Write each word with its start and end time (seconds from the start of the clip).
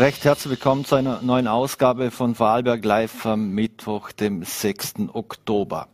Recht 0.00 0.24
herzlich 0.24 0.52
willkommen 0.52 0.86
zu 0.86 0.94
einer 0.94 1.20
neuen 1.20 1.46
Ausgabe 1.46 2.10
von 2.10 2.34
Vorarlberg 2.34 2.82
Live 2.82 3.26
am 3.26 3.50
Mittwoch, 3.50 4.12
dem 4.12 4.42
6. 4.42 4.94
Oktober. 5.12 5.88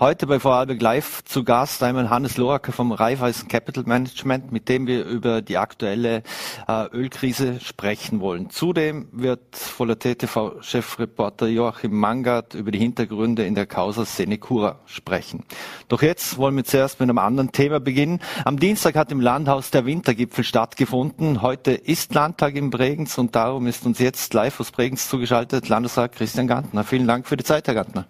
Heute 0.00 0.28
bei 0.28 0.38
Vorarlberg 0.38 0.80
Live 0.80 1.24
zu 1.24 1.42
Gast 1.42 1.82
einmal 1.82 2.08
Hannes 2.08 2.36
Loracker 2.36 2.70
vom 2.70 2.92
Raiffeisen 2.92 3.48
Capital 3.48 3.82
Management, 3.82 4.52
mit 4.52 4.68
dem 4.68 4.86
wir 4.86 5.04
über 5.04 5.42
die 5.42 5.58
aktuelle 5.58 6.22
äh, 6.68 6.86
Ölkrise 6.92 7.58
sprechen 7.58 8.20
wollen. 8.20 8.48
Zudem 8.48 9.08
wird 9.10 9.56
Voller 9.56 9.98
TV-Chefreporter 9.98 11.48
Joachim 11.48 11.98
Mangard 11.98 12.54
über 12.54 12.70
die 12.70 12.78
Hintergründe 12.78 13.44
in 13.44 13.56
der 13.56 13.66
Causa 13.66 14.04
Senecura 14.04 14.78
sprechen. 14.86 15.42
Doch 15.88 16.02
jetzt 16.02 16.38
wollen 16.38 16.54
wir 16.54 16.64
zuerst 16.64 17.00
mit 17.00 17.10
einem 17.10 17.18
anderen 17.18 17.50
Thema 17.50 17.80
beginnen. 17.80 18.20
Am 18.44 18.60
Dienstag 18.60 18.94
hat 18.94 19.10
im 19.10 19.20
Landhaus 19.20 19.72
der 19.72 19.84
Wintergipfel 19.84 20.44
stattgefunden. 20.44 21.42
Heute 21.42 21.72
ist 21.72 22.14
Landtag 22.14 22.54
in 22.54 22.70
Bregenz 22.70 23.18
und 23.18 23.34
darum 23.34 23.66
ist 23.66 23.84
uns 23.84 23.98
jetzt 23.98 24.32
live 24.32 24.60
aus 24.60 24.70
Bregenz 24.70 25.08
zugeschaltet 25.08 25.68
Landesrat 25.68 26.12
Christian 26.12 26.46
Gantner. 26.46 26.84
Vielen 26.84 27.08
Dank 27.08 27.26
für 27.26 27.36
die 27.36 27.42
Zeit, 27.42 27.66
Herr 27.66 27.74
Gantner. 27.74 28.06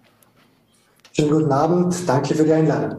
Schönen 1.18 1.32
guten 1.32 1.50
Abend. 1.50 2.08
Danke 2.08 2.32
für 2.32 2.44
die 2.44 2.52
Einladung. 2.52 2.98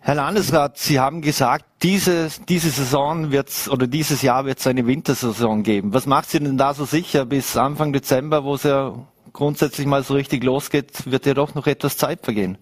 Herr 0.00 0.14
Landesrat, 0.14 0.78
Sie 0.78 0.98
haben 0.98 1.20
gesagt, 1.20 1.66
diese, 1.82 2.28
diese 2.48 2.70
Saison 2.70 3.32
wird's 3.32 3.68
oder 3.68 3.86
dieses 3.86 4.22
Jahr 4.22 4.46
wird 4.46 4.60
es 4.60 4.66
eine 4.66 4.86
Wintersaison 4.86 5.62
geben. 5.62 5.92
Was 5.92 6.06
macht 6.06 6.30
Sie 6.30 6.40
denn 6.40 6.56
da 6.56 6.72
so 6.72 6.86
sicher? 6.86 7.26
Bis 7.26 7.54
Anfang 7.58 7.92
Dezember, 7.92 8.44
wo 8.44 8.54
es 8.54 8.62
ja 8.62 8.94
grundsätzlich 9.34 9.86
mal 9.86 10.02
so 10.02 10.14
richtig 10.14 10.42
losgeht, 10.42 11.10
wird 11.10 11.26
ja 11.26 11.34
doch 11.34 11.54
noch 11.54 11.66
etwas 11.66 11.98
Zeit 11.98 12.20
vergehen. 12.22 12.56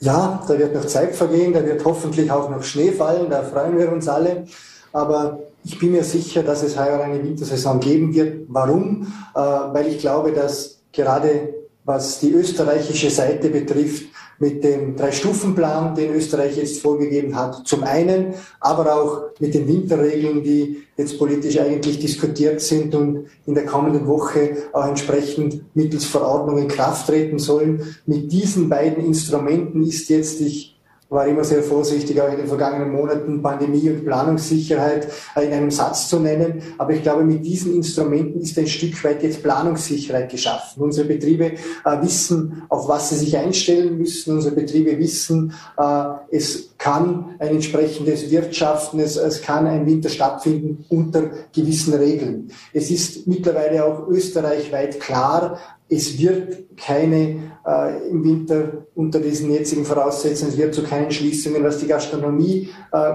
Ja, 0.00 0.42
da 0.48 0.58
wird 0.58 0.74
noch 0.74 0.86
Zeit 0.86 1.14
vergehen, 1.14 1.52
da 1.52 1.62
wird 1.62 1.84
hoffentlich 1.84 2.30
auch 2.30 2.48
noch 2.48 2.62
Schnee 2.62 2.92
fallen, 2.92 3.28
da 3.28 3.42
freuen 3.42 3.76
wir 3.76 3.92
uns 3.92 4.08
alle. 4.08 4.46
Aber 4.94 5.40
ich 5.62 5.78
bin 5.78 5.92
mir 5.92 6.04
sicher, 6.04 6.42
dass 6.42 6.62
es 6.62 6.78
heuer 6.78 7.04
eine 7.04 7.22
Wintersaison 7.22 7.80
geben 7.80 8.14
wird. 8.14 8.46
Warum? 8.48 9.12
Äh, 9.34 9.40
weil 9.40 9.88
ich 9.88 9.98
glaube, 9.98 10.32
dass 10.32 10.80
gerade 10.90 11.61
was 11.84 12.20
die 12.20 12.32
österreichische 12.32 13.10
Seite 13.10 13.48
betrifft, 13.48 14.04
mit 14.38 14.64
dem 14.64 14.96
Drei-Stufen-Plan, 14.96 15.94
den 15.94 16.14
Österreich 16.14 16.56
jetzt 16.56 16.80
vorgegeben 16.80 17.36
hat, 17.36 17.66
zum 17.66 17.84
einen, 17.84 18.34
aber 18.58 18.94
auch 18.94 19.22
mit 19.38 19.54
den 19.54 19.68
Winterregeln, 19.68 20.42
die 20.42 20.82
jetzt 20.96 21.16
politisch 21.16 21.58
eigentlich 21.58 22.00
diskutiert 22.00 22.60
sind 22.60 22.92
und 22.94 23.26
in 23.46 23.54
der 23.54 23.66
kommenden 23.66 24.06
Woche 24.08 24.56
auch 24.72 24.86
entsprechend 24.86 25.62
mittels 25.76 26.04
Verordnung 26.04 26.58
in 26.58 26.66
Kraft 26.66 27.06
treten 27.06 27.38
sollen. 27.38 27.96
Mit 28.04 28.32
diesen 28.32 28.68
beiden 28.68 29.04
Instrumenten 29.04 29.84
ist 29.84 30.08
jetzt, 30.08 30.40
ich 30.40 30.76
war 31.12 31.26
immer 31.26 31.44
sehr 31.44 31.62
vorsichtig, 31.62 32.20
auch 32.20 32.30
in 32.30 32.38
den 32.38 32.46
vergangenen 32.46 32.90
Monaten 32.90 33.42
Pandemie 33.42 33.90
und 33.90 34.04
Planungssicherheit 34.04 35.08
in 35.36 35.52
einem 35.52 35.70
Satz 35.70 36.08
zu 36.08 36.18
nennen. 36.18 36.62
Aber 36.78 36.92
ich 36.92 37.02
glaube, 37.02 37.22
mit 37.22 37.44
diesen 37.44 37.74
Instrumenten 37.74 38.40
ist 38.40 38.58
ein 38.58 38.66
Stück 38.66 39.04
weit 39.04 39.22
jetzt 39.22 39.42
Planungssicherheit 39.42 40.30
geschaffen. 40.30 40.82
Unsere 40.82 41.06
Betriebe 41.06 41.52
äh, 41.52 42.02
wissen, 42.02 42.62
auf 42.70 42.88
was 42.88 43.10
sie 43.10 43.16
sich 43.16 43.36
einstellen 43.36 43.98
müssen. 43.98 44.34
Unsere 44.34 44.54
Betriebe 44.54 44.98
wissen, 44.98 45.52
äh, 45.76 46.04
es 46.30 46.71
kann 46.82 47.36
ein 47.38 47.48
entsprechendes 47.48 48.30
Wirtschaften, 48.32 48.98
es, 48.98 49.16
es 49.16 49.40
kann 49.40 49.68
ein 49.68 49.86
Winter 49.86 50.08
stattfinden 50.08 50.84
unter 50.88 51.30
gewissen 51.54 51.94
Regeln. 51.94 52.50
Es 52.72 52.90
ist 52.90 53.28
mittlerweile 53.28 53.84
auch 53.84 54.08
österreichweit 54.08 54.98
klar, 54.98 55.60
es 55.88 56.18
wird 56.18 56.76
keine 56.76 57.52
äh, 57.64 58.08
im 58.10 58.24
Winter 58.24 58.86
unter 58.96 59.20
diesen 59.20 59.52
jetzigen 59.52 59.84
Voraussetzungen, 59.84 60.50
es 60.50 60.58
wird 60.58 60.74
zu 60.74 60.82
keinen 60.82 61.12
Schließungen, 61.12 61.62
was 61.62 61.78
die 61.78 61.86
Gastronomie 61.86 62.70
äh, 62.90 63.12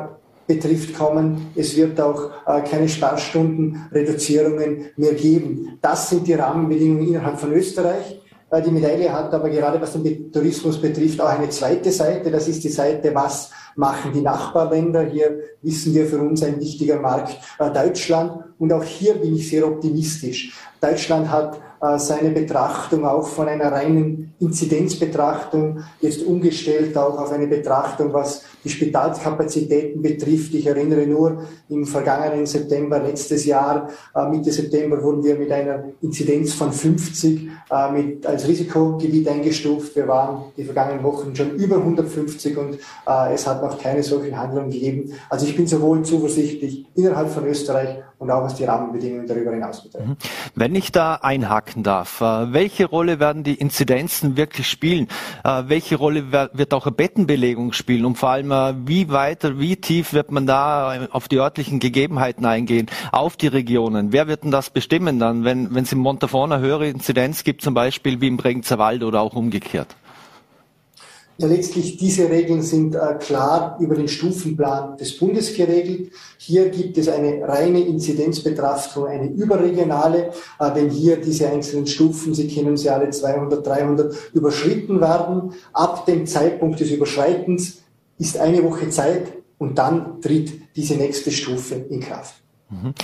betrifft, 0.47 0.97
kommen. 0.97 1.47
Es 1.53 1.75
wird 1.75 1.99
auch 1.99 2.31
äh, 2.45 2.61
keine 2.61 2.87
Sparstundenreduzierungen 2.87 4.91
mehr 4.95 5.13
geben. 5.13 5.77
Das 5.81 6.09
sind 6.09 6.25
die 6.25 6.35
Rahmenbedingungen 6.35 7.09
innerhalb 7.09 7.37
von 7.37 7.51
Österreich. 7.51 8.21
Äh, 8.49 8.61
die 8.61 8.71
Medaille 8.71 9.11
hat 9.11 9.33
aber 9.33 9.49
gerade 9.49 9.81
was 9.81 9.93
den 9.93 10.31
Tourismus 10.31 10.79
betrifft 10.79 11.19
auch 11.21 11.29
eine 11.29 11.49
zweite 11.49 11.91
Seite. 11.91 12.31
Das 12.31 12.47
ist 12.47 12.63
die 12.63 12.69
Seite, 12.69 13.13
was 13.13 13.51
machen 13.75 14.11
die 14.13 14.21
Nachbarländer. 14.21 15.03
Hier 15.03 15.39
wissen 15.61 15.93
wir 15.93 16.05
für 16.05 16.19
uns 16.19 16.43
ein 16.43 16.59
wichtiger 16.59 16.99
Markt 16.99 17.37
äh, 17.59 17.71
Deutschland. 17.71 18.43
Und 18.59 18.73
auch 18.73 18.83
hier 18.83 19.15
bin 19.15 19.35
ich 19.35 19.49
sehr 19.49 19.67
optimistisch. 19.67 20.53
Deutschland 20.81 21.29
hat 21.29 21.59
seine 21.97 22.31
Betrachtung 22.31 23.05
auch 23.05 23.27
von 23.27 23.47
einer 23.47 23.71
reinen 23.71 24.33
Inzidenzbetrachtung 24.39 25.79
jetzt 25.99 26.23
umgestellt, 26.23 26.95
auch 26.97 27.17
auf 27.19 27.31
eine 27.31 27.47
Betrachtung, 27.47 28.13
was 28.13 28.43
die 28.63 28.69
Spitalskapazitäten 28.69 30.01
betrifft. 30.01 30.53
Ich 30.53 30.67
erinnere 30.67 31.07
nur, 31.07 31.43
im 31.69 31.85
vergangenen 31.85 32.45
September 32.45 32.99
letztes 32.99 33.45
Jahr, 33.45 33.89
äh, 34.13 34.27
Mitte 34.29 34.51
September, 34.51 35.01
wurden 35.01 35.23
wir 35.23 35.35
mit 35.35 35.51
einer 35.51 35.85
Inzidenz 36.01 36.53
von 36.53 36.71
50 36.71 37.49
äh, 37.71 37.91
mit, 37.91 38.25
als 38.25 38.47
Risikogebiet 38.47 39.27
eingestuft. 39.27 39.95
Wir 39.95 40.07
waren 40.07 40.51
die 40.55 40.63
vergangenen 40.63 41.03
Wochen 41.03 41.35
schon 41.35 41.55
über 41.55 41.77
150 41.77 42.57
und 42.57 42.77
es 43.33 43.47
hat 43.47 43.61
noch 43.61 43.77
keine 43.79 44.03
solchen 44.03 44.37
Handlungen 44.37 44.69
gegeben. 44.69 45.13
Also 45.29 45.45
ich 45.45 45.55
bin 45.55 45.65
sowohl 45.65 46.03
zuversichtlich 46.03 46.85
innerhalb 46.95 47.29
von 47.29 47.45
Österreich 47.45 47.99
und 48.19 48.31
auch 48.31 48.43
was 48.43 48.55
die 48.55 48.63
Rahmenbedingungen 48.63 49.27
darüber 49.27 49.51
hinaus 49.51 49.83
betrifft. 49.83 50.07
Mhm. 50.07 50.17
Wenn 50.55 50.75
ich 50.75 50.91
da 50.91 51.15
einhaken 51.15 51.83
darf, 51.83 52.21
äh, 52.21 52.51
welche 52.51 52.85
Rolle 52.85 53.19
werden 53.19 53.43
die 53.43 53.55
Inzidenzen 53.55 54.37
wirklich 54.37 54.67
spielen? 54.67 55.07
Äh, 55.43 55.63
welche 55.67 55.97
Rolle 55.97 56.31
wird 56.31 56.73
auch 56.73 56.85
eine 56.85 56.95
Bettenbelegung 56.95 57.73
spielen? 57.73 58.05
Und 58.05 58.17
vor 58.17 58.29
allem, 58.29 58.51
äh, 58.51 58.73
wie 58.87 59.09
weiter, 59.09 59.59
wie 59.59 59.75
tief 59.75 60.13
wird 60.13 60.31
man 60.31 60.47
da 60.47 61.07
auf 61.11 61.27
die 61.27 61.37
örtlichen 61.37 61.79
Gegebenheiten 61.79 62.45
eingehen, 62.45 62.87
auf 63.11 63.37
die 63.37 63.47
Regionen? 63.47 64.11
Wer 64.11 64.27
wird 64.27 64.43
denn 64.43 64.51
das 64.51 64.69
bestimmen 64.69 65.19
dann, 65.19 65.43
wenn, 65.43 65.75
es 65.75 65.91
in 65.91 65.99
Montafon 65.99 66.51
eine 66.51 66.61
höhere 66.61 66.87
Inzidenz 66.87 67.43
gibt, 67.43 67.61
zum 67.61 67.73
Beispiel 67.73 68.19
wie 68.19 68.27
im 68.27 68.37
Bregenzer 68.37 68.79
Wald 68.79 69.03
oder 69.03 69.21
auch 69.21 69.35
umgekehrt? 69.35 69.95
Ja, 71.39 71.47
letztlich 71.47 71.97
diese 71.97 72.29
Regeln 72.29 72.63
sind 72.63 72.95
äh, 72.95 73.13
klar 73.19 73.77
über 73.79 73.93
den 73.93 74.07
Stufenplan 74.07 74.97
des 74.97 75.17
Bundes 75.17 75.55
geregelt. 75.55 76.11
Hier 76.39 76.69
gibt 76.69 76.97
es 76.97 77.07
eine 77.07 77.47
reine 77.47 77.81
Inzidenzbetrachtung, 77.81 79.05
eine 79.05 79.27
überregionale, 79.27 80.31
äh, 80.59 80.71
wenn 80.73 80.89
hier 80.89 81.17
diese 81.17 81.47
einzelnen 81.47 81.85
Stufen, 81.85 82.33
Sie 82.33 82.47
kennen 82.47 82.75
sie 82.75 82.89
alle, 82.89 83.11
200, 83.11 83.65
300, 83.65 84.15
überschritten 84.33 84.99
werden. 84.99 85.53
Ab 85.73 86.07
dem 86.07 86.25
Zeitpunkt 86.25 86.79
des 86.79 86.89
Überschreitens 86.89 87.83
ist 88.17 88.39
eine 88.39 88.63
Woche 88.63 88.89
Zeit 88.89 89.31
und 89.59 89.77
dann 89.77 90.21
tritt 90.21 90.75
diese 90.75 90.95
nächste 90.95 91.31
Stufe 91.31 91.75
in 91.75 91.99
Kraft. 91.99 92.35
Mhm. 92.69 92.95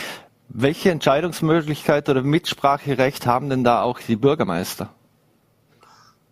Welche 0.50 0.90
Entscheidungsmöglichkeit 0.90 2.10
oder 2.10 2.24
Mitspracherecht 2.24 3.28
haben 3.28 3.50
denn 3.50 3.64
da 3.64 3.84
auch 3.84 4.00
die 4.00 4.16
Bürgermeister? 4.16 4.90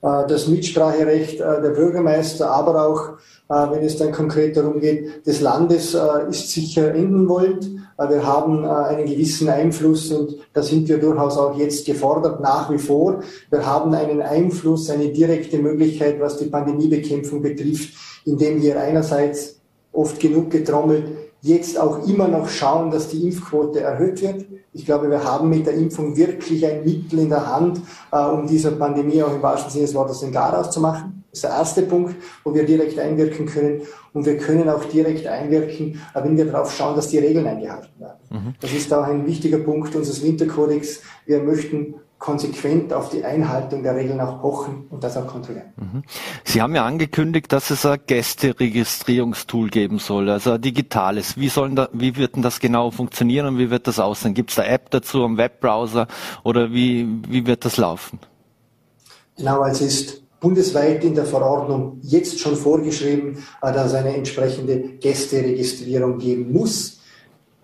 Äh, 0.01 0.27
das 0.27 0.47
Mitspracherecht 0.47 1.39
äh, 1.39 1.61
der 1.61 1.69
Bürgermeister, 1.69 2.49
aber 2.49 2.87
auch, 2.87 3.09
äh, 3.49 3.71
wenn 3.71 3.85
es 3.85 3.97
dann 3.97 4.11
konkret 4.11 4.57
darum 4.57 4.79
geht, 4.79 5.25
des 5.25 5.41
Landes 5.41 5.95
ist 6.29 6.51
sicher 6.51 6.93
enden 6.93 7.27
wollt. 7.27 7.69
Wir 7.97 8.25
haben 8.25 8.65
einen 8.65 9.05
gewissen 9.05 9.47
Einfluss 9.47 10.11
und 10.11 10.35
da 10.53 10.63
sind 10.63 10.89
wir 10.89 10.97
durchaus 10.97 11.37
auch 11.37 11.55
jetzt 11.55 11.85
gefordert, 11.85 12.41
nach 12.41 12.71
wie 12.71 12.79
vor. 12.79 13.21
Wir 13.51 13.63
haben 13.63 13.93
einen 13.93 14.23
Einfluss, 14.23 14.89
eine 14.89 15.09
direkte 15.09 15.59
Möglichkeit, 15.59 16.19
was 16.19 16.37
die 16.37 16.45
Pandemiebekämpfung 16.45 17.43
betrifft, 17.43 17.93
indem 18.25 18.59
wir 18.63 18.81
einerseits 18.81 19.59
oft 19.91 20.19
genug 20.19 20.49
getrommelt 20.49 21.03
jetzt 21.41 21.79
auch 21.79 22.07
immer 22.07 22.27
noch 22.27 22.47
schauen, 22.47 22.91
dass 22.91 23.09
die 23.09 23.23
Impfquote 23.23 23.81
erhöht 23.81 24.21
wird. 24.21 24.45
Ich 24.73 24.85
glaube, 24.85 25.09
wir 25.09 25.23
haben 25.23 25.49
mit 25.49 25.65
der 25.65 25.73
Impfung 25.73 26.15
wirklich 26.15 26.65
ein 26.65 26.85
Mittel 26.85 27.19
in 27.19 27.29
der 27.29 27.45
Hand, 27.45 27.81
äh, 28.11 28.23
um 28.23 28.47
dieser 28.47 28.71
Pandemie 28.71 29.21
auch 29.21 29.33
im 29.33 29.41
wahrsten 29.41 29.71
Sinne 29.71 29.85
des 29.85 29.95
Wortes 29.95 30.19
den 30.19 30.31
Gar 30.31 30.57
auszumachen. 30.57 31.23
Das 31.31 31.39
ist 31.39 31.43
der 31.43 31.51
erste 31.51 31.81
Punkt, 31.83 32.15
wo 32.43 32.53
wir 32.53 32.65
direkt 32.65 32.99
einwirken 32.99 33.45
können. 33.45 33.81
Und 34.13 34.25
wir 34.25 34.37
können 34.37 34.69
auch 34.69 34.83
direkt 34.85 35.25
einwirken, 35.25 35.99
äh, 36.13 36.23
wenn 36.23 36.37
wir 36.37 36.45
darauf 36.45 36.73
schauen, 36.73 36.95
dass 36.95 37.07
die 37.07 37.17
Regeln 37.17 37.47
eingehalten 37.47 37.89
werden. 37.99 38.19
Mhm. 38.29 38.53
Das 38.59 38.71
ist 38.71 38.93
auch 38.93 39.03
ein 39.03 39.25
wichtiger 39.25 39.57
Punkt 39.57 39.95
unseres 39.95 40.23
Winterkodex. 40.23 41.01
Wir 41.25 41.41
möchten 41.41 41.95
konsequent 42.21 42.93
auf 42.93 43.09
die 43.09 43.25
Einhaltung 43.25 43.81
der 43.81 43.95
Regeln 43.95 44.21
auch 44.21 44.39
pochen 44.41 44.85
und 44.91 45.03
das 45.03 45.17
auch 45.17 45.25
kontrollieren. 45.25 45.73
Mhm. 45.75 46.03
Sie 46.45 46.61
haben 46.61 46.75
ja 46.75 46.85
angekündigt, 46.85 47.51
dass 47.51 47.71
es 47.71 47.83
ein 47.83 47.99
Gästeregistrierungstool 48.05 49.69
geben 49.69 49.97
soll, 49.97 50.29
also 50.29 50.51
ein 50.51 50.61
digitales. 50.61 51.35
Wie, 51.35 51.49
sollen 51.49 51.75
da, 51.75 51.89
wie 51.93 52.15
wird 52.15 52.35
denn 52.35 52.43
das 52.43 52.59
genau 52.59 52.91
funktionieren 52.91 53.47
und 53.47 53.57
wie 53.57 53.71
wird 53.71 53.87
das 53.87 53.99
aussehen? 53.99 54.35
Gibt 54.35 54.51
es 54.51 54.55
da 54.57 54.63
App 54.63 54.91
dazu 54.91 55.23
am 55.23 55.35
Webbrowser 55.37 56.07
oder 56.43 56.71
wie, 56.71 57.07
wie 57.27 57.47
wird 57.47 57.65
das 57.65 57.77
laufen? 57.77 58.19
Genau, 59.35 59.65
es 59.65 59.81
ist 59.81 60.21
bundesweit 60.39 61.03
in 61.03 61.15
der 61.15 61.25
Verordnung 61.25 61.97
jetzt 62.03 62.39
schon 62.39 62.55
vorgeschrieben, 62.55 63.43
äh, 63.63 63.73
dass 63.73 63.87
es 63.87 63.93
eine 63.95 64.15
entsprechende 64.15 64.77
Gästeregistrierung 64.99 66.19
geben 66.19 66.53
muss. 66.53 67.00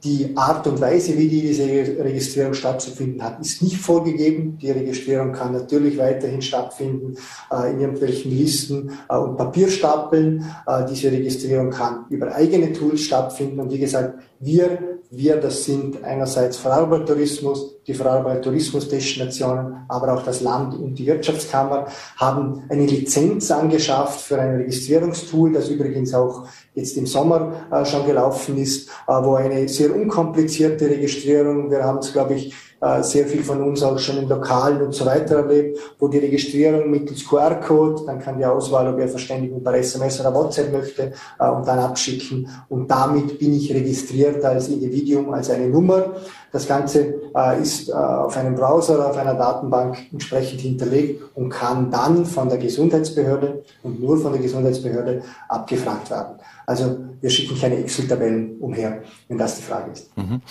Die 0.03 0.37
Art 0.37 0.67
und 0.67 0.79
Weise, 0.79 1.17
wie 1.17 1.27
diese 1.27 1.63
Registrierung 1.63 2.53
stattzufinden 2.53 3.23
hat, 3.23 3.41
ist 3.41 3.63
nicht 3.63 3.77
vorgegeben. 3.77 4.57
Die 4.61 4.69
Registrierung 4.69 5.31
kann 5.31 5.53
natürlich 5.53 5.97
weiterhin 5.97 6.43
stattfinden 6.43 7.15
äh, 7.51 7.71
in 7.71 7.79
irgendwelchen 7.79 8.31
Listen 8.31 8.91
äh, 9.09 9.17
und 9.17 9.37
Papierstapeln. 9.37 10.45
Äh, 10.67 10.85
diese 10.85 11.11
Registrierung 11.11 11.71
kann 11.71 12.05
über 12.09 12.33
eigene 12.35 12.73
Tools 12.73 13.01
stattfinden. 13.01 13.59
Und 13.59 13.71
wie 13.71 13.79
gesagt, 13.79 14.19
wir 14.39 14.97
wir, 15.09 15.37
das 15.37 15.63
sind 15.63 16.03
einerseits 16.03 16.57
Vorarlberg 16.57 17.05
Tourismus, 17.05 17.77
die 17.87 17.93
Vorarlberg 17.93 18.41
Tourismusdestinationen, 18.41 19.85
aber 19.87 20.13
auch 20.13 20.23
das 20.23 20.41
Land 20.41 20.73
und 20.77 20.95
die 20.95 21.05
Wirtschaftskammer 21.05 21.87
haben 22.17 22.63
eine 22.69 22.85
Lizenz 22.85 23.49
angeschafft 23.49 24.19
für 24.21 24.39
ein 24.39 24.57
Registrierungstool, 24.57 25.53
das 25.53 25.69
übrigens 25.69 26.13
auch 26.13 26.45
jetzt 26.77 26.95
im 26.95 27.07
Sommer 27.07 27.67
äh, 27.71 27.83
schon 27.85 28.05
gelaufen 28.05 28.57
ist, 28.57 28.87
äh, 29.07 29.11
wo 29.11 29.35
eine 29.35 29.67
sehr 29.67 29.93
unkomplizierte 29.93 30.89
Registrierung, 30.89 31.71
wir 31.71 31.83
haben 31.83 31.97
es, 31.97 32.13
glaube 32.13 32.35
ich, 32.35 32.53
äh, 32.79 33.01
sehr 33.01 33.25
viel 33.25 33.43
von 33.43 33.59
uns 33.63 33.81
auch 33.81 33.97
schon 33.97 34.17
in 34.17 34.29
Lokalen 34.29 34.83
und 34.83 34.93
so 34.93 35.03
weiter 35.03 35.37
erlebt, 35.37 35.79
wo 35.97 36.07
die 36.07 36.19
Registrierung 36.19 36.91
mittels 36.91 37.27
QR-Code, 37.27 38.03
dann 38.05 38.19
kann 38.19 38.37
die 38.37 38.45
Auswahl, 38.45 38.87
ob 38.93 38.99
er 38.99 39.07
Verständigung 39.07 39.63
per 39.63 39.73
SMS 39.73 40.19
oder 40.21 40.31
WhatsApp 40.35 40.71
möchte, 40.71 41.13
äh, 41.39 41.49
und 41.49 41.67
dann 41.67 41.79
abschicken. 41.79 42.47
Und 42.69 42.91
damit 42.91 43.39
bin 43.39 43.55
ich 43.55 43.73
registriert 43.73 44.45
als 44.45 44.67
Individuum, 44.67 45.33
als 45.33 45.49
eine 45.49 45.67
Nummer. 45.67 46.17
Das 46.51 46.67
Ganze 46.67 47.15
äh, 47.35 47.59
ist 47.59 47.91
auf 47.91 48.37
einem 48.37 48.53
Browser, 48.53 49.09
auf 49.09 49.17
einer 49.17 49.33
Datenbank 49.33 49.97
entsprechend 50.11 50.61
hinterlegt 50.61 51.23
und 51.33 51.49
kann 51.49 51.89
dann 51.89 52.25
von 52.25 52.47
der 52.47 52.59
Gesundheitsbehörde 52.59 53.63
und 53.81 53.99
nur 53.99 54.19
von 54.19 54.33
der 54.33 54.41
Gesundheitsbehörde 54.41 55.23
abgefragt 55.49 56.11
werden. 56.11 56.35
Also 56.67 56.97
wir 57.21 57.29
schicken 57.29 57.57
keine 57.57 57.77
Excel-Tabellen 57.77 58.59
umher, 58.59 59.01
wenn 59.29 59.37
das 59.37 59.55
die 59.55 59.63
Frage 59.63 59.91
ist. 59.91 60.15
Mhm. 60.17 60.41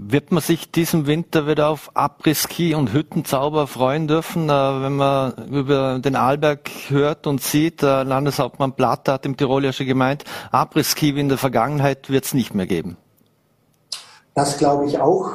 Wird 0.00 0.32
man 0.32 0.40
sich 0.40 0.70
diesen 0.70 1.06
Winter 1.06 1.46
wieder 1.46 1.68
auf 1.68 1.90
Après-Ski 1.94 2.74
und 2.74 2.92
Hüttenzauber 2.92 3.66
freuen 3.66 4.08
dürfen, 4.08 4.48
äh, 4.48 4.52
wenn 4.52 4.96
man 4.96 5.48
über 5.50 5.98
den 5.98 6.16
Arlberg 6.16 6.70
hört 6.88 7.26
und 7.26 7.42
sieht? 7.42 7.82
Der 7.82 8.04
Landeshauptmann 8.04 8.72
Platter 8.72 9.14
hat 9.14 9.26
im 9.26 9.36
Tirol 9.36 9.64
ja 9.64 9.72
schon 9.72 9.86
gemeint, 9.86 10.24
Après-Ski 10.50 11.14
wie 11.14 11.20
in 11.20 11.28
der 11.28 11.36
Vergangenheit 11.36 12.08
wird 12.08 12.24
es 12.24 12.32
nicht 12.32 12.54
mehr 12.54 12.66
geben. 12.66 12.96
Das 14.34 14.56
glaube 14.56 14.86
ich 14.86 14.98
auch. 14.98 15.32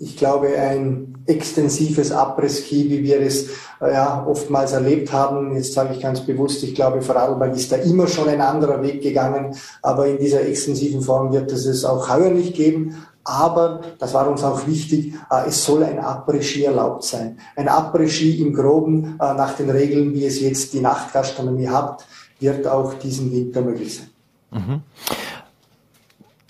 Ich 0.00 0.16
glaube, 0.16 0.48
ein 0.56 1.24
extensives 1.26 2.12
Après-Ski, 2.12 2.88
wie 2.88 3.02
wir 3.02 3.20
es 3.20 3.48
äh, 3.80 3.92
ja, 3.92 4.24
oftmals 4.26 4.72
erlebt 4.72 5.12
haben, 5.12 5.54
jetzt 5.56 5.72
sage 5.72 5.94
ich 5.94 6.00
ganz 6.00 6.20
bewusst, 6.20 6.62
ich 6.62 6.74
glaube, 6.74 7.02
Vorarlberg 7.02 7.54
ist 7.54 7.72
da 7.72 7.76
immer 7.76 8.06
schon 8.06 8.28
ein 8.28 8.40
anderer 8.40 8.82
Weg 8.82 9.02
gegangen, 9.02 9.56
aber 9.82 10.06
in 10.06 10.18
dieser 10.18 10.42
extensiven 10.42 11.02
Form 11.02 11.32
wird 11.32 11.50
es 11.52 11.66
es 11.66 11.84
auch 11.84 12.08
heuer 12.08 12.30
nicht 12.30 12.54
geben. 12.54 12.96
Aber, 13.24 13.82
das 13.98 14.14
war 14.14 14.26
uns 14.30 14.42
auch 14.42 14.66
wichtig, 14.66 15.14
äh, 15.30 15.48
es 15.48 15.64
soll 15.64 15.82
ein 15.82 15.98
Après-Ski 15.98 16.64
erlaubt 16.64 17.04
sein. 17.04 17.38
Ein 17.56 17.68
Après-Ski 17.68 18.40
im 18.40 18.54
Groben 18.54 19.18
äh, 19.20 19.34
nach 19.34 19.54
den 19.54 19.68
Regeln, 19.68 20.14
wie 20.14 20.24
es 20.24 20.40
jetzt 20.40 20.72
die 20.72 20.80
Nachtgastronomie 20.80 21.68
hat, 21.68 22.06
wird 22.40 22.66
auch 22.66 22.94
diesen 22.94 23.30
Winter 23.32 23.60
möglich 23.60 23.96
sein. 23.96 24.08
Mhm. 24.50 24.82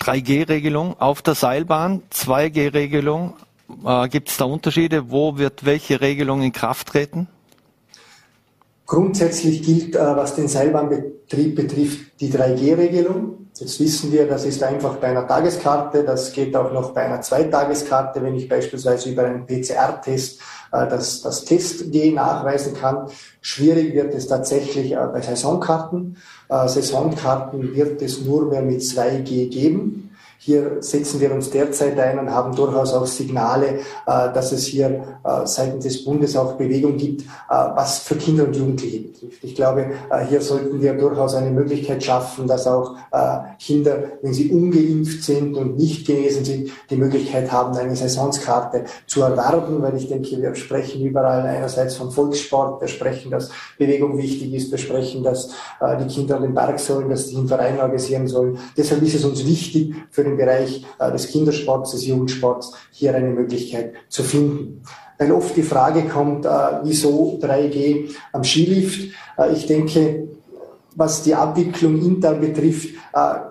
3G-Regelung 0.08 0.98
auf 0.98 1.20
der 1.20 1.34
Seilbahn, 1.34 2.02
2G-Regelung. 2.10 3.34
Äh, 3.84 4.08
Gibt 4.08 4.30
es 4.30 4.38
da 4.38 4.46
Unterschiede? 4.46 5.10
Wo 5.10 5.36
wird 5.36 5.66
welche 5.66 6.00
Regelung 6.00 6.40
in 6.40 6.52
Kraft 6.52 6.88
treten? 6.88 7.28
Grundsätzlich 8.86 9.62
gilt, 9.62 9.94
äh, 9.94 9.98
was 9.98 10.34
den 10.34 10.48
Seilbahnbetrieb 10.48 11.54
betrifft, 11.54 12.20
die 12.20 12.32
3G-Regelung. 12.32 13.48
Jetzt 13.58 13.80
wissen 13.80 14.10
wir, 14.10 14.26
das 14.26 14.46
ist 14.46 14.62
einfach 14.62 14.96
bei 14.96 15.08
einer 15.08 15.26
Tageskarte, 15.26 16.04
das 16.04 16.32
geht 16.32 16.56
auch 16.56 16.72
noch 16.72 16.94
bei 16.94 17.02
einer 17.02 17.20
Zweitageskarte, 17.20 18.22
wenn 18.22 18.34
ich 18.34 18.48
beispielsweise 18.48 19.10
über 19.10 19.24
einen 19.24 19.46
PCR-Test 19.46 20.40
das, 20.70 21.22
das 21.22 21.44
Test-G 21.44 22.12
nachweisen 22.12 22.74
kann. 22.74 23.08
Schwierig 23.40 23.94
wird 23.94 24.14
es 24.14 24.26
tatsächlich 24.26 24.92
äh, 24.92 25.08
bei 25.12 25.20
Saisonkarten. 25.20 26.16
Äh, 26.48 26.68
Saisonkarten 26.68 27.74
wird 27.74 28.02
es 28.02 28.22
nur 28.22 28.46
mehr 28.46 28.62
mit 28.62 28.80
2G 28.80 29.48
geben. 29.48 30.07
Hier 30.40 30.76
setzen 30.80 31.18
wir 31.20 31.32
uns 31.32 31.50
derzeit 31.50 31.98
ein 31.98 32.16
und 32.20 32.30
haben 32.30 32.54
durchaus 32.54 32.94
auch 32.94 33.06
Signale, 33.06 33.80
äh, 34.06 34.32
dass 34.32 34.52
es 34.52 34.66
hier 34.66 35.18
äh, 35.24 35.44
seitens 35.46 35.82
des 35.82 36.04
Bundes 36.04 36.36
auch 36.36 36.52
Bewegung 36.52 36.96
gibt, 36.96 37.22
äh, 37.22 37.24
was 37.48 37.98
für 37.98 38.14
Kinder 38.14 38.44
und 38.44 38.54
Jugendliche 38.54 39.00
betrifft. 39.00 39.42
Ich 39.42 39.56
glaube, 39.56 39.86
hier 40.28 40.40
sollten 40.40 40.80
wir 40.80 40.94
durchaus 40.94 41.34
eine 41.34 41.50
Möglichkeit 41.50 42.04
schaffen, 42.04 42.46
dass 42.46 42.66
auch 42.66 42.96
Kinder, 43.58 44.04
wenn 44.22 44.32
sie 44.32 44.50
ungeimpft 44.50 45.24
sind 45.24 45.56
und 45.56 45.76
nicht 45.76 46.06
genesen 46.06 46.44
sind, 46.44 46.70
die 46.88 46.96
Möglichkeit 46.96 47.50
haben, 47.50 47.76
eine 47.76 47.96
Saisonskarte 47.96 48.84
zu 49.06 49.22
erwerben, 49.22 49.82
weil 49.82 49.96
ich 49.96 50.08
denke, 50.08 50.40
wir 50.40 50.54
sprechen 50.54 51.04
überall 51.04 51.42
einerseits 51.42 51.96
vom 51.96 52.10
Volkssport, 52.10 52.80
wir 52.80 52.88
sprechen, 52.88 53.30
dass 53.30 53.50
Bewegung 53.76 54.16
wichtig 54.18 54.54
ist, 54.54 54.70
wir 54.70 54.78
sprechen, 54.78 55.22
dass 55.24 55.50
die 56.00 56.06
Kinder 56.06 56.36
an 56.36 56.42
den 56.42 56.54
Berg 56.54 56.78
sollen, 56.78 57.08
dass 57.08 57.28
sie 57.28 57.36
einen 57.36 57.48
Verein 57.48 57.78
organisieren 57.78 58.28
sollen. 58.28 58.58
Deshalb 58.76 59.02
ist 59.02 59.14
es 59.14 59.24
uns 59.24 59.44
wichtig, 59.44 59.94
für 60.10 60.27
den 60.28 60.36
Bereich 60.36 60.84
äh, 60.98 61.10
des 61.12 61.28
Kindersports, 61.28 61.92
des 61.92 62.06
Jugendsports 62.06 62.72
hier 62.90 63.14
eine 63.14 63.28
Möglichkeit 63.28 63.94
zu 64.08 64.22
finden. 64.22 64.82
Weil 65.18 65.32
oft 65.32 65.56
die 65.56 65.62
Frage 65.62 66.04
kommt, 66.04 66.46
äh, 66.46 66.48
wieso 66.82 67.38
3G 67.40 68.10
am 68.32 68.44
Skilift? 68.44 69.12
Äh, 69.36 69.52
ich 69.52 69.66
denke, 69.66 70.28
was 70.94 71.22
die 71.22 71.34
Abwicklung 71.34 72.00
intern 72.02 72.40
betrifft, 72.40 72.88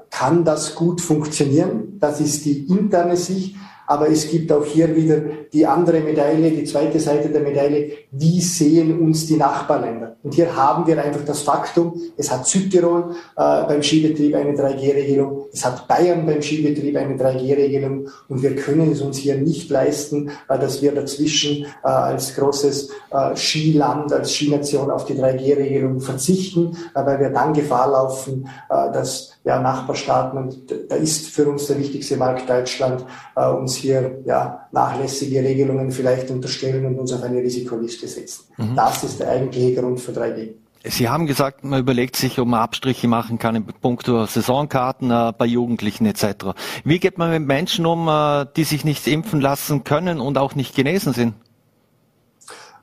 kann 0.10 0.44
das 0.44 0.76
gut 0.76 1.00
funktionieren. 1.00 1.98
Das 1.98 2.20
ist 2.20 2.44
die 2.44 2.66
interne 2.68 3.16
Sicht. 3.16 3.56
Aber 3.88 4.10
es 4.10 4.30
gibt 4.30 4.52
auch 4.52 4.66
hier 4.66 4.94
wieder 4.96 5.22
die 5.52 5.66
andere 5.66 6.02
Medaille, 6.02 6.52
die 6.52 6.66
zweite 6.66 7.00
Seite 7.00 7.30
der 7.30 7.42
Medaille. 7.42 7.92
Wie 8.12 8.42
sehen 8.42 9.00
uns 9.00 9.26
die 9.26 9.38
Nachbarländer? 9.38 10.18
Und 10.24 10.34
hier 10.34 10.54
haben 10.56 10.86
wir 10.86 11.02
einfach 11.02 11.24
das 11.26 11.42
Faktum, 11.42 12.02
es 12.18 12.30
hat 12.30 12.46
Südtirol 12.46 13.12
äh, 13.38 13.64
beim 13.64 13.82
Skibetrieb 13.82 14.36
eine 14.36 14.52
3G-Regelung, 14.52 15.46
es 15.54 15.64
hat 15.66 15.88
Bayern 15.88 16.26
beim 16.26 16.42
Skibetrieb 16.42 16.98
eine 16.98 17.16
3G-Regelung 17.16 18.10
und 18.28 18.44
wir 18.44 18.56
können 18.58 18.92
es 18.92 19.02
uns 19.02 19.18
hier 19.18 19.36
nicht 19.36 19.70
leisten, 19.70 20.32
äh, 20.50 20.60
dass 20.60 20.82
wir 20.82 20.92
dazwischen 20.94 21.66
äh, 21.66 21.88
als 21.88 22.36
großes 22.36 22.90
äh, 23.12 23.36
Skiland, 23.38 24.12
als 24.12 24.34
Skination 24.34 24.92
auf 24.92 25.06
die 25.06 25.14
3G-Regelung 25.14 26.02
verzichten, 26.02 26.76
äh, 26.94 27.06
weil 27.06 27.22
wir 27.22 27.30
dann 27.30 27.54
Gefahr 27.54 27.90
laufen, 27.90 28.50
äh, 28.70 28.92
dass 28.92 29.37
ja, 29.48 29.62
Nachbarstaaten 29.62 30.38
und 30.38 30.58
da 30.90 30.96
ist 30.96 31.30
für 31.30 31.48
uns 31.48 31.68
der 31.68 31.80
wichtigste 31.80 32.18
Markt 32.18 32.50
Deutschland, 32.50 33.06
äh, 33.36 33.48
uns 33.48 33.76
hier 33.76 34.20
ja, 34.26 34.68
nachlässige 34.74 35.40
Regelungen 35.40 35.92
vielleicht 35.92 36.30
unterstellen 36.30 36.86
und 36.86 37.00
uns 37.00 37.14
auf 37.14 37.24
eine 37.24 37.38
Risikoliste 37.38 38.08
setzen. 38.08 38.44
Mhm. 38.58 38.76
Das 38.76 39.06
ist 39.06 39.22
der 39.22 39.30
eigentliche 39.30 39.82
Grund 39.82 40.02
für 40.02 40.12
3G. 40.12 40.50
Sie 40.84 41.10
haben 41.10 41.28
gesagt, 41.28 41.64
man 41.64 41.80
überlegt 41.80 42.18
sich, 42.18 42.40
ob 42.40 42.48
man 42.48 42.60
Abstriche 42.60 43.08
machen 43.08 43.40
kann 43.40 43.56
in 43.56 43.66
puncto 43.66 44.26
Saisonkarten 44.26 45.12
äh, 45.12 45.34
bei 45.38 45.46
Jugendlichen 45.46 46.06
etc. 46.06 46.54
Wie 46.84 47.00
geht 47.00 47.18
man 47.18 47.32
mit 47.32 47.48
Menschen 47.48 47.86
um, 47.86 48.08
äh, 48.10 48.46
die 48.56 48.66
sich 48.66 48.84
nicht 48.84 49.08
impfen 49.08 49.40
lassen 49.40 49.86
können 49.86 50.20
und 50.20 50.38
auch 50.38 50.56
nicht 50.56 50.76
genesen 50.76 51.14
sind? 51.14 51.36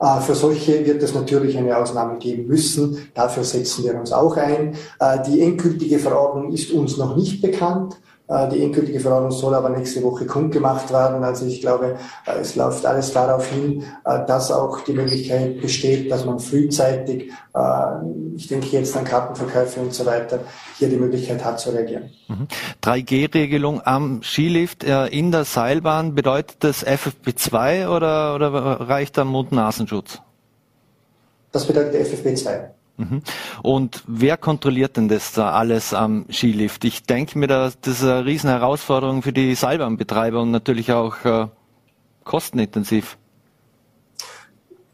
Äh, 0.04 0.20
für 0.20 0.34
solche 0.34 0.84
wird 0.84 1.02
es 1.02 1.14
natürlich 1.14 1.56
eine 1.56 1.76
Ausnahme 1.76 2.18
geben 2.18 2.46
müssen. 2.46 2.98
Dafür 3.14 3.42
setzen 3.42 3.84
wir 3.84 3.94
uns 3.98 4.12
auch 4.12 4.36
ein. 4.36 4.74
Äh, 5.00 5.18
die 5.26 5.40
endgültige 5.40 5.98
Verordnung 5.98 6.52
ist 6.52 6.70
uns 6.72 6.98
noch 6.98 7.16
nicht 7.16 7.40
bekannt. 7.40 7.96
Äh, 8.26 8.48
die 8.48 8.62
endgültige 8.62 9.00
Verordnung 9.00 9.32
soll 9.32 9.54
aber 9.54 9.68
nächste 9.68 10.02
Woche 10.02 10.26
kundgemacht 10.26 10.90
werden. 10.92 11.22
Also 11.24 11.46
ich 11.46 11.60
glaube, 11.60 11.96
es 12.40 12.56
läuft 12.56 12.86
alles 12.86 13.12
darauf 13.12 13.46
hin, 13.50 13.84
dass 14.04 14.50
auch 14.50 14.80
die 14.80 14.92
Möglichkeit 14.92 15.60
besteht, 15.60 16.10
dass 16.10 16.24
man 16.24 16.38
frühzeitig, 16.38 17.32
ich 18.36 18.48
denke 18.48 18.66
jetzt 18.68 18.96
an 18.96 19.04
Kartenverkäufe 19.04 19.80
und 19.80 19.92
so 19.92 20.06
weiter, 20.06 20.40
hier 20.78 20.88
die 20.88 20.96
Möglichkeit 20.96 21.44
hat 21.44 21.60
zu 21.60 21.70
reagieren. 21.70 22.10
3G-Regelung 22.82 23.76
mhm. 23.76 23.82
am 23.84 24.22
Skilift 24.22 24.84
in 24.84 25.30
der 25.30 25.44
Seilbahn, 25.44 26.14
bedeutet 26.14 26.56
das 26.60 26.84
FFP2 26.84 27.88
oder, 27.88 28.34
oder 28.34 28.48
reicht 28.88 29.18
da 29.18 29.24
Mund-Nasenschutz? 29.24 30.20
Das 31.52 31.66
bedeutet 31.66 31.94
FFP2. 31.94 32.70
Mhm. 32.96 33.22
Und 33.62 34.04
wer 34.06 34.36
kontrolliert 34.36 34.96
denn 34.96 35.08
das 35.08 35.32
da 35.32 35.52
alles 35.52 35.92
am 35.94 36.26
Skilift? 36.30 36.84
Ich 36.84 37.02
denke 37.02 37.38
mir, 37.38 37.48
das 37.48 37.76
ist 37.84 38.04
eine 38.04 38.24
riesen 38.24 38.50
Herausforderung 38.50 39.22
für 39.22 39.32
die 39.32 39.54
Seilbahnbetreiber 39.54 40.40
und 40.42 40.50
natürlich 40.50 40.92
auch 40.92 41.24
äh, 41.24 41.48
kostenintensiv. 42.22 43.18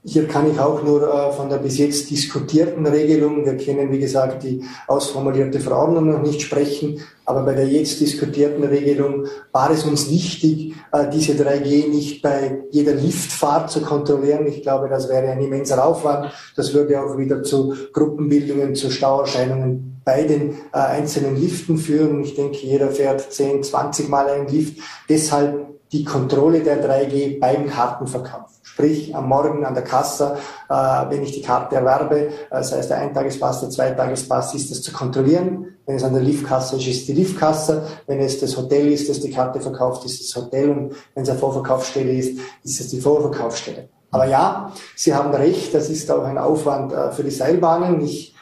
Hier 0.02 0.26
kann 0.26 0.50
ich 0.50 0.58
auch 0.58 0.82
nur 0.82 1.02
äh, 1.02 1.30
von 1.32 1.50
der 1.50 1.58
bis 1.58 1.76
jetzt 1.76 2.10
diskutierten 2.10 2.86
Regelung, 2.86 3.44
wir 3.44 3.58
kennen 3.58 3.92
wie 3.92 3.98
gesagt 3.98 4.42
die 4.42 4.64
ausformulierte 4.86 5.60
Verordnung 5.60 6.10
noch 6.10 6.22
nicht 6.22 6.40
sprechen, 6.40 7.00
aber 7.26 7.42
bei 7.42 7.52
der 7.52 7.68
jetzt 7.68 8.00
diskutierten 8.00 8.64
Regelung 8.64 9.26
war 9.52 9.70
es 9.70 9.84
uns 9.84 10.10
wichtig, 10.10 10.74
äh, 10.92 11.10
diese 11.12 11.32
3G 11.32 11.88
nicht 11.88 12.22
bei 12.22 12.62
jeder 12.70 12.94
Liftfahrt 12.94 13.70
zu 13.70 13.82
kontrollieren. 13.82 14.46
Ich 14.46 14.62
glaube, 14.62 14.88
das 14.88 15.06
wäre 15.10 15.28
ein 15.30 15.42
immenser 15.42 15.84
Aufwand. 15.84 16.32
Das 16.56 16.72
würde 16.72 16.98
auch 16.98 17.18
wieder 17.18 17.42
zu 17.42 17.74
Gruppenbildungen, 17.92 18.74
zu 18.74 18.90
Stauerscheinungen 18.90 20.00
bei 20.02 20.22
den 20.22 20.54
äh, 20.72 20.78
einzelnen 20.78 21.36
Liften 21.36 21.76
führen. 21.76 22.24
Ich 22.24 22.34
denke, 22.36 22.56
jeder 22.56 22.88
fährt 22.88 23.32
10, 23.32 23.64
20 23.64 24.08
Mal 24.08 24.28
einen 24.28 24.48
Lift. 24.48 24.80
Deshalb 25.10 25.66
die 25.92 26.04
Kontrolle 26.04 26.60
der 26.60 26.82
3G 26.82 27.38
beim 27.38 27.68
Kartenverkauf. 27.68 28.59
Sprich, 28.80 29.14
am 29.14 29.28
Morgen 29.28 29.66
an 29.66 29.74
der 29.74 29.84
Kasse, 29.84 30.38
äh, 30.70 30.74
wenn 31.10 31.22
ich 31.22 31.32
die 31.32 31.42
Karte 31.42 31.76
erwerbe, 31.76 32.16
äh, 32.16 32.30
das 32.48 32.72
heißt 32.72 32.88
der 32.88 32.96
Eintagespass, 32.96 33.60
der 33.60 33.68
Zweitagespass, 33.68 34.54
ist 34.54 34.70
das 34.70 34.80
zu 34.80 34.90
kontrollieren. 34.90 35.76
Wenn 35.84 35.96
es 35.96 36.02
an 36.02 36.14
der 36.14 36.22
Liftkasse 36.22 36.76
ist, 36.76 36.86
ist 36.86 37.06
die 37.08 37.12
Liftkasse. 37.12 37.82
Wenn 38.06 38.20
es 38.20 38.40
das 38.40 38.56
Hotel 38.56 38.90
ist, 38.90 39.10
das 39.10 39.20
die 39.20 39.30
Karte 39.30 39.60
verkauft, 39.60 40.06
ist 40.06 40.22
das 40.22 40.42
Hotel. 40.42 40.70
Und 40.70 40.94
wenn 41.14 41.24
es 41.24 41.28
eine 41.28 41.38
Vorverkaufsstelle 41.38 42.10
ist, 42.10 42.38
ist 42.64 42.80
es 42.80 42.88
die 42.88 43.02
Vorverkaufsstelle. 43.02 43.90
Aber 44.12 44.24
ja, 44.24 44.72
Sie 44.96 45.14
haben 45.14 45.34
recht, 45.34 45.74
das 45.74 45.90
ist 45.90 46.10
auch 46.10 46.24
ein 46.24 46.38
Aufwand 46.38 46.94
äh, 46.94 47.12
für 47.12 47.22
die 47.22 47.30
Seilbahnen. 47.30 48.00
Ich 48.00 48.34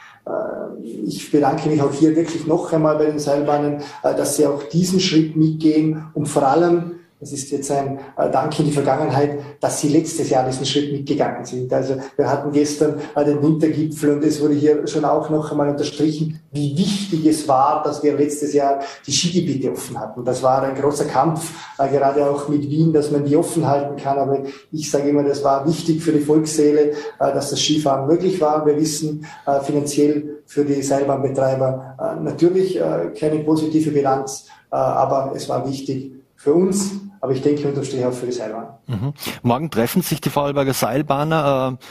ich 1.07 1.30
bedanke 1.30 1.71
mich 1.71 1.80
auch 1.80 1.92
hier 1.92 2.14
wirklich 2.14 2.47
noch 2.47 2.71
einmal 2.71 2.99
bei 2.99 3.07
den 3.07 3.18
Seilbahnen, 3.18 3.78
dass 4.02 4.37
sie 4.37 4.47
auch 4.47 4.62
diesen 4.62 5.00
Schritt 5.00 5.37
mitgehen, 5.37 6.04
um 6.12 6.26
vor 6.26 6.42
allem 6.42 6.98
das 7.20 7.32
ist 7.32 7.50
jetzt 7.50 7.70
ein 7.72 7.98
äh, 8.16 8.30
Dank 8.30 8.58
in 8.60 8.66
die 8.66 8.72
Vergangenheit, 8.72 9.38
dass 9.60 9.80
Sie 9.80 9.88
letztes 9.88 10.30
Jahr 10.30 10.46
diesen 10.46 10.64
Schritt 10.64 10.92
mitgegangen 10.92 11.44
sind. 11.44 11.72
Also 11.72 11.96
wir 12.16 12.30
hatten 12.30 12.52
gestern 12.52 13.00
äh, 13.16 13.25
den 13.25 13.42
Wintergipfel 13.42 14.12
und 14.12 14.25
es 14.25 14.40
wurde 14.40 14.54
hier 14.54 14.87
schon 14.87 15.04
auch 15.04 15.28
noch 15.28 15.50
einmal 15.50 15.68
unterstrichen, 15.68 16.40
wie 16.52 16.78
wichtig 16.78 17.26
es 17.26 17.48
war, 17.48 17.82
dass 17.82 18.04
wir 18.04 18.16
letztes 18.16 18.54
Jahr 18.54 18.78
die 19.04 19.12
Skigebiete 19.12 19.72
offen 19.72 19.98
hatten. 19.98 20.25
Das 20.25 20.44
war 20.44 20.62
ein 20.62 20.76
großer 20.76 21.06
Kampf, 21.06 21.52
äh, 21.78 21.88
gerade 21.88 22.25
auch 22.25 22.48
mit 22.48 22.70
Wien, 22.70 22.92
dass 22.92 23.10
man 23.10 23.25
die 23.25 23.37
offen 23.37 23.66
halten 23.66 23.96
kann. 23.96 24.18
Aber 24.18 24.44
ich 24.70 24.88
sage 24.88 25.08
immer, 25.08 25.25
das 25.25 25.42
war 25.42 25.66
wichtig 25.66 26.00
für 26.00 26.12
die 26.12 26.20
Volksseele, 26.20 26.92
dass 27.18 27.50
das 27.50 27.58
Skifahren 27.58 28.06
möglich 28.06 28.40
war. 28.40 28.64
Wir 28.64 28.76
wissen 28.76 29.26
finanziell 29.62 30.42
für 30.46 30.64
die 30.64 30.82
Seilbahnbetreiber 30.82 32.18
natürlich 32.22 32.78
keine 33.18 33.40
positive 33.40 33.90
Bilanz, 33.90 34.46
aber 34.70 35.32
es 35.34 35.48
war 35.48 35.68
wichtig 35.68 36.12
für 36.37 36.54
uns 36.54 36.92
aber 37.20 37.32
ich 37.32 37.42
denke 37.42 37.68
unterm 37.68 37.84
Strich 37.84 38.04
auch 38.04 38.12
für 38.12 38.26
die 38.26 38.32
Seilbahn. 38.32 38.68
Mhm. 38.87 39.12
Morgen 39.42 39.70
treffen 39.70 40.02
sich 40.02 40.20
die 40.20 40.30
Vorarlberger 40.30 40.75
Seilbahner. 40.75 41.78
Äh, 41.80 41.84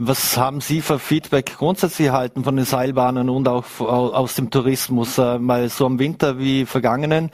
was 0.00 0.36
haben 0.36 0.60
Sie 0.60 0.80
für 0.80 1.00
Feedback 1.00 1.56
grundsätzlich 1.58 2.06
erhalten 2.06 2.44
von 2.44 2.54
den 2.54 2.64
Seilbahnern 2.64 3.28
und 3.28 3.48
auch 3.48 3.64
aus 3.80 4.36
dem 4.36 4.50
Tourismus? 4.50 5.18
Äh, 5.18 5.38
mal 5.38 5.68
so 5.68 5.86
am 5.86 5.98
Winter 5.98 6.38
wie 6.38 6.66
vergangenen 6.66 7.30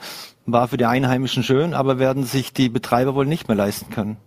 war 0.47 0.67
für 0.67 0.77
die 0.77 0.85
Einheimischen 0.85 1.43
schön, 1.43 1.73
aber 1.73 1.99
werden 1.99 2.23
sich 2.23 2.53
die 2.53 2.69
Betreiber 2.69 3.15
wohl 3.15 3.25
nicht 3.25 3.47
mehr 3.47 3.57
leisten 3.57 3.89
können. 3.91 4.17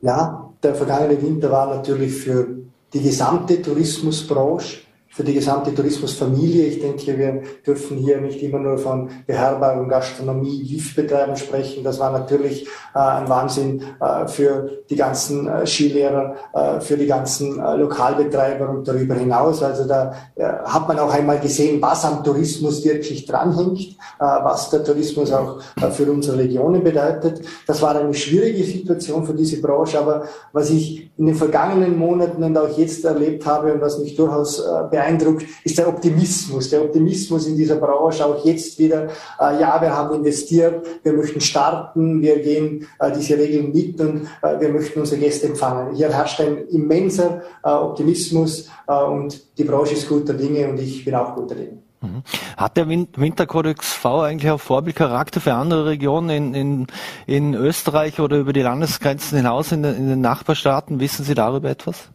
Ja, 0.00 0.50
der 0.62 0.74
vergangene 0.74 1.20
Winter 1.20 1.50
war 1.50 1.74
natürlich 1.74 2.14
für 2.14 2.46
die 2.92 3.02
gesamte 3.02 3.60
Tourismusbranche 3.60 4.78
für 5.18 5.24
die 5.24 5.34
gesamte 5.34 5.74
Tourismusfamilie. 5.74 6.66
Ich 6.66 6.80
denke, 6.80 7.18
wir 7.18 7.42
dürfen 7.66 7.96
hier 7.96 8.20
nicht 8.20 8.40
immer 8.40 8.60
nur 8.60 8.78
von 8.78 9.10
Beherbergung, 9.26 9.88
Gastronomie, 9.88 10.62
Liftbetreiben 10.62 11.34
sprechen. 11.34 11.82
Das 11.82 11.98
war 11.98 12.12
natürlich 12.12 12.68
äh, 12.94 13.00
ein 13.00 13.28
Wahnsinn 13.28 13.82
äh, 14.00 14.28
für 14.28 14.70
die 14.88 14.94
ganzen 14.94 15.48
äh, 15.48 15.66
Skilehrer, 15.66 16.36
äh, 16.54 16.80
für 16.80 16.96
die 16.96 17.08
ganzen 17.08 17.58
äh, 17.58 17.74
Lokalbetreiber 17.74 18.68
und 18.68 18.86
darüber 18.86 19.16
hinaus. 19.16 19.60
Also 19.60 19.88
da 19.88 20.14
äh, 20.36 20.44
hat 20.44 20.86
man 20.86 21.00
auch 21.00 21.12
einmal 21.12 21.40
gesehen, 21.40 21.82
was 21.82 22.04
am 22.04 22.22
Tourismus 22.22 22.84
wirklich 22.84 23.26
dranhängt, 23.26 23.96
was 24.20 24.70
der 24.70 24.84
Tourismus 24.84 25.32
auch 25.32 25.60
für 25.90 26.10
unsere 26.10 26.38
Regionen 26.38 26.84
bedeutet. 26.84 27.40
Das 27.66 27.82
war 27.82 27.96
eine 27.96 28.14
schwierige 28.14 28.62
Situation 28.62 29.26
für 29.26 29.34
diese 29.34 29.60
Branche, 29.60 29.98
aber 29.98 30.24
was 30.52 30.70
ich 30.70 31.10
in 31.18 31.26
den 31.26 31.34
vergangenen 31.34 31.98
Monaten 31.98 32.42
und 32.44 32.56
auch 32.56 32.76
jetzt 32.78 33.04
erlebt 33.04 33.44
habe 33.46 33.72
und 33.72 33.80
was 33.80 33.98
mich 33.98 34.14
durchaus 34.14 34.62
beeindruckt, 34.90 35.07
Eindruck, 35.08 35.42
ist 35.64 35.78
der 35.78 35.88
Optimismus. 35.88 36.70
Der 36.70 36.82
Optimismus 36.82 37.46
in 37.46 37.56
dieser 37.56 37.76
Branche 37.76 38.24
auch 38.24 38.44
jetzt 38.44 38.78
wieder, 38.78 39.08
äh, 39.40 39.60
ja, 39.60 39.80
wir 39.80 39.94
haben 39.96 40.16
investiert, 40.16 40.86
wir 41.02 41.12
möchten 41.12 41.40
starten, 41.40 42.20
wir 42.20 42.38
gehen 42.40 42.86
äh, 42.98 43.10
diese 43.12 43.36
Regeln 43.38 43.72
mit 43.72 44.00
und 44.00 44.28
äh, 44.42 44.60
wir 44.60 44.68
möchten 44.68 45.00
unsere 45.00 45.20
Gäste 45.20 45.48
empfangen. 45.48 45.94
Hier 45.94 46.12
herrscht 46.12 46.40
ein 46.40 46.68
immenser 46.68 47.42
äh, 47.64 47.70
Optimismus 47.70 48.68
äh, 48.86 48.92
und 48.92 49.58
die 49.58 49.64
Branche 49.64 49.94
ist 49.94 50.08
guter 50.08 50.34
Dinge 50.34 50.68
und 50.68 50.78
ich 50.78 51.04
bin 51.04 51.14
auch 51.14 51.34
guter 51.34 51.54
Dinge. 51.54 51.78
Mhm. 52.00 52.22
Hat 52.56 52.76
der 52.76 52.88
Winterkodex 52.88 53.92
V 53.94 54.20
eigentlich 54.20 54.50
auch 54.52 54.60
Vorbildcharakter 54.60 55.40
für 55.40 55.54
andere 55.54 55.86
Regionen 55.86 56.30
in, 56.30 56.54
in, 56.54 56.86
in 57.26 57.54
Österreich 57.54 58.20
oder 58.20 58.38
über 58.38 58.52
die 58.52 58.62
Landesgrenzen 58.62 59.36
hinaus 59.36 59.72
in 59.72 59.82
in 59.82 60.08
den 60.08 60.20
Nachbarstaaten? 60.20 61.00
Wissen 61.00 61.24
Sie 61.24 61.34
darüber 61.34 61.70
etwas? 61.70 62.10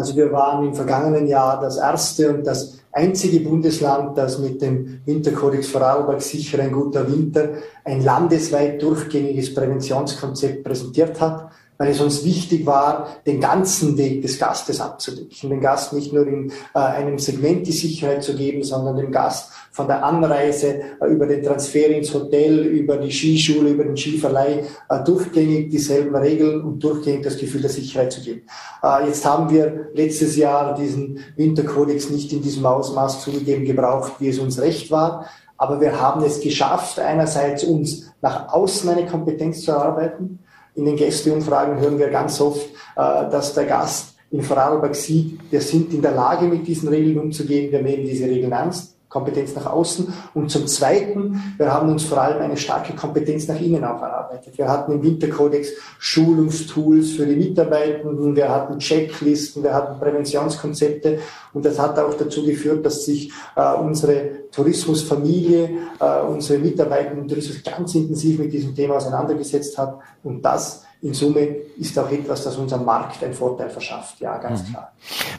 Also 0.00 0.16
wir 0.16 0.32
waren 0.32 0.64
im 0.64 0.72
vergangenen 0.72 1.26
Jahr 1.26 1.60
das 1.60 1.76
erste 1.76 2.32
und 2.32 2.46
das 2.46 2.78
einzige 2.90 3.40
Bundesland, 3.40 4.16
das 4.16 4.38
mit 4.38 4.62
dem 4.62 5.02
Winterkodex 5.04 5.68
Vorarlberg 5.68 6.22
sicher 6.22 6.62
ein 6.62 6.72
guter 6.72 7.06
Winter 7.06 7.50
ein 7.84 8.02
landesweit 8.02 8.80
durchgängiges 8.80 9.52
Präventionskonzept 9.54 10.64
präsentiert 10.64 11.20
hat 11.20 11.50
weil 11.80 11.92
es 11.92 12.00
uns 12.02 12.26
wichtig 12.26 12.66
war, 12.66 13.08
den 13.24 13.40
ganzen 13.40 13.96
Weg 13.96 14.20
des 14.20 14.38
Gastes 14.38 14.82
abzudecken. 14.82 15.48
Den 15.48 15.62
Gast 15.62 15.94
nicht 15.94 16.12
nur 16.12 16.26
in 16.26 16.52
äh, 16.74 16.78
einem 16.78 17.18
Segment 17.18 17.66
die 17.66 17.72
Sicherheit 17.72 18.22
zu 18.22 18.36
geben, 18.36 18.62
sondern 18.62 18.98
dem 18.98 19.10
Gast 19.10 19.50
von 19.70 19.86
der 19.86 20.04
Anreise 20.04 20.82
äh, 21.00 21.06
über 21.06 21.24
den 21.24 21.42
Transfer 21.42 21.88
ins 21.88 22.12
Hotel, 22.12 22.66
über 22.66 22.98
die 22.98 23.10
Skischule, 23.10 23.70
über 23.70 23.84
den 23.84 23.96
Skiverleih 23.96 24.64
äh, 24.90 25.04
durchgängig 25.04 25.70
dieselben 25.70 26.14
Regeln 26.14 26.60
und 26.60 26.84
durchgängig 26.84 27.22
das 27.22 27.38
Gefühl 27.38 27.62
der 27.62 27.70
Sicherheit 27.70 28.12
zu 28.12 28.20
geben. 28.20 28.42
Äh, 28.82 29.06
jetzt 29.06 29.24
haben 29.24 29.48
wir 29.48 29.88
letztes 29.94 30.36
Jahr 30.36 30.74
diesen 30.74 31.20
Winterkodex 31.36 32.10
nicht 32.10 32.30
in 32.34 32.42
diesem 32.42 32.66
Ausmaß 32.66 33.22
zugegeben 33.22 33.64
gebraucht, 33.64 34.12
wie 34.18 34.28
es 34.28 34.38
uns 34.38 34.60
recht 34.60 34.90
war. 34.90 35.30
Aber 35.56 35.80
wir 35.80 35.98
haben 35.98 36.22
es 36.24 36.42
geschafft, 36.42 36.98
einerseits 36.98 37.64
uns 37.64 38.12
nach 38.20 38.52
außen 38.52 38.90
eine 38.90 39.06
Kompetenz 39.06 39.62
zu 39.62 39.70
erarbeiten, 39.70 40.40
in 40.80 40.86
den 40.86 40.96
Gästeumfragen 40.96 41.78
hören 41.78 41.98
wir 41.98 42.08
ganz 42.08 42.40
oft, 42.40 42.66
äh, 42.96 43.30
dass 43.30 43.54
der 43.54 43.66
Gast 43.66 44.14
in 44.30 44.42
Vorarlberg 44.42 44.94
sieht, 44.94 45.38
wir 45.50 45.60
sind 45.60 45.92
in 45.92 46.00
der 46.00 46.12
Lage, 46.12 46.46
mit 46.46 46.66
diesen 46.66 46.88
Regeln 46.88 47.18
umzugehen, 47.18 47.70
wir 47.70 47.82
nehmen 47.82 48.04
diese 48.04 48.24
Regeln 48.24 48.52
ernst. 48.52 48.96
Kompetenz 49.10 49.54
nach 49.56 49.66
außen. 49.66 50.14
Und 50.34 50.50
zum 50.50 50.66
Zweiten, 50.68 51.54
wir 51.58 51.74
haben 51.74 51.90
uns 51.90 52.04
vor 52.04 52.22
allem 52.22 52.40
eine 52.40 52.56
starke 52.56 52.94
Kompetenz 52.94 53.48
nach 53.48 53.60
innen 53.60 53.84
auch 53.84 54.00
erarbeitet. 54.00 54.56
Wir 54.56 54.68
hatten 54.68 54.92
im 54.92 55.02
Winterkodex 55.02 55.70
Schulungstools 55.98 57.10
für 57.10 57.26
die 57.26 57.34
Mitarbeitenden, 57.34 58.36
wir 58.36 58.48
hatten 58.48 58.78
Checklisten, 58.78 59.64
wir 59.64 59.74
hatten 59.74 59.98
Präventionskonzepte 59.98 61.18
und 61.52 61.64
das 61.64 61.78
hat 61.78 61.98
auch 61.98 62.14
dazu 62.14 62.46
geführt, 62.46 62.86
dass 62.86 63.04
sich 63.04 63.32
äh, 63.56 63.74
unsere 63.74 64.48
Tourismusfamilie, 64.52 65.70
äh, 65.98 66.20
unsere 66.22 66.60
Mitarbeitenden 66.60 67.26
Tourismus 67.26 67.62
ganz 67.64 67.94
intensiv 67.96 68.38
mit 68.38 68.52
diesem 68.52 68.74
Thema 68.74 68.94
auseinandergesetzt 68.94 69.76
hat 69.76 69.98
und 70.22 70.42
das 70.42 70.84
in 71.02 71.14
Summe 71.14 71.56
ist 71.78 71.98
auch 71.98 72.10
etwas, 72.10 72.44
das 72.44 72.56
unserem 72.56 72.84
Markt 72.84 73.24
einen 73.24 73.32
Vorteil 73.32 73.70
verschafft. 73.70 74.20
Ja, 74.20 74.36
ganz 74.36 74.62
mhm. 74.62 74.72
klar. 74.72 74.92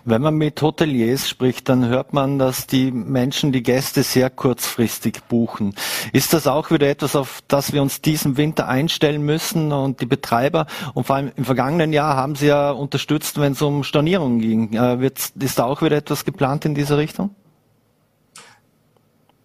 Wenn 0.06 0.22
man 0.22 0.34
mit 0.34 0.60
Hoteliers 0.62 1.30
spricht, 1.30 1.70
dann 1.70 1.88
hört 1.88 2.14
man, 2.14 2.40
dass 2.40 2.66
die 2.66 2.92
Menschen 2.92 3.52
die 3.52 3.62
Gäste 3.62 4.02
sehr 4.02 4.32
kurzfristig 4.32 5.22
buchen. 5.30 5.76
Ist 6.14 6.34
das 6.34 6.48
auch 6.48 6.72
wieder 6.72 6.90
etwas, 6.90 7.16
auf 7.16 7.42
das 7.48 7.74
wir 7.74 7.82
uns 7.84 8.02
diesen 8.02 8.38
Winter 8.38 8.68
einstellen 8.68 9.24
müssen 9.24 9.72
und 9.72 10.02
die 10.02 10.08
Betreiber? 10.08 10.66
Und 10.96 11.06
vor 11.06 11.18
allem 11.18 11.32
im 11.36 11.46
vergangenen 11.46 11.94
Jahr 11.94 12.16
haben 12.16 12.36
sie 12.36 12.48
ja 12.48 12.72
unterstützt, 12.72 13.40
wenn 13.40 13.54
es 13.54 13.62
um 13.62 13.84
Stornierungen 13.84 14.40
ging. 14.40 14.74
Äh, 14.74 15.12
ist 15.40 15.60
da 15.60 15.66
auch 15.66 15.84
wieder 15.84 15.98
etwas 15.98 16.26
geplant 16.26 16.66
in 16.66 16.74
diese 16.74 16.98
Richtung? 16.98 17.36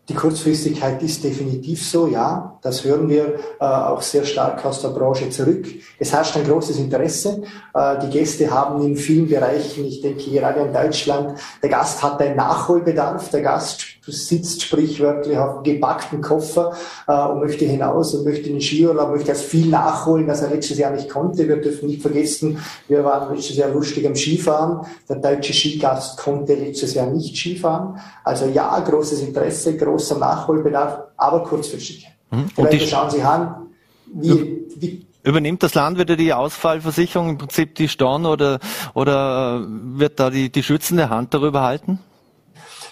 Die 0.08 0.14
Kurzfristigkeit 0.14 1.02
ist 1.02 1.24
definitiv 1.24 1.84
so, 1.84 2.06
ja. 2.06 2.58
Das 2.62 2.84
hören 2.84 3.08
wir 3.08 3.34
äh, 3.60 3.64
auch 3.64 4.02
sehr 4.02 4.24
stark 4.24 4.64
aus 4.64 4.80
der 4.80 4.88
Branche 4.88 5.30
zurück. 5.30 5.66
Es 5.98 6.12
herrscht 6.12 6.36
ein 6.36 6.44
großes 6.44 6.78
Interesse. 6.78 7.42
Äh, 7.74 7.98
die 8.00 8.10
Gäste 8.10 8.48
haben 8.50 8.84
in 8.84 8.96
vielen 8.96 9.28
Bereichen, 9.28 9.84
ich 9.84 10.00
denke 10.00 10.30
gerade 10.30 10.60
in 10.60 10.72
Deutschland, 10.72 11.38
der 11.60 11.70
Gast 11.70 12.02
hat 12.02 12.20
einen 12.20 12.36
Nachholbedarf. 12.36 13.30
Der 13.30 13.42
Gast 13.42 13.84
sitzt 14.06 14.62
sprichwörtlich 14.62 15.36
auf 15.36 15.56
einem 15.56 15.62
gepackten 15.64 16.20
Koffer 16.20 16.72
äh, 17.08 17.12
und 17.12 17.40
möchte 17.40 17.64
hinaus 17.64 18.14
und 18.14 18.24
möchte 18.24 18.48
den 18.48 18.60
Skiurlaub, 18.60 19.10
möchte 19.10 19.30
erst 19.30 19.44
viel 19.44 19.66
nachholen, 19.66 20.26
das 20.26 20.42
er 20.42 20.50
letztes 20.50 20.78
Jahr 20.78 20.92
nicht 20.92 21.08
konnte. 21.08 21.48
Wir 21.48 21.56
dürfen 21.56 21.88
nicht 21.88 22.02
vergessen, 22.02 22.58
wir 22.88 23.04
waren 23.04 23.34
letztes 23.34 23.56
Jahr 23.56 23.70
lustig 23.70 24.06
am 24.06 24.14
Skifahren. 24.14 24.86
Der 25.08 25.16
deutsche 25.16 25.52
Skigast 25.52 26.18
konnte 26.18 26.54
letztes 26.54 26.94
Jahr 26.94 27.06
nicht 27.06 27.36
Skifahren. 27.36 27.98
Also 28.22 28.46
ja, 28.46 28.78
großes 28.78 29.20
Interesse, 29.22 29.76
großer 29.96 30.18
Nachholbedarf, 30.18 30.98
aber 31.16 31.42
kurzfristig. 31.42 32.06
Mhm. 32.30 32.48
Und 32.56 32.72
die 32.72 32.80
schauen 32.80 33.10
sich 33.10 33.24
an, 33.24 33.66
wie, 34.12 34.66
wie 34.76 35.06
Übernimmt 35.22 35.60
das 35.64 35.74
Land 35.74 35.98
wieder 35.98 36.14
die 36.14 36.32
Ausfallversicherung 36.32 37.30
im 37.30 37.38
Prinzip 37.38 37.74
die 37.74 37.88
Storn 37.88 38.26
oder, 38.26 38.60
oder 38.94 39.60
wird 39.66 40.20
da 40.20 40.30
die, 40.30 40.50
die 40.50 40.62
schützende 40.62 41.10
Hand 41.10 41.34
darüber 41.34 41.62
halten? 41.62 41.98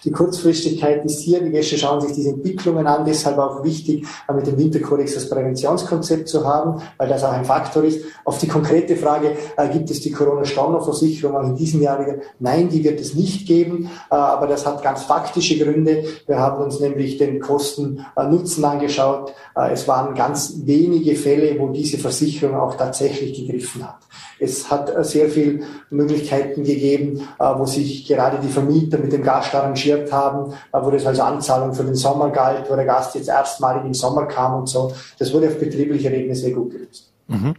Die 0.04 0.11
Kurzfristigkeit 0.11 1.04
ist 1.04 1.20
hier, 1.20 1.40
die 1.40 1.50
Gäste 1.50 1.78
schauen 1.78 2.00
sich 2.00 2.12
diese 2.12 2.30
Entwicklungen 2.30 2.87
an, 2.87 3.04
deshalb 3.06 3.38
auch 3.38 3.64
wichtig, 3.64 4.06
mit 4.34 4.46
dem 4.46 4.58
Winterkodex 4.58 5.14
das 5.14 5.30
Präventionskonzept 5.30 6.28
zu 6.28 6.46
haben, 6.46 6.82
weil 6.99 7.08
das 7.08 7.25
auch 7.25 7.32
ein 7.32 7.44
Faktor 7.44 7.84
ist. 7.84 8.04
Auf 8.25 8.38
die 8.38 8.49
konkrete 8.49 8.96
Frage, 8.96 9.37
äh, 9.56 9.68
gibt 9.68 9.90
es 9.90 10.00
die 10.00 10.11
Corona-Staunerversicherung 10.11 11.37
auch 11.37 11.44
in 11.44 11.56
diesem 11.56 11.80
Jahr 11.80 12.00
wieder? 12.00 12.16
Nein, 12.38 12.68
die 12.68 12.84
wird 12.84 13.00
es 13.00 13.14
nicht 13.14 13.46
geben, 13.46 13.90
äh, 14.11 14.14
aber 14.14 14.46
das 14.46 14.66
hat 14.66 14.82
ganz 14.82 15.04
faktische 15.04 15.58
Gründe. 15.58 16.04
Wir 16.26 16.38
haben 16.38 16.62
uns 16.62 16.80
nämlich 16.80 17.16
den 17.16 17.40
Kosten-Nutzen 17.40 18.64
angeschaut. 18.64 19.32
Äh, 19.56 19.73
es 19.73 19.88
waren 19.88 20.14
ganz 20.14 20.54
wenige 20.64 21.16
Fälle, 21.16 21.58
wo 21.58 21.68
diese 21.68 21.96
Versicherung 21.96 22.56
auch 22.56 22.76
tatsächlich 22.76 23.34
gegriffen 23.38 23.87
hat. 23.87 23.99
Es 24.38 24.70
hat 24.70 24.94
äh, 24.94 25.04
sehr 25.04 25.28
viele 25.28 25.61
Möglichkeiten 25.90 26.64
gegeben, 26.64 27.20
äh, 27.38 27.44
wo 27.56 27.66
sich 27.66 28.06
gerade 28.06 28.38
die 28.42 28.49
Vermieter 28.49 28.99
mit 28.99 29.12
dem 29.12 29.23
Gast 29.23 29.54
arrangiert 29.94 30.12
haben, 30.12 30.52
wo 30.72 30.90
das 30.90 31.06
als 31.06 31.20
Anzahlung 31.20 31.74
für 31.74 31.84
den 31.84 31.94
Sommer 31.94 32.30
galt, 32.30 32.70
wo 32.70 32.76
der 32.76 32.84
Gast 32.84 33.14
jetzt 33.14 33.28
erstmalig 33.28 33.84
im 33.84 33.94
Sommer 33.94 34.26
kam 34.26 34.54
und 34.54 34.68
so. 34.68 34.92
Das 35.18 35.32
wurde 35.32 35.48
auf 35.48 35.58
betrieblicher 35.58 36.10
Ebene 36.10 36.34
sehr 36.34 36.52
gut 36.52 36.72
gelöst. 36.72 37.10
Mhm. 37.28 37.54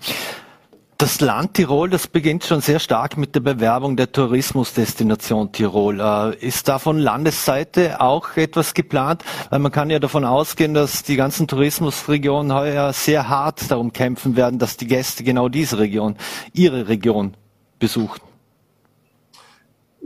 Das 0.98 1.20
Land 1.20 1.56
Tirol, 1.56 1.90
das 1.90 2.08
beginnt 2.08 2.46
schon 2.46 2.62
sehr 2.62 2.80
stark 2.80 3.18
mit 3.18 3.36
der 3.36 3.42
Bewerbung 3.42 3.98
der 3.98 4.14
Tourismusdestination 4.14 5.52
Tirol. 5.52 6.00
Äh, 6.00 6.38
ist 6.38 6.70
da 6.70 6.80
von 6.80 6.98
Landesseite 6.98 8.00
auch 8.00 8.38
etwas 8.38 8.74
geplant? 8.74 9.22
Weil 9.50 9.60
man 9.60 9.74
kann 9.74 9.90
ja 9.90 10.00
davon 10.00 10.24
ausgehen, 10.24 10.74
dass 10.74 11.04
die 11.04 11.18
ganzen 11.18 11.50
Tourismusregionen 11.50 12.54
heuer 12.54 12.94
sehr 12.94 13.28
hart 13.28 13.70
darum 13.70 13.92
kämpfen 13.92 14.38
werden, 14.38 14.58
dass 14.58 14.78
die 14.78 14.88
Gäste 14.88 15.26
genau 15.26 15.50
diese 15.50 15.80
Region, 15.80 16.16
ihre 16.54 16.88
Region 16.88 17.36
besuchen. 17.78 18.22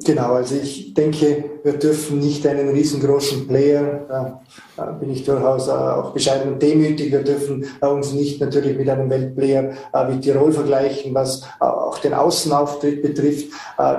Genau, 0.10 0.34
also 0.34 0.56
ich 0.56 0.96
denke, 0.96 1.44
wir 1.64 1.74
dürfen 1.74 2.18
nicht 2.18 2.48
einen 2.48 2.70
riesengroßen 2.70 3.48
Player, 3.48 4.42
da 4.80 4.86
bin 5.00 5.12
ich 5.12 5.24
durchaus 5.24 5.68
äh, 5.68 5.72
auch 5.72 6.12
bescheiden 6.12 6.54
und 6.54 6.62
demütig, 6.62 7.12
wir 7.12 7.22
dürfen 7.22 7.66
äh, 7.82 7.86
uns 7.86 8.14
nicht 8.14 8.40
natürlich 8.42 8.78
mit 8.78 8.90
einem 8.90 9.10
Weltplayer 9.10 9.72
äh, 9.94 10.08
wie 10.10 10.20
Tirol 10.20 10.52
vergleichen, 10.52 11.14
was 11.14 11.44
auch 11.60 12.00
den 12.00 12.14
Außenauftritt 12.14 13.02
betrifft. 13.02 13.50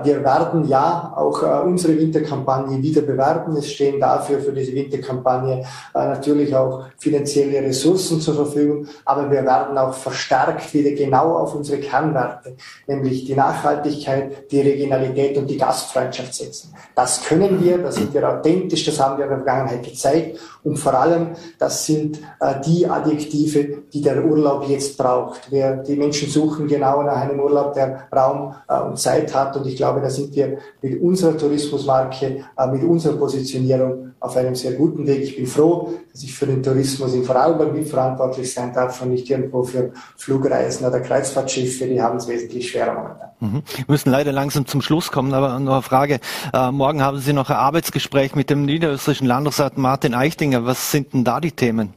Wir 0.04 0.24
werden 0.24 0.66
ja 0.68 1.12
auch 1.16 1.64
unsere 1.64 1.98
Winterkampagne 1.98 2.82
wieder 2.82 3.02
bewerben. 3.02 3.56
Es 3.56 3.70
stehen 3.70 4.00
dafür 4.00 4.40
für 4.40 4.52
diese 4.52 4.74
Winterkampagne 4.74 5.64
natürlich 5.94 6.54
auch 6.54 6.84
finanzielle 6.98 7.62
Ressourcen 7.62 8.20
zur 8.20 8.34
Verfügung, 8.34 8.86
aber 9.04 9.30
wir 9.30 9.44
werden 9.44 9.76
auch 9.76 9.94
verstärkt 9.94 10.72
wieder 10.72 10.92
genau 10.92 11.36
auf 11.36 11.54
unsere 11.54 11.80
Kernwerte, 11.80 12.56
nämlich 12.86 13.24
die 13.24 13.34
Nachhaltigkeit, 13.34 14.50
die 14.50 14.60
Regionalität 14.60 15.36
und 15.36 15.48
die 15.48 15.56
Gastfreundschaft 16.00 16.34
setzen. 16.34 16.74
Das 16.94 17.24
können 17.24 17.62
wir, 17.62 17.78
da 17.78 17.92
sind 17.92 18.12
wir 18.14 18.28
authentisch, 18.28 18.84
das 18.84 19.00
haben 19.00 19.18
wir 19.18 19.24
in 19.24 19.30
der 19.30 19.38
Vergangenheit 19.38 19.82
gezeigt 19.82 20.38
und 20.62 20.76
vor 20.76 20.94
allem, 20.94 21.30
das 21.58 21.86
sind 21.86 22.18
äh, 22.40 22.54
die 22.64 22.86
Adjektive, 22.86 23.82
die 23.92 24.00
der 24.00 24.24
Urlaub 24.24 24.68
jetzt 24.68 24.96
braucht. 24.96 25.50
Wir, 25.50 25.76
die 25.76 25.96
Menschen 25.96 26.28
suchen 26.28 26.66
genau 26.66 27.02
nach 27.02 27.16
einem 27.16 27.40
Urlaub, 27.40 27.74
der 27.74 28.08
Raum 28.14 28.54
äh, 28.68 28.80
und 28.80 28.98
Zeit 28.98 29.34
hat 29.34 29.56
und 29.56 29.66
ich 29.66 29.76
glaube, 29.76 30.00
da 30.00 30.10
sind 30.10 30.34
wir 30.34 30.58
mit 30.82 31.00
unserer 31.00 31.36
Tourismusmarke, 31.36 32.44
äh, 32.56 32.66
mit 32.66 32.82
unserer 32.82 33.16
Positionierung 33.16 34.09
auf 34.20 34.36
einem 34.36 34.54
sehr 34.54 34.72
guten 34.72 35.06
Weg. 35.06 35.22
Ich 35.22 35.36
bin 35.36 35.46
froh, 35.46 35.94
dass 36.12 36.22
ich 36.22 36.34
für 36.34 36.46
den 36.46 36.62
Tourismus 36.62 37.14
in 37.14 37.24
Vorarlberg 37.24 37.72
mitverantwortlich 37.72 38.52
sein 38.52 38.72
darf 38.72 39.00
und 39.00 39.10
nicht 39.10 39.28
irgendwo 39.30 39.64
für 39.64 39.92
Flugreisen 40.16 40.86
oder 40.86 41.00
Kreuzfahrtschiffe, 41.00 41.86
die 41.86 42.00
haben 42.00 42.18
es 42.18 42.28
wesentlich 42.28 42.70
schwerer 42.70 42.94
momentan. 42.94 43.30
Mhm. 43.40 43.62
Wir 43.76 43.84
müssen 43.88 44.10
leider 44.10 44.32
langsam 44.32 44.66
zum 44.66 44.82
Schluss 44.82 45.10
kommen, 45.10 45.32
aber 45.32 45.58
noch 45.58 45.72
eine 45.72 45.82
Frage. 45.82 46.20
Äh, 46.52 46.70
morgen 46.70 47.02
haben 47.02 47.18
Sie 47.18 47.32
noch 47.32 47.48
ein 47.48 47.56
Arbeitsgespräch 47.56 48.34
mit 48.34 48.50
dem 48.50 48.66
niederösterreichischen 48.66 49.26
Landesrat 49.26 49.78
Martin 49.78 50.14
Eichtinger. 50.14 50.66
Was 50.66 50.90
sind 50.90 51.14
denn 51.14 51.24
da 51.24 51.40
die 51.40 51.52
Themen? 51.52 51.94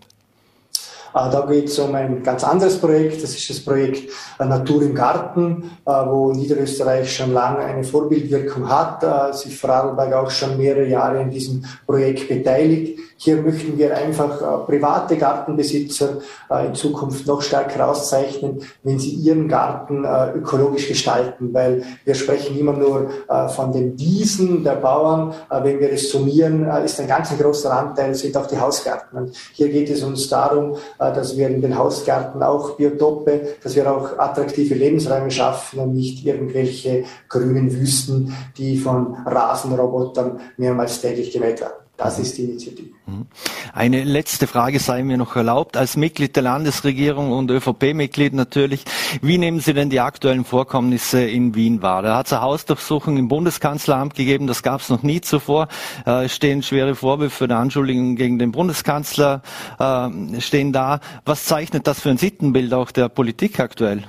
Äh, 1.13 1.29
da 1.29 1.45
geht 1.47 1.69
es 1.69 1.79
um 1.79 1.93
ein 1.95 2.23
ganz 2.23 2.43
anderes 2.43 2.77
Projekt. 2.79 3.23
Das 3.23 3.35
ist 3.35 3.49
das 3.49 3.59
Projekt 3.59 4.09
äh, 4.39 4.45
Natur 4.45 4.81
im 4.81 4.95
Garten, 4.95 5.71
äh, 5.85 5.91
wo 5.91 6.31
Niederösterreich 6.31 7.15
schon 7.15 7.33
lange 7.33 7.59
eine 7.59 7.83
Vorbildwirkung 7.83 8.69
hat, 8.69 9.03
sich 9.35 9.57
Vorarlberg 9.57 10.13
auch 10.13 10.31
schon 10.31 10.57
mehrere 10.57 10.87
Jahre 10.87 11.21
in 11.21 11.29
diesem 11.29 11.63
Projekt 11.85 12.27
beteiligt. 12.27 12.99
Hier 13.17 13.37
möchten 13.37 13.77
wir 13.77 13.95
einfach 13.95 14.65
private 14.65 15.17
Gartenbesitzer 15.17 16.17
in 16.65 16.75
Zukunft 16.75 17.25
noch 17.27 17.41
stärker 17.41 17.89
auszeichnen, 17.89 18.61
wenn 18.83 18.99
sie 18.99 19.11
ihren 19.11 19.47
Garten 19.47 20.05
ökologisch 20.35 20.87
gestalten, 20.87 21.53
weil 21.53 21.83
wir 22.03 22.15
sprechen 22.15 22.57
immer 22.57 22.73
nur 22.73 23.09
von 23.49 23.71
den 23.71 23.97
Wiesen 23.97 24.63
der 24.63 24.75
Bauern. 24.75 25.33
Wenn 25.49 25.79
wir 25.79 25.91
es 25.91 26.09
summieren, 26.09 26.65
ist 26.83 26.99
ein 26.99 27.07
ganz 27.07 27.37
großer 27.37 27.71
Anteil 27.71 28.13
sind 28.15 28.35
auch 28.35 28.47
die 28.47 28.59
Hausgärten. 28.59 29.17
Und 29.17 29.35
hier 29.53 29.69
geht 29.69 29.89
es 29.89 30.03
uns 30.03 30.27
darum, 30.27 30.75
dass 31.11 31.37
wir 31.37 31.49
in 31.49 31.61
den 31.61 31.77
Hausgärten 31.77 32.41
auch 32.43 32.77
Biotope, 32.77 33.55
dass 33.63 33.75
wir 33.75 33.91
auch 33.91 34.17
attraktive 34.17 34.75
Lebensräume 34.75 35.31
schaffen 35.31 35.79
und 35.79 35.93
nicht 35.93 36.25
irgendwelche 36.25 37.03
grünen 37.27 37.71
Wüsten, 37.71 38.33
die 38.57 38.77
von 38.77 39.15
Rasenrobotern 39.25 40.39
mehrmals 40.57 41.01
täglich 41.01 41.31
gemäht 41.31 41.61
werden. 41.61 41.82
Das 41.95 42.17
ist 42.17 42.37
die 42.37 42.45
Initiative. 42.45 42.89
Mhm. 43.05 43.27
Eine 43.71 44.03
letzte 44.03 44.47
Frage 44.47 44.79
sei 44.79 45.03
mir 45.03 45.17
noch 45.17 45.35
erlaubt. 45.35 45.77
Als 45.77 45.95
Mitglied 45.95 46.35
der 46.35 46.41
Landesregierung 46.41 47.31
und 47.31 47.51
ÖVP-Mitglied 47.51 48.33
natürlich, 48.33 48.83
wie 49.21 49.37
nehmen 49.37 49.59
Sie 49.59 49.75
denn 49.75 49.91
die 49.91 49.99
aktuellen 49.99 50.43
Vorkommnisse 50.43 51.23
in 51.23 51.53
Wien 51.53 51.83
wahr? 51.83 52.01
Da 52.01 52.17
hat 52.17 52.25
es 52.25 52.33
eine 52.33 52.41
Hausdurchsuchung 52.41 53.17
im 53.17 53.27
Bundeskanzleramt 53.27 54.15
gegeben, 54.15 54.47
das 54.47 54.63
gab 54.63 54.81
es 54.81 54.89
noch 54.89 55.03
nie 55.03 55.21
zuvor. 55.21 55.67
Äh, 56.05 56.29
stehen 56.29 56.63
schwere 56.63 56.95
Vorwürfe 56.95 57.47
der 57.47 57.57
Anschuldigungen 57.57 58.15
gegen 58.15 58.39
den 58.39 58.51
Bundeskanzler 58.51 59.43
äh, 59.77 60.41
stehen 60.41 60.73
da. 60.73 60.99
Was 61.25 61.45
zeichnet 61.45 61.85
das 61.85 61.99
für 61.99 62.09
ein 62.09 62.17
Sittenbild 62.17 62.73
auch 62.73 62.89
der 62.89 63.07
Politik 63.07 63.59
aktuell? 63.59 64.03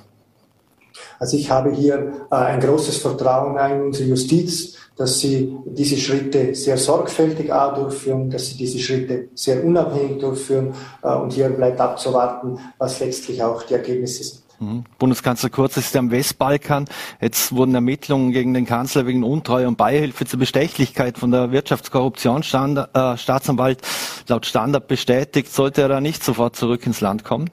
Also 1.18 1.36
ich 1.36 1.50
habe 1.50 1.72
hier 1.72 2.26
äh, 2.30 2.34
ein 2.34 2.60
großes 2.60 2.98
Vertrauen 2.98 3.58
in 3.58 3.82
unsere 3.82 4.08
Justiz 4.08 4.76
dass 4.96 5.20
sie 5.20 5.56
diese 5.64 5.96
Schritte 5.96 6.54
sehr 6.54 6.76
sorgfältig 6.76 7.50
auch 7.52 7.74
durchführen, 7.74 8.30
dass 8.30 8.46
sie 8.46 8.56
diese 8.56 8.78
Schritte 8.78 9.28
sehr 9.34 9.64
unabhängig 9.64 10.20
durchführen. 10.20 10.72
Äh, 11.02 11.14
und 11.14 11.32
hier 11.32 11.48
bleibt 11.48 11.80
abzuwarten, 11.80 12.60
was 12.78 13.00
letztlich 13.00 13.42
auch 13.42 13.64
die 13.64 13.74
Ergebnisse 13.74 14.22
sind. 14.22 14.44
Mhm. 14.60 14.84
Bundeskanzler 14.98 15.50
Kurz 15.50 15.76
ist 15.76 15.96
am 15.96 16.12
Westbalkan. 16.12 16.84
Jetzt 17.20 17.52
wurden 17.54 17.74
Ermittlungen 17.74 18.30
gegen 18.30 18.54
den 18.54 18.66
Kanzler 18.66 19.04
wegen 19.06 19.24
Untreue 19.24 19.66
und 19.66 19.76
Beihilfe 19.76 20.26
zur 20.26 20.38
Bestechlichkeit 20.38 21.18
von 21.18 21.32
der 21.32 21.50
Wirtschaftskorruptionsstaatsanwalt 21.50 23.82
äh, 23.82 23.84
laut 24.28 24.46
Standard 24.46 24.86
bestätigt. 24.86 25.52
Sollte 25.52 25.82
er 25.82 25.88
da 25.88 26.00
nicht 26.00 26.22
sofort 26.22 26.54
zurück 26.54 26.86
ins 26.86 27.00
Land 27.00 27.24
kommen? 27.24 27.50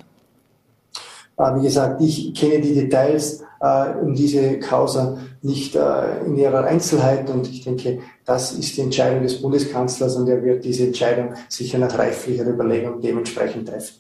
Äh, 1.42 1.56
wie 1.56 1.64
gesagt, 1.64 2.02
ich 2.02 2.34
kenne 2.34 2.62
die 2.62 2.74
Details 2.74 3.44
äh, 3.60 3.90
um 4.02 4.14
diese 4.14 4.60
Causa 4.60 5.18
nicht 5.42 5.76
äh, 5.76 6.24
in 6.26 6.38
ihrer 6.38 6.66
Einzelheit 6.66 7.30
und 7.30 7.48
ich 7.50 7.64
denke, 7.64 8.00
das 8.26 8.52
ist 8.54 8.78
die 8.78 8.82
Entscheidung 8.82 9.24
des 9.24 9.42
Bundeskanzlers 9.42 10.16
und 10.16 10.28
er 10.30 10.44
wird 10.44 10.64
diese 10.64 10.86
Entscheidung 10.86 11.34
sicher 11.50 11.80
nach 11.80 11.98
reiflicher 11.98 12.46
Überlegung 12.46 13.02
dementsprechend 13.02 13.68
treffen. 13.68 13.96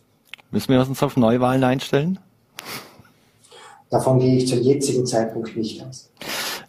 Müssen 0.52 0.74
wir 0.74 0.80
uns 0.82 1.02
auf 1.02 1.18
Neuwahlen 1.18 1.64
einstellen? 1.64 2.20
Davon 3.90 4.20
gehe 4.20 4.38
ich 4.38 4.48
zum 4.48 4.62
jetzigen 4.62 5.06
Zeitpunkt 5.06 5.56
nicht 5.58 5.84
aus. 5.84 6.10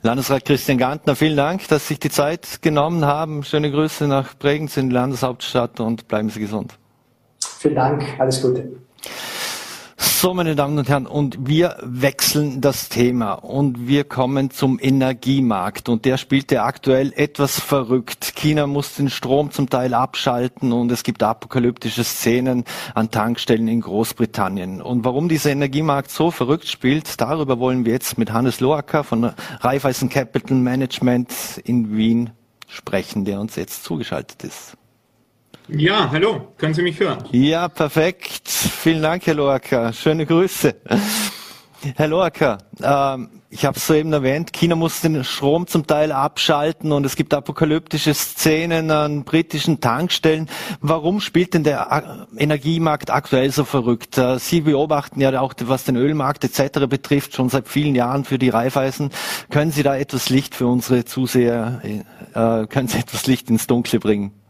Landesrat 0.02 0.44
Christian 0.44 0.78
Gantner, 0.78 1.14
vielen 1.14 1.36
Dank, 1.36 1.68
dass 1.68 1.82
Sie 1.82 1.94
sich 1.94 2.00
die 2.00 2.10
Zeit 2.10 2.62
genommen 2.62 3.04
haben. 3.04 3.44
Schöne 3.44 3.70
Grüße 3.70 4.08
nach 4.08 4.36
Bregenz 4.36 4.76
in 4.76 4.88
die 4.88 4.94
Landeshauptstadt 4.94 5.78
und 5.78 6.08
bleiben 6.08 6.30
Sie 6.30 6.40
gesund. 6.40 6.74
Vielen 7.60 7.76
Dank, 7.76 8.04
alles 8.18 8.42
Gute. 8.42 8.72
So, 10.22 10.34
meine 10.34 10.54
Damen 10.54 10.78
und 10.78 10.88
Herren, 10.88 11.08
und 11.08 11.48
wir 11.48 11.78
wechseln 11.82 12.60
das 12.60 12.88
Thema 12.88 13.32
und 13.32 13.88
wir 13.88 14.04
kommen 14.04 14.52
zum 14.52 14.78
Energiemarkt 14.80 15.88
und 15.88 16.04
der 16.04 16.16
spielt 16.16 16.52
ja 16.52 16.64
aktuell 16.64 17.12
etwas 17.16 17.58
verrückt. 17.58 18.36
China 18.36 18.68
muss 18.68 18.94
den 18.94 19.10
Strom 19.10 19.50
zum 19.50 19.68
Teil 19.68 19.94
abschalten 19.94 20.70
und 20.70 20.92
es 20.92 21.02
gibt 21.02 21.24
apokalyptische 21.24 22.04
Szenen 22.04 22.62
an 22.94 23.10
Tankstellen 23.10 23.66
in 23.66 23.80
Großbritannien. 23.80 24.80
Und 24.80 25.04
warum 25.04 25.28
dieser 25.28 25.50
Energiemarkt 25.50 26.12
so 26.12 26.30
verrückt 26.30 26.68
spielt, 26.68 27.20
darüber 27.20 27.58
wollen 27.58 27.84
wir 27.84 27.92
jetzt 27.92 28.16
mit 28.16 28.32
Hannes 28.32 28.60
Loacker 28.60 29.02
von 29.02 29.32
Raiffeisen 29.58 30.08
Capital 30.08 30.56
Management 30.56 31.32
in 31.64 31.96
Wien 31.96 32.30
sprechen, 32.68 33.24
der 33.24 33.40
uns 33.40 33.56
jetzt 33.56 33.82
zugeschaltet 33.82 34.44
ist. 34.44 34.76
Ja, 35.74 36.10
hallo, 36.10 36.52
können 36.58 36.74
Sie 36.74 36.82
mich 36.82 37.00
hören? 37.00 37.24
Ja, 37.32 37.68
perfekt. 37.68 38.48
Vielen 38.48 39.02
Dank, 39.02 39.26
Herr 39.26 39.34
Loacker. 39.34 39.92
Schöne 39.92 40.26
Grüße. 40.26 40.74
Herr 41.96 42.08
Loacker, 42.08 42.58
ähm, 42.80 43.28
ich 43.50 43.64
habe 43.64 43.76
es 43.76 43.86
soeben 43.86 44.12
erwähnt, 44.12 44.52
China 44.52 44.76
muss 44.76 45.00
den 45.00 45.24
Strom 45.24 45.66
zum 45.66 45.86
Teil 45.86 46.12
abschalten 46.12 46.92
und 46.92 47.04
es 47.04 47.16
gibt 47.16 47.34
apokalyptische 47.34 48.14
Szenen 48.14 48.90
an 48.90 49.24
britischen 49.24 49.80
Tankstellen. 49.80 50.48
Warum 50.80 51.20
spielt 51.20 51.54
denn 51.54 51.64
der 51.64 52.28
Energiemarkt 52.36 53.10
aktuell 53.10 53.50
so 53.50 53.64
verrückt? 53.64 54.16
Äh, 54.16 54.38
Sie 54.38 54.60
beobachten 54.60 55.20
ja 55.20 55.40
auch, 55.40 55.54
was 55.64 55.84
den 55.84 55.96
Ölmarkt 55.96 56.44
etc. 56.44 56.86
betrifft, 56.86 57.34
schon 57.34 57.48
seit 57.48 57.66
vielen 57.66 57.94
Jahren 57.94 58.24
für 58.24 58.38
die 58.38 58.50
Reifeisen. 58.50 59.10
Können 59.50 59.72
Sie 59.72 59.82
da 59.82 59.96
etwas 59.96 60.28
Licht 60.28 60.54
für 60.54 60.66
unsere 60.66 61.04
Zuseher, 61.04 61.80
äh, 62.34 62.66
können 62.66 62.88
Sie 62.88 62.98
etwas 62.98 63.26
Licht 63.26 63.50
ins 63.50 63.66
Dunkle 63.66 63.98
bringen? 63.98 64.41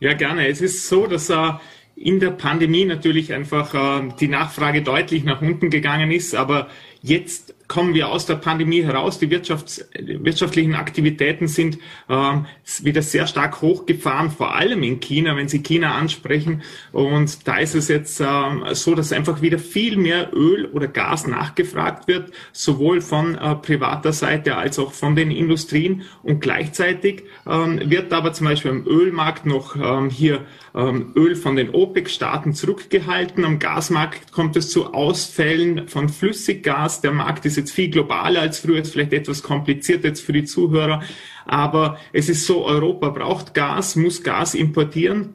Ja, 0.00 0.14
gerne. 0.14 0.48
Es 0.48 0.60
ist 0.60 0.88
so, 0.88 1.06
dass 1.06 1.30
äh, 1.30 1.52
in 1.96 2.20
der 2.20 2.30
Pandemie 2.30 2.84
natürlich 2.84 3.32
einfach 3.32 3.74
äh, 3.74 4.08
die 4.18 4.28
Nachfrage 4.28 4.82
deutlich 4.82 5.24
nach 5.24 5.42
unten 5.42 5.70
gegangen 5.70 6.10
ist, 6.10 6.34
aber 6.34 6.68
jetzt 7.02 7.53
kommen 7.68 7.94
wir 7.94 8.08
aus 8.08 8.26
der 8.26 8.36
Pandemie 8.36 8.82
heraus. 8.82 9.18
Die 9.18 9.28
Wirtschafts-, 9.28 9.84
wirtschaftlichen 9.94 10.74
Aktivitäten 10.74 11.48
sind 11.48 11.78
ähm, 12.08 12.46
wieder 12.82 13.02
sehr 13.02 13.26
stark 13.26 13.62
hochgefahren, 13.62 14.30
vor 14.30 14.54
allem 14.54 14.82
in 14.82 15.00
China, 15.00 15.36
wenn 15.36 15.48
Sie 15.48 15.62
China 15.62 15.94
ansprechen. 15.94 16.62
Und 16.92 17.46
da 17.46 17.58
ist 17.58 17.74
es 17.74 17.88
jetzt 17.88 18.20
ähm, 18.20 18.64
so, 18.72 18.94
dass 18.94 19.12
einfach 19.12 19.42
wieder 19.42 19.58
viel 19.58 19.96
mehr 19.96 20.30
Öl 20.34 20.66
oder 20.66 20.88
Gas 20.88 21.26
nachgefragt 21.26 22.08
wird, 22.08 22.32
sowohl 22.52 23.00
von 23.00 23.36
äh, 23.36 23.54
privater 23.56 24.12
Seite 24.12 24.56
als 24.56 24.78
auch 24.78 24.92
von 24.92 25.16
den 25.16 25.30
Industrien. 25.30 26.02
Und 26.22 26.40
gleichzeitig 26.40 27.24
ähm, 27.46 27.80
wird 27.90 28.12
aber 28.12 28.32
zum 28.32 28.46
Beispiel 28.46 28.70
im 28.70 28.86
Ölmarkt 28.86 29.46
noch 29.46 29.76
ähm, 29.76 30.10
hier 30.10 30.42
ähm, 30.74 31.12
Öl 31.14 31.36
von 31.36 31.56
den 31.56 31.70
OPEC-Staaten 31.70 32.52
zurückgehalten. 32.52 33.44
Am 33.44 33.58
Gasmarkt 33.58 34.32
kommt 34.32 34.56
es 34.56 34.70
zu 34.70 34.92
Ausfällen 34.92 35.88
von 35.88 36.08
Flüssiggas. 36.08 37.00
Der 37.00 37.12
Markt 37.12 37.46
ist 37.46 37.53
ist 37.56 37.68
jetzt 37.68 37.72
viel 37.72 37.90
globaler 37.90 38.40
als 38.40 38.58
früher, 38.58 38.80
ist 38.80 38.92
vielleicht 38.92 39.12
etwas 39.12 39.42
kompliziert 39.42 40.04
jetzt 40.04 40.20
für 40.20 40.32
die 40.32 40.44
Zuhörer, 40.44 41.02
aber 41.46 41.98
es 42.12 42.28
ist 42.28 42.46
so, 42.46 42.64
Europa 42.64 43.10
braucht 43.10 43.54
Gas, 43.54 43.96
muss 43.96 44.22
Gas 44.22 44.54
importieren 44.54 45.34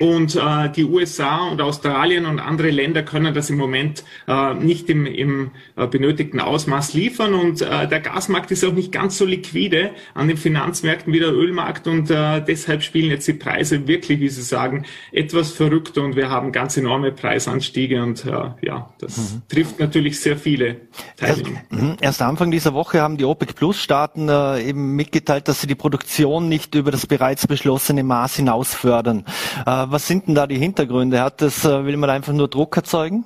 und 0.00 0.34
äh, 0.34 0.70
die 0.74 0.84
USA 0.84 1.48
und 1.48 1.60
Australien 1.60 2.24
und 2.24 2.40
andere 2.40 2.70
Länder 2.70 3.02
können 3.02 3.34
das 3.34 3.50
im 3.50 3.58
Moment 3.58 4.02
äh, 4.26 4.54
nicht 4.54 4.88
im, 4.88 5.04
im 5.04 5.50
äh, 5.76 5.86
benötigten 5.86 6.40
Ausmaß 6.40 6.94
liefern. 6.94 7.34
Und 7.34 7.60
äh, 7.60 7.86
der 7.86 8.00
Gasmarkt 8.00 8.50
ist 8.50 8.64
auch 8.64 8.72
nicht 8.72 8.92
ganz 8.92 9.18
so 9.18 9.26
liquide 9.26 9.90
an 10.14 10.28
den 10.28 10.38
Finanzmärkten 10.38 11.12
wie 11.12 11.18
der 11.18 11.34
Ölmarkt. 11.34 11.86
Und 11.86 12.10
äh, 12.10 12.42
deshalb 12.42 12.82
spielen 12.82 13.10
jetzt 13.10 13.28
die 13.28 13.34
Preise 13.34 13.86
wirklich, 13.86 14.20
wie 14.20 14.30
Sie 14.30 14.40
sagen, 14.40 14.86
etwas 15.12 15.52
verrückt. 15.52 15.98
Und 15.98 16.16
wir 16.16 16.30
haben 16.30 16.50
ganz 16.50 16.78
enorme 16.78 17.12
Preisanstiege. 17.12 18.02
Und 18.02 18.24
äh, 18.24 18.52
ja, 18.62 18.94
das 19.00 19.18
mhm. 19.18 19.42
trifft 19.50 19.80
natürlich 19.80 20.18
sehr 20.18 20.38
viele 20.38 20.80
Teilnehmer. 21.18 21.60
Erst, 21.70 21.72
mhm. 21.72 21.96
erst 22.00 22.22
Anfang 22.22 22.50
dieser 22.50 22.72
Woche 22.72 23.02
haben 23.02 23.18
die 23.18 23.26
OPEC-Plus-Staaten 23.26 24.30
äh, 24.30 24.62
eben 24.62 24.96
mitgeteilt, 24.96 25.46
dass 25.46 25.60
sie 25.60 25.66
die 25.66 25.74
Produktion 25.74 26.48
nicht 26.48 26.74
über 26.74 26.90
das 26.90 27.06
bereits 27.06 27.46
beschlossene 27.46 28.02
Maß 28.02 28.36
hinaus 28.36 28.74
fördern. 28.74 29.26
Äh, 29.66 29.89
was 29.90 30.06
sind 30.06 30.28
denn 30.28 30.34
da 30.34 30.46
die 30.46 30.58
Hintergründe? 30.58 31.20
Hat 31.20 31.42
das, 31.42 31.64
äh, 31.64 31.84
will 31.84 31.96
man 31.96 32.10
einfach 32.10 32.32
nur 32.32 32.48
Druck 32.48 32.76
erzeugen? 32.76 33.24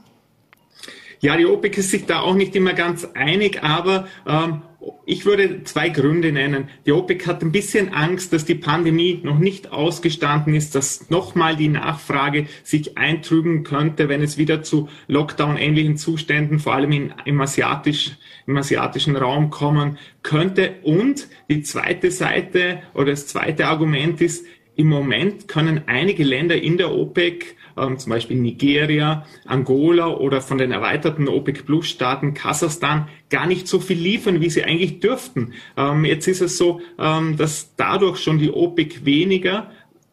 Ja, 1.20 1.36
die 1.36 1.46
OPEC 1.46 1.78
ist 1.78 1.90
sich 1.90 2.06
da 2.06 2.20
auch 2.20 2.34
nicht 2.34 2.54
immer 2.54 2.74
ganz 2.74 3.06
einig, 3.14 3.62
aber 3.62 4.06
ähm, 4.26 4.62
ich 5.06 5.24
würde 5.24 5.62
zwei 5.64 5.88
Gründe 5.88 6.32
nennen. 6.32 6.68
Die 6.86 6.92
OPEC 6.92 7.26
hat 7.26 7.42
ein 7.42 7.52
bisschen 7.52 7.94
Angst, 7.94 8.32
dass 8.32 8.44
die 8.44 8.54
Pandemie 8.54 9.20
noch 9.22 9.38
nicht 9.38 9.72
ausgestanden 9.72 10.54
ist, 10.54 10.74
dass 10.74 11.08
nochmal 11.10 11.56
die 11.56 11.68
Nachfrage 11.68 12.46
sich 12.62 12.98
eintrüben 12.98 13.64
könnte, 13.64 14.08
wenn 14.08 14.22
es 14.22 14.38
wieder 14.38 14.62
zu 14.62 14.88
Lockdown-ähnlichen 15.08 15.96
Zuständen, 15.96 16.58
vor 16.58 16.74
allem 16.74 16.92
in, 16.92 17.14
im, 17.24 17.40
asiatisch, 17.40 18.12
im 18.46 18.56
asiatischen 18.56 19.16
Raum 19.16 19.50
kommen 19.50 19.98
könnte. 20.22 20.74
Und 20.82 21.28
die 21.48 21.62
zweite 21.62 22.10
Seite 22.10 22.82
oder 22.94 23.06
das 23.06 23.26
zweite 23.26 23.66
Argument 23.66 24.20
ist, 24.20 24.44
im 24.76 24.88
Moment 24.88 25.48
können 25.48 25.82
einige 25.86 26.24
Länder 26.24 26.60
in 26.60 26.78
der 26.78 26.92
OPEC, 26.92 27.56
ähm, 27.76 27.98
zum 27.98 28.10
Beispiel 28.10 28.36
Nigeria, 28.36 29.26
Angola 29.46 30.08
oder 30.08 30.40
von 30.40 30.58
den 30.58 30.72
erweiterten 30.72 31.28
OPEC-Plus-Staaten 31.28 32.34
Kasachstan, 32.34 33.08
gar 33.30 33.46
nicht 33.46 33.68
so 33.68 33.80
viel 33.80 33.98
liefern, 33.98 34.40
wie 34.40 34.50
sie 34.50 34.64
eigentlich 34.64 35.00
dürften. 35.00 35.52
Ähm, 35.76 36.04
jetzt 36.04 36.26
ist 36.26 36.40
es 36.40 36.58
so, 36.58 36.80
ähm, 36.98 37.36
dass 37.36 37.74
dadurch 37.76 38.18
schon 38.18 38.38
die 38.38 38.50
OPEC 38.50 39.04
weniger 39.04 39.70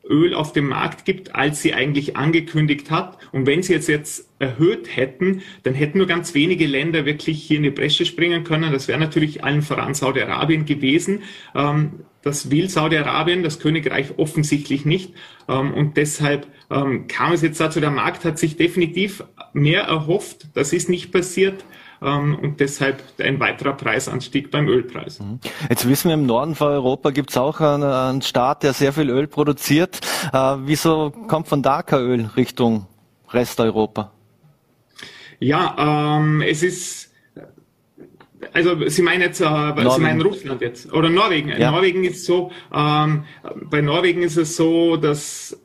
Öl 0.08 0.34
auf 0.34 0.52
dem 0.52 0.68
Markt 0.68 1.06
gibt, 1.06 1.36
als 1.36 1.62
sie 1.62 1.74
eigentlich 1.74 2.18
angekündigt 2.18 2.92
hat. 2.92 3.18
Und 3.32 3.46
wenn 3.46 3.64
sie 3.64 3.74
jetzt 3.74 3.88
jetzt 3.88 4.30
erhöht 4.40 4.96
hätten, 4.96 5.42
dann 5.64 5.74
hätten 5.74 6.00
nur 6.00 6.08
ganz 6.08 6.34
wenige 6.34 6.68
Länder 6.68 7.06
wirklich 7.06 7.42
hier 7.42 7.58
in 7.58 7.64
die 7.64 7.70
Bresche 7.70 8.06
springen 8.06 8.44
können. 8.44 8.74
Das 8.74 8.88
wäre 8.88 9.00
natürlich 9.00 9.44
allen 9.44 9.62
voran 9.62 9.94
Saudi-Arabien 9.94 10.66
gewesen. 10.66 11.24
Ähm, 11.56 12.02
das 12.24 12.52
will 12.52 12.70
Saudi-Arabien, 12.70 13.44
das 13.44 13.60
Königreich 13.60 14.18
offensichtlich 14.18 14.86
nicht. 14.86 15.14
Ähm, 15.48 15.74
und 15.74 15.98
deshalb 15.98 16.48
ähm, 16.70 17.08
kam 17.08 17.34
es 17.34 17.42
jetzt 17.42 17.60
dazu, 17.60 17.80
der 17.80 17.92
Markt 17.92 18.26
hat 18.26 18.38
sich 18.38 18.58
definitiv 18.58 19.24
mehr 19.54 19.84
erhofft. 19.84 20.48
Das 20.54 20.74
ist 20.74 20.90
nicht 20.90 21.12
passiert. 21.12 21.64
Ähm, 22.02 22.38
und 22.42 22.60
deshalb 22.60 23.04
ein 23.20 23.40
weiterer 23.40 23.74
Preisanstieg 23.74 24.50
beim 24.50 24.68
Ölpreis. 24.68 25.20
Mhm. 25.20 25.40
Jetzt 25.70 25.88
wissen 25.88 26.10
wir, 26.10 26.16
im 26.16 26.26
Norden 26.26 26.56
von 26.56 26.70
Europa 26.70 27.12
gibt 27.12 27.30
es 27.30 27.38
auch 27.38 27.60
einen, 27.60 28.22
Staat, 28.22 28.64
der 28.64 28.74
sehr 28.74 28.94
viel 28.94 29.10
Öl 29.10 29.28
produziert. 29.28 30.00
Äh, 30.34 30.38
wieso 30.62 31.12
kommt 31.28 31.48
von 31.48 31.62
da 31.62 31.84
kein 31.84 32.00
Öl 32.00 32.30
Richtung 32.36 32.88
Resteuropa? 33.30 34.12
Ja, 35.40 36.18
ähm, 36.20 36.42
es 36.42 36.64
ist 36.64 37.11
also 38.54 38.88
Sie 38.88 39.02
meinen 39.02 39.22
jetzt, 39.22 39.42
äh, 39.42 39.46
Sie 39.46 40.02
meinen 40.02 40.22
Russland 40.22 40.62
jetzt 40.62 40.92
oder 40.94 41.10
Norwegen. 41.10 41.50
Ja. 41.50 41.72
Norwegen 41.72 42.04
ist 42.04 42.26
so, 42.26 42.52
ähm, 42.74 43.24
bei 43.70 43.82
Norwegen 43.82 44.24
ist 44.24 44.38
es 44.38 44.56
so, 44.56 44.98
dass 44.98 45.58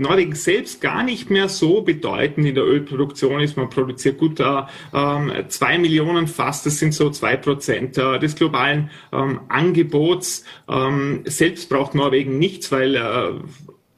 Norwegen 0.00 0.34
selbst 0.34 0.80
gar 0.80 1.02
nicht 1.02 1.30
mehr 1.30 1.48
so 1.48 1.82
bedeutend 1.82 2.46
in 2.46 2.54
der 2.54 2.64
Ölproduktion 2.64 3.40
ist. 3.40 3.56
Man 3.56 3.68
produziert 3.68 4.18
gut 4.18 4.40
äh, 4.40 4.62
ähm, 4.94 5.32
zwei 5.48 5.78
Millionen 5.78 6.26
fast, 6.26 6.64
das 6.64 6.78
sind 6.78 6.94
so 6.94 7.10
zwei 7.10 7.36
Prozent 7.36 7.98
äh, 7.98 8.18
des 8.18 8.34
globalen 8.34 8.90
ähm, 9.12 9.40
Angebots. 9.48 10.44
Ähm, 10.68 11.22
selbst 11.26 11.68
braucht 11.68 11.94
Norwegen 11.94 12.38
nichts, 12.38 12.72
weil 12.72 12.96
äh, 12.96 13.32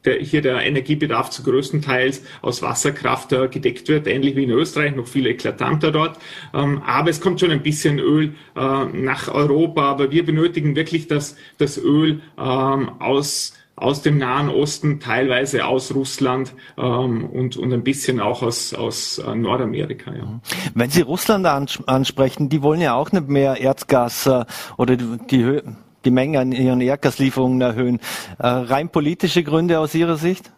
der, 0.04 0.18
hier 0.18 0.42
der 0.42 0.60
Energiebedarf 0.62 1.30
zu 1.30 1.42
größten 1.42 1.82
Teils 1.82 2.22
aus 2.40 2.62
Wasserkraft 2.62 3.32
äh, 3.32 3.48
gedeckt 3.48 3.88
wird, 3.88 4.06
ähnlich 4.06 4.36
wie 4.36 4.44
in 4.44 4.50
Österreich, 4.50 4.94
noch 4.94 5.06
viel 5.06 5.26
eklatanter 5.26 5.92
dort. 5.92 6.18
Ähm, 6.54 6.82
aber 6.84 7.10
es 7.10 7.20
kommt 7.20 7.40
schon 7.40 7.50
ein 7.50 7.62
bisschen 7.62 7.98
Öl 7.98 8.34
äh, 8.56 8.84
nach 8.84 9.28
Europa, 9.28 9.82
aber 9.82 10.10
wir 10.10 10.24
benötigen 10.24 10.76
wirklich 10.76 11.08
das, 11.08 11.36
das 11.58 11.78
Öl 11.78 12.20
ähm, 12.38 12.90
aus 12.98 13.54
aus 13.74 14.02
dem 14.02 14.18
Nahen 14.18 14.48
Osten, 14.48 15.00
teilweise 15.00 15.64
aus 15.64 15.94
Russland 15.94 16.54
ähm, 16.76 17.24
und, 17.24 17.56
und 17.56 17.72
ein 17.72 17.82
bisschen 17.82 18.20
auch 18.20 18.42
aus, 18.42 18.74
aus 18.74 19.18
äh, 19.18 19.34
Nordamerika. 19.34 20.12
Ja. 20.14 20.40
Wenn 20.74 20.90
Sie 20.90 21.00
Russland 21.00 21.46
ansprechen, 21.46 22.48
die 22.48 22.62
wollen 22.62 22.80
ja 22.80 22.94
auch 22.94 23.12
nicht 23.12 23.28
mehr 23.28 23.60
Erdgas 23.60 24.26
äh, 24.26 24.44
oder 24.76 24.96
die, 24.96 25.18
die, 25.30 25.60
die 26.04 26.10
Menge 26.10 26.40
an 26.40 26.52
ihren 26.52 26.80
Erdgaslieferungen 26.80 27.60
erhöhen. 27.60 28.00
Äh, 28.38 28.46
rein 28.46 28.90
politische 28.90 29.42
Gründe 29.42 29.78
aus 29.78 29.94
Ihrer 29.94 30.16
Sicht? 30.16 30.50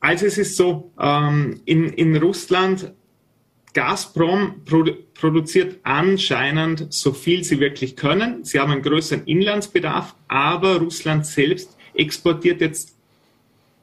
Also 0.00 0.26
es 0.26 0.38
ist 0.38 0.56
so, 0.56 0.92
ähm, 1.00 1.60
in, 1.64 1.88
in 1.88 2.16
Russland 2.16 2.92
Gazprom 3.74 4.64
produ 4.64 4.92
produziert 5.14 5.78
anscheinend 5.82 6.92
so 6.92 7.12
viel 7.12 7.42
sie 7.42 7.58
wirklich 7.60 7.96
können. 7.96 8.44
Sie 8.44 8.60
haben 8.60 8.70
einen 8.70 8.82
größeren 8.82 9.24
Inlandsbedarf, 9.24 10.14
aber 10.28 10.76
Russland 10.76 11.26
selbst 11.26 11.76
exportiert 11.94 12.60
jetzt 12.60 12.96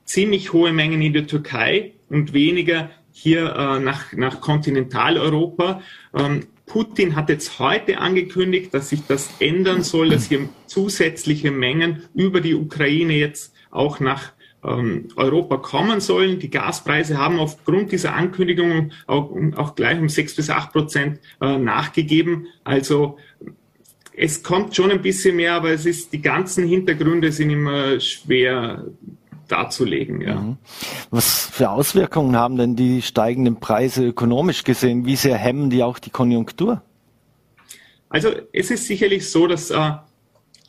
ziemlich 0.06 0.54
hohe 0.54 0.72
Mengen 0.72 1.02
in 1.02 1.14
die 1.14 1.26
Türkei 1.26 1.94
und 2.10 2.34
weniger 2.34 2.90
hier 3.12 3.54
äh, 3.56 3.80
nach, 3.80 4.14
nach 4.14 4.40
Kontinentaleuropa. 4.42 5.82
Ähm, 6.14 6.48
Putin 6.66 7.16
hat 7.16 7.30
jetzt 7.30 7.60
heute 7.60 8.00
angekündigt, 8.00 8.74
dass 8.74 8.90
sich 8.90 9.02
das 9.08 9.30
ändern 9.40 9.84
soll, 9.84 10.10
dass 10.10 10.26
hier 10.26 10.50
zusätzliche 10.66 11.52
Mengen 11.52 12.04
über 12.14 12.42
die 12.42 12.56
Ukraine 12.56 13.14
jetzt 13.14 13.54
auch 13.70 14.00
nach 14.00 14.34
ähm, 14.64 15.10
Europa 15.16 15.58
kommen 15.58 16.00
sollen. 16.00 16.40
Die 16.40 16.50
Gaspreise 16.50 17.18
haben 17.18 17.40
aufgrund 17.40 17.92
dieser 17.92 18.16
Ankündigung 18.16 18.92
auch, 19.06 19.36
auch 19.56 19.76
gleich 19.76 20.00
um 20.00 20.10
sechs 20.10 20.36
bis 20.36 20.50
acht 20.50 20.72
Prozent 20.72 21.20
äh, 21.40 21.58
nachgegeben. 21.58 22.48
Also 22.64 23.18
es 24.18 24.44
kommt 24.44 24.76
schon 24.76 24.92
ein 24.92 25.02
bisschen 25.02 25.36
mehr, 25.36 25.54
aber 25.54 25.72
es 25.72 25.86
ist 25.86 26.14
die 26.14 26.22
ganzen 26.22 26.68
Hintergründe 26.68 27.32
sind 27.32 27.50
immer 27.50 28.00
schwer 28.00 28.86
darzulegen. 29.48 30.22
Ja. 30.22 30.36
Mhm. 30.36 30.58
Was 31.10 31.48
für 31.52 31.70
Auswirkungen 31.70 32.36
haben 32.36 32.58
denn 32.58 32.76
die 32.76 33.02
steigenden 33.02 33.60
Preise 33.60 34.06
ökonomisch 34.06 34.64
gesehen? 34.64 35.06
Wie 35.06 35.16
sehr 35.16 35.38
hemmen 35.38 35.70
die 35.70 35.84
auch 35.84 36.00
die 36.00 36.10
Konjunktur? 36.10 36.82
Also 38.10 38.30
es 38.54 38.72
ist 38.72 38.88
sicherlich 38.88 39.30
so, 39.30 39.48
dass 39.48 39.72
äh, 39.72 39.92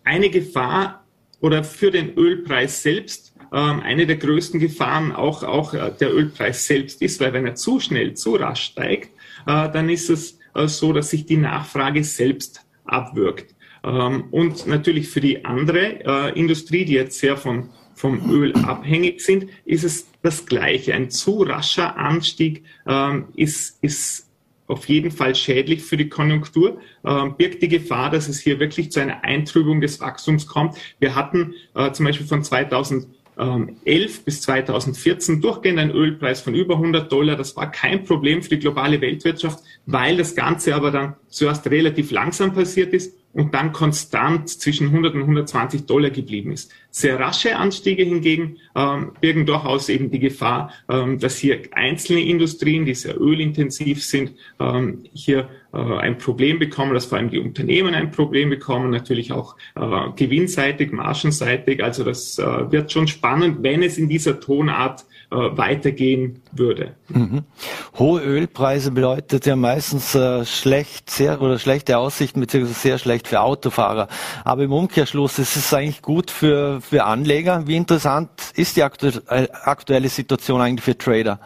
eine 0.04 0.30
Gefahr 0.30 1.04
oder 1.40 1.64
für 1.64 1.90
den 1.90 2.14
Ölpreis 2.14 2.82
selbst 2.82 3.34
ähm, 3.52 3.80
eine 3.80 4.06
der 4.06 4.16
größten 4.16 4.58
Gefahren 4.60 5.12
auch, 5.12 5.42
auch 5.42 5.74
äh, 5.74 5.92
der 6.00 6.14
Ölpreis 6.14 6.66
selbst 6.66 7.02
ist, 7.02 7.20
weil 7.20 7.32
wenn 7.32 7.46
er 7.46 7.54
zu 7.54 7.80
schnell, 7.80 8.14
zu 8.14 8.34
rasch 8.34 8.62
steigt, 8.62 9.10
äh, 9.46 9.70
dann 9.70 9.88
ist 9.88 10.10
es 10.10 10.38
äh, 10.54 10.66
so, 10.66 10.92
dass 10.92 11.10
sich 11.10 11.26
die 11.26 11.36
Nachfrage 11.36 12.02
selbst 12.04 12.66
abwirkt. 12.84 13.54
Ähm, 13.84 14.24
und 14.30 14.66
natürlich 14.66 15.08
für 15.08 15.20
die 15.20 15.44
andere 15.44 16.04
äh, 16.04 16.38
Industrie, 16.38 16.84
die 16.84 16.94
jetzt 16.94 17.18
sehr 17.18 17.36
von, 17.36 17.68
vom 17.96 18.30
Öl 18.30 18.54
abhängig 18.54 19.22
sind, 19.22 19.46
ist 19.64 19.82
es 19.82 20.06
das 20.22 20.46
Gleiche. 20.46 20.94
Ein 20.94 21.11
zu 21.11 21.42
rascher 21.42 21.96
Anstieg 21.96 22.62
ähm, 22.87 23.28
ist, 23.35 23.82
ist 23.82 24.28
auf 24.66 24.87
jeden 24.87 25.11
Fall 25.11 25.35
schädlich 25.35 25.82
für 25.82 25.96
die 25.96 26.09
Konjunktur, 26.09 26.78
äh, 27.04 27.28
birgt 27.30 27.62
die 27.62 27.68
Gefahr, 27.68 28.11
dass 28.11 28.28
es 28.28 28.38
hier 28.38 28.61
wirklich 28.61 28.92
zu 28.92 29.00
einer 29.00 29.24
Eintrübung 29.24 29.80
des 29.80 30.00
Wachstums 30.00 30.46
kommt. 30.46 30.76
Wir 30.98 31.14
hatten 31.14 31.54
äh, 31.74 31.90
zum 31.92 32.04
Beispiel 32.04 32.26
von 32.26 32.42
2011 32.42 34.24
bis 34.24 34.42
2014 34.42 35.40
durchgehend 35.40 35.78
einen 35.78 35.92
Ölpreis 35.92 36.42
von 36.42 36.54
über 36.54 36.74
100 36.74 37.11
Dollar. 37.11 37.37
Das 37.37 37.56
war 37.56 37.70
kein 37.70 38.04
Problem 38.04 38.42
für 38.42 38.50
die 38.50 38.59
globale 38.59 39.00
Weltwirtschaft, 39.00 39.61
weil 39.87 40.18
das 40.18 40.35
Ganze 40.35 40.74
aber 40.74 40.90
dann 40.90 41.14
zuerst 41.28 41.66
relativ 41.70 42.11
langsam 42.11 42.52
passiert 42.52 42.92
ist 42.92 43.14
und 43.37 43.53
dann 43.53 43.72
konstant 43.72 44.49
zwischen 44.49 44.87
100 44.87 45.14
und 45.14 45.20
120 45.20 45.85
Dollar 45.85 46.09
geblieben 46.09 46.53
ist. 46.53 46.72
Sehr 46.90 47.20
rasche 47.20 47.57
Anstiege 47.57 48.03
hingegen 48.03 48.57
ähm, 48.75 49.12
birgen 49.20 49.44
durchaus 49.44 49.90
eben 49.90 50.11
die 50.11 50.20
Gefahr, 50.20 50.72
ähm, 50.88 51.18
dass 51.18 51.37
hier 51.37 51.61
einzelne 51.72 52.22
Industrien, 52.22 52.87
die 52.87 52.94
sehr 52.94 53.20
ölintensiv 53.20 54.03
sind, 54.03 54.33
ähm, 54.59 55.05
hier 55.12 55.51
äh, 55.75 55.77
ein 55.77 56.16
Problem 56.16 56.59
bekommen, 56.59 56.94
dass 56.94 57.05
vor 57.05 57.18
allem 57.18 57.29
die 57.29 57.38
Unternehmen 57.38 57.94
ein 57.94 58.11
Problem 58.11 58.49
bekommen, 58.49 58.88
natürlich 58.88 59.33
auch 59.33 59.57
äh, 59.75 59.81
gewinnseitig, 60.16 60.90
margenseitig. 60.92 61.85
Also 61.85 62.05
das 62.05 62.38
äh, 62.38 62.72
wird 62.72 62.90
schon 62.90 63.07
spannend, 63.07 63.62
wenn 63.62 63.83
es 63.83 63.99
in 63.99 64.09
dieser 64.09 64.40
Tonart 64.40 65.05
weitergehen 65.30 66.40
würde. 66.52 66.94
Mhm. 67.08 67.44
Hohe 67.98 68.22
Ölpreise 68.22 68.92
bedeutet 68.92 69.46
ja 69.46 69.56
meistens 69.56 70.14
äh, 70.14 70.44
schlecht, 70.44 71.10
sehr 71.10 71.40
oder 71.40 71.58
schlechte 71.58 71.98
Aussichten 71.98 72.40
beziehungsweise 72.40 72.78
sehr 72.78 72.98
schlecht 72.98 73.28
für 73.28 73.40
Autofahrer. 73.40 74.08
Aber 74.44 74.62
im 74.62 74.72
Umkehrschluss 74.72 75.38
ist 75.38 75.56
es 75.56 75.72
eigentlich 75.74 76.02
gut 76.02 76.30
für 76.30 76.80
für 76.80 77.04
Anleger. 77.04 77.66
Wie 77.66 77.76
interessant 77.76 78.30
ist 78.54 78.76
die 78.76 78.80
äh, 78.80 79.48
aktuelle 79.64 80.08
Situation 80.08 80.60
eigentlich 80.60 80.84
für 80.84 80.96
Trader? 80.96 81.40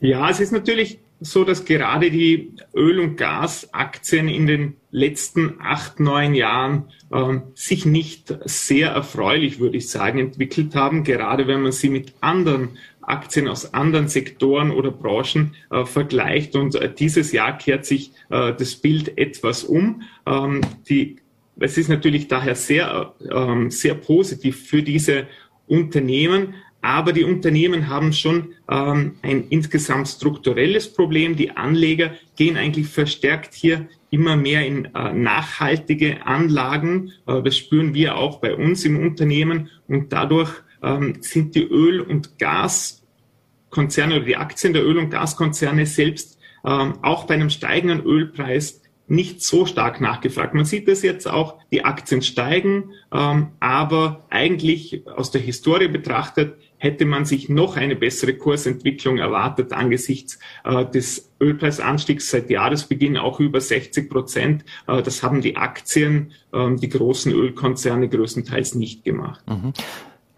Ja, 0.00 0.30
es 0.30 0.40
ist 0.40 0.52
natürlich 0.52 0.98
so, 1.20 1.44
dass 1.44 1.64
gerade 1.64 2.10
die 2.10 2.54
Öl- 2.74 3.00
und 3.00 3.16
Gasaktien 3.16 4.28
in 4.28 4.46
den 4.46 4.79
letzten 4.90 5.60
acht, 5.60 6.00
neun 6.00 6.34
Jahren 6.34 6.84
ähm, 7.12 7.42
sich 7.54 7.86
nicht 7.86 8.34
sehr 8.44 8.90
erfreulich, 8.90 9.60
würde 9.60 9.76
ich 9.76 9.88
sagen, 9.88 10.18
entwickelt 10.18 10.74
haben, 10.74 11.04
gerade 11.04 11.46
wenn 11.46 11.62
man 11.62 11.72
sie 11.72 11.90
mit 11.90 12.14
anderen 12.20 12.70
Aktien 13.00 13.48
aus 13.48 13.74
anderen 13.74 14.08
Sektoren 14.08 14.70
oder 14.70 14.90
Branchen 14.90 15.54
äh, 15.70 15.84
vergleicht. 15.84 16.56
Und 16.56 16.74
äh, 16.74 16.92
dieses 16.92 17.32
Jahr 17.32 17.56
kehrt 17.58 17.84
sich 17.84 18.12
äh, 18.30 18.54
das 18.54 18.76
Bild 18.76 19.18
etwas 19.18 19.64
um. 19.64 20.02
Ähm, 20.26 20.60
die 20.88 21.16
es 21.60 21.76
ist 21.76 21.88
natürlich 21.88 22.26
daher 22.26 22.54
sehr, 22.54 23.12
ähm, 23.30 23.70
sehr 23.70 23.94
positiv 23.94 24.66
für 24.66 24.82
diese 24.82 25.26
Unternehmen, 25.66 26.54
aber 26.82 27.12
die 27.12 27.24
Unternehmen 27.24 27.88
haben 27.88 28.12
schon 28.12 28.54
ähm, 28.70 29.16
ein 29.22 29.44
insgesamt 29.50 30.08
strukturelles 30.08 30.92
Problem. 30.92 31.36
Die 31.36 31.50
Anleger 31.50 32.12
gehen 32.36 32.56
eigentlich 32.56 32.88
verstärkt 32.88 33.54
hier 33.54 33.88
immer 34.10 34.36
mehr 34.36 34.66
in 34.66 34.86
äh, 34.86 35.12
nachhaltige 35.12 36.26
Anlagen. 36.26 37.12
Äh, 37.26 37.42
das 37.42 37.56
spüren 37.56 37.94
wir 37.94 38.16
auch 38.16 38.40
bei 38.40 38.54
uns 38.54 38.84
im 38.84 38.98
Unternehmen. 38.98 39.70
Und 39.88 40.12
dadurch 40.12 40.50
ähm, 40.82 41.16
sind 41.20 41.54
die 41.54 41.64
Öl- 41.64 42.00
und 42.00 42.38
Gaskonzerne 42.38 44.16
oder 44.16 44.24
die 44.24 44.36
Aktien 44.36 44.72
der 44.72 44.84
Öl- 44.84 44.98
und 44.98 45.10
Gaskonzerne 45.10 45.84
selbst 45.86 46.38
ähm, 46.64 46.94
auch 47.02 47.24
bei 47.24 47.34
einem 47.34 47.50
steigenden 47.50 48.04
Ölpreis 48.04 48.80
nicht 49.06 49.42
so 49.42 49.66
stark 49.66 50.00
nachgefragt. 50.00 50.54
Man 50.54 50.64
sieht 50.64 50.86
das 50.86 51.02
jetzt 51.02 51.26
auch, 51.26 51.58
die 51.72 51.84
Aktien 51.84 52.22
steigen, 52.22 52.92
ähm, 53.12 53.48
aber 53.58 54.24
eigentlich 54.30 55.02
aus 55.08 55.32
der 55.32 55.40
Historie 55.40 55.88
betrachtet 55.88 56.56
hätte 56.80 57.04
man 57.04 57.26
sich 57.26 57.48
noch 57.48 57.76
eine 57.76 57.94
bessere 57.94 58.34
Kursentwicklung 58.34 59.18
erwartet 59.18 59.72
angesichts 59.72 60.38
äh, 60.64 60.84
des 60.86 61.30
Ölpreisanstiegs 61.38 62.30
seit 62.30 62.48
Jahresbeginn 62.48 63.18
auch 63.18 63.38
über 63.38 63.60
60 63.60 64.08
Prozent. 64.08 64.64
Äh, 64.88 65.02
das 65.02 65.22
haben 65.22 65.42
die 65.42 65.56
Aktien, 65.56 66.32
äh, 66.52 66.74
die 66.76 66.88
großen 66.88 67.32
Ölkonzerne 67.32 68.08
größtenteils 68.08 68.74
nicht 68.74 69.04
gemacht. 69.04 69.42
Mhm. 69.46 69.74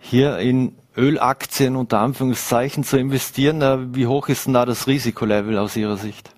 Hier 0.00 0.38
in 0.38 0.74
Ölaktien 0.96 1.76
unter 1.76 2.00
Anführungszeichen 2.00 2.83
zu 2.83 2.98
investieren, 2.98 3.62
äh, 3.62 3.94
wie 3.94 4.09
hoch 4.09 4.28
ist 4.28 4.46
denn 4.46 4.55
da 4.55 4.66
das 4.66 4.88
Risikolevel 4.88 5.57
aus 5.59 5.76
Ihrer 5.76 5.96
Sicht? 5.96 6.31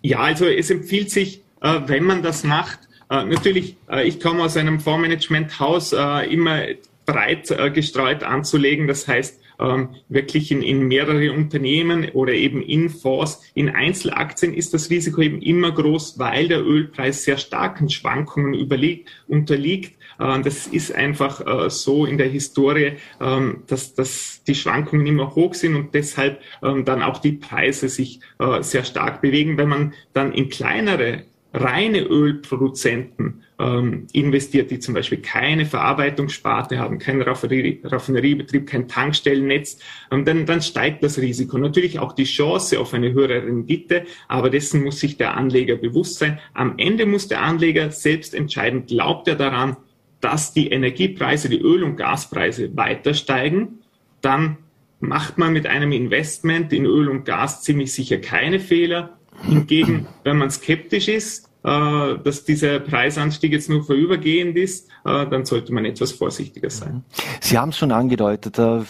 Ja, 0.00 0.20
also 0.20 0.46
es 0.46 0.70
empfiehlt 0.70 1.10
sich, 1.10 1.42
äh, 1.60 1.80
wenn 1.86 2.04
man 2.04 2.22
das 2.22 2.44
macht, 2.44 2.78
äh, 3.10 3.24
natürlich, 3.24 3.76
ich 4.04 4.20
komme 4.20 4.44
aus 4.44 4.56
einem 4.56 4.80
Fondsmanagementhaus, 4.80 5.92
immer 5.92 6.62
breit 7.12 7.50
äh, 7.50 7.70
gestreut 7.70 8.22
anzulegen. 8.22 8.86
Das 8.86 9.06
heißt, 9.06 9.40
ähm, 9.60 9.90
wirklich 10.08 10.50
in, 10.50 10.62
in 10.62 10.88
mehrere 10.88 11.32
Unternehmen 11.32 12.08
oder 12.10 12.32
eben 12.32 12.62
in 12.62 12.88
Fonds, 12.88 13.42
in 13.54 13.68
Einzelaktien 13.68 14.54
ist 14.54 14.72
das 14.74 14.90
Risiko 14.90 15.20
eben 15.20 15.40
immer 15.42 15.72
groß, 15.72 16.18
weil 16.18 16.48
der 16.48 16.64
Ölpreis 16.64 17.24
sehr 17.24 17.36
starken 17.36 17.88
Schwankungen 17.90 18.54
überliegt, 18.54 19.10
unterliegt. 19.28 19.94
Äh, 20.18 20.40
das 20.40 20.66
ist 20.66 20.94
einfach 20.94 21.46
äh, 21.46 21.70
so 21.70 22.06
in 22.06 22.18
der 22.18 22.28
Historie, 22.28 22.94
ähm, 23.20 23.62
dass, 23.66 23.94
dass 23.94 24.42
die 24.46 24.54
Schwankungen 24.54 25.06
immer 25.06 25.34
hoch 25.34 25.54
sind 25.54 25.76
und 25.76 25.94
deshalb 25.94 26.40
ähm, 26.62 26.84
dann 26.84 27.02
auch 27.02 27.18
die 27.18 27.32
Preise 27.32 27.88
sich 27.88 28.20
äh, 28.38 28.62
sehr 28.62 28.84
stark 28.84 29.20
bewegen. 29.20 29.58
Wenn 29.58 29.68
man 29.68 29.94
dann 30.14 30.32
in 30.32 30.48
kleinere 30.48 31.24
reine 31.54 32.00
Ölproduzenten 32.00 33.42
ähm, 33.62 34.08
investiert, 34.12 34.70
die 34.70 34.80
zum 34.80 34.94
Beispiel 34.94 35.18
keine 35.18 35.66
Verarbeitungssparte 35.66 36.78
haben, 36.78 36.98
keinen 36.98 37.22
Raffinerie, 37.22 37.80
Raffineriebetrieb, 37.84 38.66
kein 38.66 38.88
Tankstellennetz, 38.88 39.78
ähm, 40.10 40.24
dann, 40.24 40.46
dann 40.46 40.62
steigt 40.62 41.02
das 41.04 41.18
Risiko. 41.18 41.58
Natürlich 41.58 42.00
auch 42.00 42.12
die 42.12 42.24
Chance 42.24 42.80
auf 42.80 42.92
eine 42.92 43.12
höhere 43.12 43.46
Rendite, 43.46 44.04
aber 44.26 44.50
dessen 44.50 44.82
muss 44.82 44.98
sich 44.98 45.16
der 45.16 45.36
Anleger 45.36 45.76
bewusst 45.76 46.18
sein. 46.18 46.40
Am 46.54 46.74
Ende 46.76 47.06
muss 47.06 47.28
der 47.28 47.42
Anleger 47.42 47.92
selbst 47.92 48.34
entscheiden, 48.34 48.86
glaubt 48.86 49.28
er 49.28 49.36
daran, 49.36 49.76
dass 50.20 50.52
die 50.52 50.70
Energiepreise, 50.70 51.48
die 51.48 51.60
Öl- 51.60 51.84
und 51.84 51.96
Gaspreise 51.96 52.76
weiter 52.76 53.14
steigen, 53.14 53.80
dann 54.20 54.56
macht 54.98 55.38
man 55.38 55.52
mit 55.52 55.66
einem 55.66 55.92
Investment 55.92 56.72
in 56.72 56.84
Öl 56.84 57.08
und 57.08 57.24
Gas 57.24 57.62
ziemlich 57.62 57.92
sicher 57.92 58.18
keine 58.18 58.60
Fehler. 58.60 59.18
Hingegen, 59.42 60.06
wenn 60.24 60.38
man 60.38 60.50
skeptisch 60.50 61.08
ist, 61.08 61.48
dass 61.62 62.44
dieser 62.44 62.80
Preisanstieg 62.80 63.52
jetzt 63.52 63.70
nur 63.70 63.84
vorübergehend 63.84 64.56
ist, 64.56 64.88
äh, 65.04 65.26
dann 65.26 65.44
sollte 65.44 65.72
man 65.72 65.84
etwas 65.84 66.12
vorsichtiger 66.12 66.70
sein. 66.70 67.04
Sie 67.40 67.58
haben 67.58 67.70
es 67.70 67.78
schon 67.78 67.92
angedeutet. 67.92 68.58
Äh, 68.58 68.80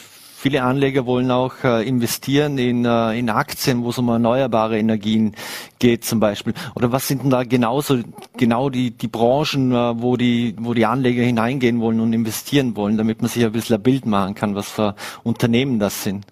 Viele 0.42 0.64
Anleger 0.64 1.06
wollen 1.06 1.30
auch 1.30 1.62
äh, 1.62 1.87
investieren 1.87 2.58
in, 2.58 2.85
äh, 2.85 3.16
in 3.16 3.30
Aktien, 3.30 3.85
wo 3.85 3.90
es 3.90 3.98
um 3.98 4.08
erneuerbare 4.08 4.76
Energien 4.76 5.37
geht 5.78 6.04
zum 6.04 6.18
Beispiel. 6.18 6.52
Oder 6.74 6.90
was 6.90 7.06
sind 7.06 7.22
denn 7.22 7.30
da 7.30 7.44
genauso 7.44 8.00
genau 8.37 8.68
die, 8.68 8.90
die 8.90 9.06
Branchen, 9.06 9.70
äh, 9.70 10.02
wo, 10.02 10.16
die, 10.16 10.56
wo 10.58 10.74
die 10.74 10.85
Anleger 10.85 11.22
hineingehen 11.22 11.78
wollen 11.78 12.00
und 12.00 12.12
investieren 12.12 12.74
wollen, 12.74 12.96
damit 12.96 13.22
man 13.22 13.30
sich 13.30 13.44
ein 13.44 13.52
bisschen 13.52 13.76
ein 13.76 13.85
Bild 13.85 14.04
machen 14.04 14.35
kann, 14.35 14.56
was 14.56 14.68
für 14.68 14.96
Unternehmen 15.22 15.78
das 15.78 16.02
sind? 16.02 16.26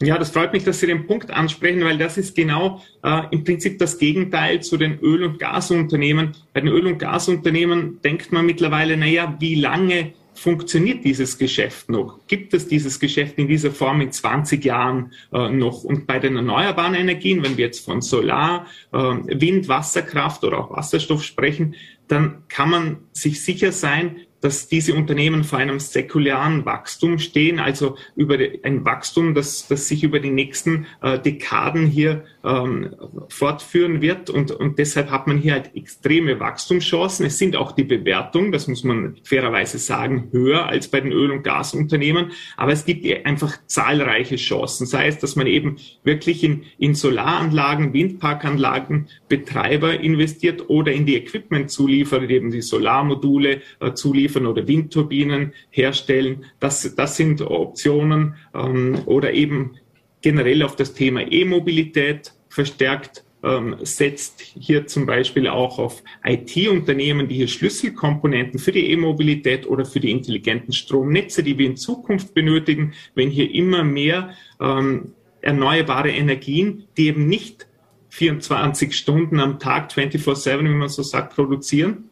Ja, 0.00 0.18
das 0.18 0.30
freut 0.30 0.52
mich, 0.52 0.64
dass 0.64 0.80
Sie 0.80 0.86
den 0.86 1.06
Punkt 1.06 1.30
ansprechen, 1.30 1.82
weil 1.82 1.96
das 1.96 2.18
ist 2.18 2.36
genau 2.36 2.82
äh, 3.02 3.22
im 3.30 3.44
Prinzip 3.44 3.78
das 3.78 3.98
Gegenteil 3.98 4.62
zu 4.62 4.76
den 4.76 4.98
Öl- 5.00 5.24
und 5.24 5.38
Gasunternehmen. 5.38 6.32
Bei 6.52 6.60
den 6.60 6.68
Öl- 6.68 6.86
und 6.86 6.98
Gasunternehmen 6.98 8.00
denkt 8.02 8.30
man 8.30 8.44
mittlerweile, 8.44 8.98
naja, 8.98 9.36
wie 9.40 9.54
lange 9.54 10.12
funktioniert 10.34 11.02
dieses 11.02 11.38
Geschäft 11.38 11.88
noch? 11.88 12.20
Gibt 12.26 12.52
es 12.52 12.68
dieses 12.68 13.00
Geschäft 13.00 13.38
in 13.38 13.48
dieser 13.48 13.70
Form 13.70 14.02
in 14.02 14.12
20 14.12 14.62
Jahren 14.66 15.12
äh, 15.32 15.48
noch? 15.48 15.82
Und 15.82 16.06
bei 16.06 16.18
den 16.18 16.36
erneuerbaren 16.36 16.94
Energien, 16.94 17.42
wenn 17.42 17.56
wir 17.56 17.64
jetzt 17.64 17.84
von 17.84 18.02
Solar, 18.02 18.66
äh, 18.92 18.98
Wind, 18.98 19.66
Wasserkraft 19.68 20.44
oder 20.44 20.58
auch 20.58 20.70
Wasserstoff 20.70 21.24
sprechen, 21.24 21.74
dann 22.06 22.42
kann 22.48 22.68
man 22.68 22.98
sich 23.12 23.42
sicher 23.42 23.72
sein, 23.72 24.16
dass 24.46 24.68
diese 24.68 24.94
Unternehmen 24.94 25.42
vor 25.42 25.58
einem 25.58 25.80
säkularen 25.80 26.64
Wachstum 26.64 27.18
stehen, 27.18 27.58
also 27.58 27.96
über 28.14 28.38
ein 28.62 28.84
Wachstum, 28.84 29.34
das, 29.34 29.66
das 29.66 29.88
sich 29.88 30.04
über 30.04 30.20
die 30.20 30.30
nächsten 30.30 30.86
äh, 31.02 31.18
Dekaden 31.18 31.84
hier 31.88 32.24
ähm, 32.44 32.94
fortführen 33.28 34.00
wird. 34.00 34.30
Und, 34.30 34.52
und 34.52 34.78
deshalb 34.78 35.10
hat 35.10 35.26
man 35.26 35.38
hier 35.38 35.54
halt 35.54 35.74
extreme 35.74 36.38
Wachstumschancen. 36.38 37.26
Es 37.26 37.38
sind 37.38 37.56
auch 37.56 37.72
die 37.72 37.82
Bewertungen, 37.82 38.52
das 38.52 38.68
muss 38.68 38.84
man 38.84 39.16
fairerweise 39.24 39.78
sagen, 39.78 40.28
höher 40.30 40.66
als 40.66 40.86
bei 40.86 41.00
den 41.00 41.10
Öl- 41.10 41.32
und 41.32 41.42
Gasunternehmen. 41.42 42.30
Aber 42.56 42.70
es 42.70 42.84
gibt 42.84 43.04
einfach 43.26 43.58
zahlreiche 43.66 44.36
Chancen. 44.36 44.86
Sei 44.86 45.08
es, 45.08 45.18
dass 45.18 45.34
man 45.34 45.48
eben 45.48 45.78
wirklich 46.04 46.44
in, 46.44 46.62
in 46.78 46.94
Solaranlagen, 46.94 47.92
Windparkanlagen, 47.92 49.08
Betreiber 49.28 49.98
investiert 49.98 50.70
oder 50.70 50.92
in 50.92 51.04
die 51.04 51.16
Equipment-Zulieferer, 51.16 52.30
eben 52.30 52.52
die 52.52 52.62
Solarmodule 52.62 53.60
äh, 53.80 53.92
zuliefern 53.94 54.35
oder 54.44 54.66
Windturbinen 54.66 55.52
herstellen. 55.70 56.44
Das, 56.60 56.94
das 56.94 57.16
sind 57.16 57.40
Optionen 57.40 58.34
ähm, 58.54 58.98
oder 59.06 59.32
eben 59.32 59.76
generell 60.20 60.62
auf 60.64 60.74
das 60.76 60.92
Thema 60.92 61.20
E-Mobilität 61.20 62.32
verstärkt 62.48 63.24
ähm, 63.46 63.76
setzt 63.82 64.40
hier 64.40 64.86
zum 64.86 65.06
Beispiel 65.06 65.46
auch 65.46 65.78
auf 65.78 66.02
IT-Unternehmen, 66.24 67.28
die 67.28 67.36
hier 67.36 67.48
Schlüsselkomponenten 67.48 68.58
für 68.58 68.72
die 68.72 68.90
E-Mobilität 68.90 69.66
oder 69.66 69.84
für 69.84 70.00
die 70.00 70.10
intelligenten 70.10 70.72
Stromnetze, 70.72 71.42
die 71.42 71.56
wir 71.56 71.66
in 71.66 71.76
Zukunft 71.76 72.34
benötigen, 72.34 72.94
wenn 73.14 73.30
hier 73.30 73.54
immer 73.54 73.84
mehr 73.84 74.30
ähm, 74.60 75.12
erneuerbare 75.42 76.10
Energien, 76.10 76.84
die 76.96 77.06
eben 77.06 77.28
nicht 77.28 77.66
24 78.08 78.96
Stunden 78.96 79.38
am 79.38 79.58
Tag, 79.58 79.92
24-7, 79.92 80.64
wie 80.64 80.68
man 80.68 80.88
so 80.88 81.02
sagt, 81.02 81.34
produzieren, 81.34 82.05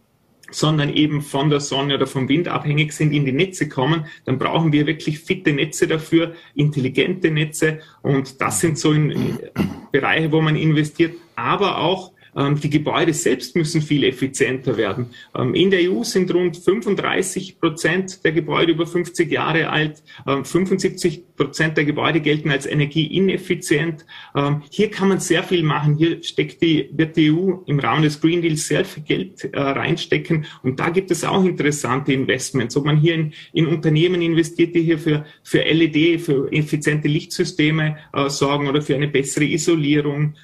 sondern 0.54 0.88
eben 0.88 1.20
von 1.20 1.50
der 1.50 1.60
Sonne 1.60 1.96
oder 1.96 2.06
vom 2.06 2.28
Wind 2.28 2.48
abhängig 2.48 2.92
sind, 2.92 3.12
in 3.12 3.24
die 3.24 3.32
Netze 3.32 3.68
kommen, 3.68 4.06
dann 4.24 4.38
brauchen 4.38 4.72
wir 4.72 4.86
wirklich 4.86 5.18
fitte 5.18 5.52
Netze 5.52 5.88
dafür, 5.88 6.34
intelligente 6.54 7.30
Netze. 7.30 7.80
Und 8.02 8.40
das 8.40 8.60
sind 8.60 8.78
so 8.78 8.92
in, 8.92 9.10
in 9.10 9.38
Bereiche, 9.90 10.30
wo 10.30 10.40
man 10.40 10.56
investiert, 10.56 11.14
aber 11.34 11.78
auch 11.78 12.12
die 12.37 12.70
Gebäude 12.70 13.14
selbst 13.14 13.55
müssen 13.55 13.81
viel 13.81 14.05
effizienter 14.05 14.77
werden. 14.77 15.07
Ähm, 15.37 15.55
in 15.55 15.70
der 15.70 15.90
EU 15.90 16.03
sind 16.03 16.33
rund 16.35 16.57
35 16.57 17.61
Prozent 17.61 18.25
der 18.25 18.33
Gebäude 18.33 18.73
über 18.73 18.87
50 18.87 19.31
Jahre 19.31 19.70
alt. 19.70 20.03
75 20.27 21.16
ähm, 21.16 21.25
Prozent 21.37 21.77
der 21.77 21.85
Gebäude 21.85 22.20
gelten 22.20 22.51
als 22.51 22.64
energieineffizient. 22.64 24.07
Hier 24.70 24.90
kann 24.90 25.09
man 25.09 25.18
sehr 25.18 25.42
viel 25.42 25.64
machen. 25.64 25.97
Hier 25.97 26.23
steckt 26.23 26.62
die, 26.62 26.88
wird 26.92 27.16
die 27.16 27.33
EU 27.33 27.57
im 27.66 27.81
Rahmen 27.81 28.05
des 28.05 28.20
Green 28.20 28.40
Deals 28.40 28.68
sehr 28.68 28.85
viel 28.85 29.03
Geld 29.03 29.44
äh, 29.53 29.61
reinstecken. 29.61 30.47
Und 30.62 30.79
da 30.79 30.90
gibt 30.90 31.11
es 31.11 31.25
auch 31.25 31.44
interessante 31.44 32.12
Investments. 32.12 32.77
Ob 32.77 32.85
man 32.85 32.99
hier 32.99 33.14
in, 33.14 33.33
in 33.53 33.66
Unternehmen 33.66 34.23
investiert, 34.23 34.77
die 34.77 34.83
hier 34.83 34.99
für, 34.99 35.25
für 35.42 35.59
LED, 35.59 36.20
für 36.20 36.53
effiziente 36.53 37.09
Lichtsysteme 37.09 37.97
äh, 38.12 38.29
sorgen 38.29 38.68
oder 38.68 38.81
für 38.81 38.94
eine 38.94 39.09
bessere 39.09 39.44
Isolierung. 39.44 40.35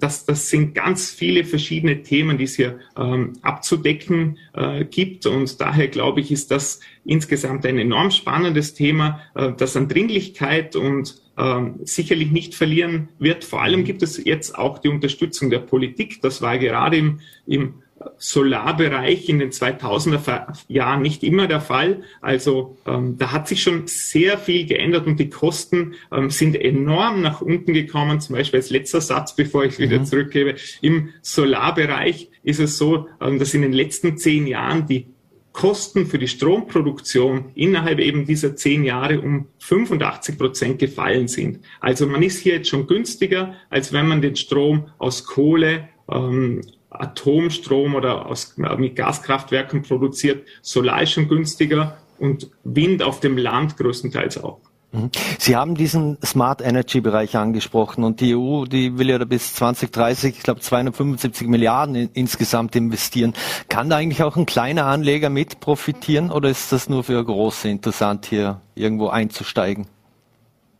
das, 0.00 0.24
das 0.26 0.48
sind 0.48 0.74
ganz 0.74 1.10
viele 1.10 1.31
viele 1.32 1.44
verschiedene 1.44 2.02
Themen, 2.02 2.36
die 2.36 2.44
es 2.44 2.56
hier 2.56 2.78
ähm, 2.94 3.32
abzudecken 3.40 4.38
äh, 4.52 4.84
gibt. 4.84 5.24
Und 5.24 5.60
daher 5.62 5.88
glaube 5.88 6.20
ich, 6.20 6.30
ist 6.30 6.50
das 6.50 6.80
insgesamt 7.06 7.64
ein 7.64 7.78
enorm 7.78 8.10
spannendes 8.10 8.74
Thema, 8.74 9.20
äh, 9.34 9.52
das 9.56 9.74
an 9.76 9.88
Dringlichkeit 9.88 10.76
und 10.76 11.22
ähm, 11.38 11.76
sicherlich 11.84 12.30
nicht 12.30 12.54
verlieren 12.54 13.08
wird. 13.18 13.44
Vor 13.44 13.62
allem 13.62 13.84
gibt 13.84 14.02
es 14.02 14.22
jetzt 14.22 14.58
auch 14.58 14.78
die 14.78 14.88
Unterstützung 14.88 15.48
der 15.48 15.60
Politik. 15.60 16.20
Das 16.20 16.42
war 16.42 16.58
gerade 16.58 16.98
im, 16.98 17.20
im 17.46 17.81
Solarbereich 18.18 19.28
in 19.28 19.38
den 19.38 19.50
2000er 19.50 20.46
Jahren 20.68 21.02
nicht 21.02 21.22
immer 21.22 21.46
der 21.46 21.60
Fall. 21.60 22.02
Also 22.20 22.76
ähm, 22.86 23.16
da 23.18 23.32
hat 23.32 23.48
sich 23.48 23.62
schon 23.62 23.86
sehr 23.86 24.38
viel 24.38 24.66
geändert 24.66 25.06
und 25.06 25.18
die 25.18 25.30
Kosten 25.30 25.94
ähm, 26.12 26.30
sind 26.30 26.56
enorm 26.56 27.22
nach 27.22 27.40
unten 27.40 27.72
gekommen. 27.72 28.20
Zum 28.20 28.36
Beispiel 28.36 28.60
als 28.60 28.70
letzter 28.70 29.00
Satz, 29.00 29.36
bevor 29.36 29.64
ich 29.64 29.78
wieder 29.78 29.98
mhm. 29.98 30.06
zurückgebe. 30.06 30.54
Im 30.80 31.10
Solarbereich 31.22 32.30
ist 32.42 32.60
es 32.60 32.78
so, 32.78 33.08
ähm, 33.20 33.38
dass 33.38 33.54
in 33.54 33.62
den 33.62 33.72
letzten 33.72 34.16
zehn 34.16 34.46
Jahren 34.46 34.86
die 34.86 35.06
Kosten 35.52 36.06
für 36.06 36.18
die 36.18 36.28
Stromproduktion 36.28 37.50
innerhalb 37.54 37.98
eben 37.98 38.24
dieser 38.24 38.56
zehn 38.56 38.84
Jahre 38.84 39.20
um 39.20 39.48
85 39.58 40.38
Prozent 40.38 40.78
gefallen 40.78 41.28
sind. 41.28 41.60
Also 41.80 42.06
man 42.06 42.22
ist 42.22 42.38
hier 42.38 42.54
jetzt 42.54 42.68
schon 42.68 42.86
günstiger, 42.86 43.54
als 43.68 43.92
wenn 43.92 44.08
man 44.08 44.22
den 44.22 44.36
Strom 44.36 44.88
aus 44.98 45.24
Kohle 45.24 45.88
ähm, 46.10 46.62
Atomstrom 46.92 47.94
oder 47.94 48.26
aus, 48.26 48.54
mit 48.56 48.96
Gaskraftwerken 48.96 49.82
produziert. 49.82 50.46
Solar 50.60 51.02
ist 51.02 51.12
schon 51.12 51.28
günstiger 51.28 51.96
und 52.18 52.50
Wind 52.64 53.02
auf 53.02 53.20
dem 53.20 53.36
Land 53.36 53.76
größtenteils 53.76 54.42
auch. 54.42 54.60
Mhm. 54.92 55.10
Sie 55.38 55.56
haben 55.56 55.74
diesen 55.74 56.18
Smart 56.24 56.60
Energy 56.60 57.00
Bereich 57.00 57.36
angesprochen 57.36 58.04
und 58.04 58.20
die 58.20 58.36
EU, 58.36 58.66
die 58.66 58.98
will 58.98 59.08
ja 59.08 59.18
bis 59.24 59.54
2030, 59.54 60.36
ich 60.36 60.42
glaube 60.42 60.60
275 60.60 61.48
Milliarden 61.48 61.94
in, 61.94 62.10
insgesamt 62.12 62.76
investieren. 62.76 63.32
Kann 63.68 63.88
da 63.88 63.96
eigentlich 63.96 64.22
auch 64.22 64.36
ein 64.36 64.46
kleiner 64.46 64.86
Anleger 64.86 65.30
mit 65.30 65.60
profitieren 65.60 66.30
oder 66.30 66.50
ist 66.50 66.72
das 66.72 66.88
nur 66.88 67.04
für 67.04 67.24
Große 67.24 67.68
interessant, 67.68 68.26
hier 68.26 68.60
irgendwo 68.74 69.08
einzusteigen? 69.08 69.86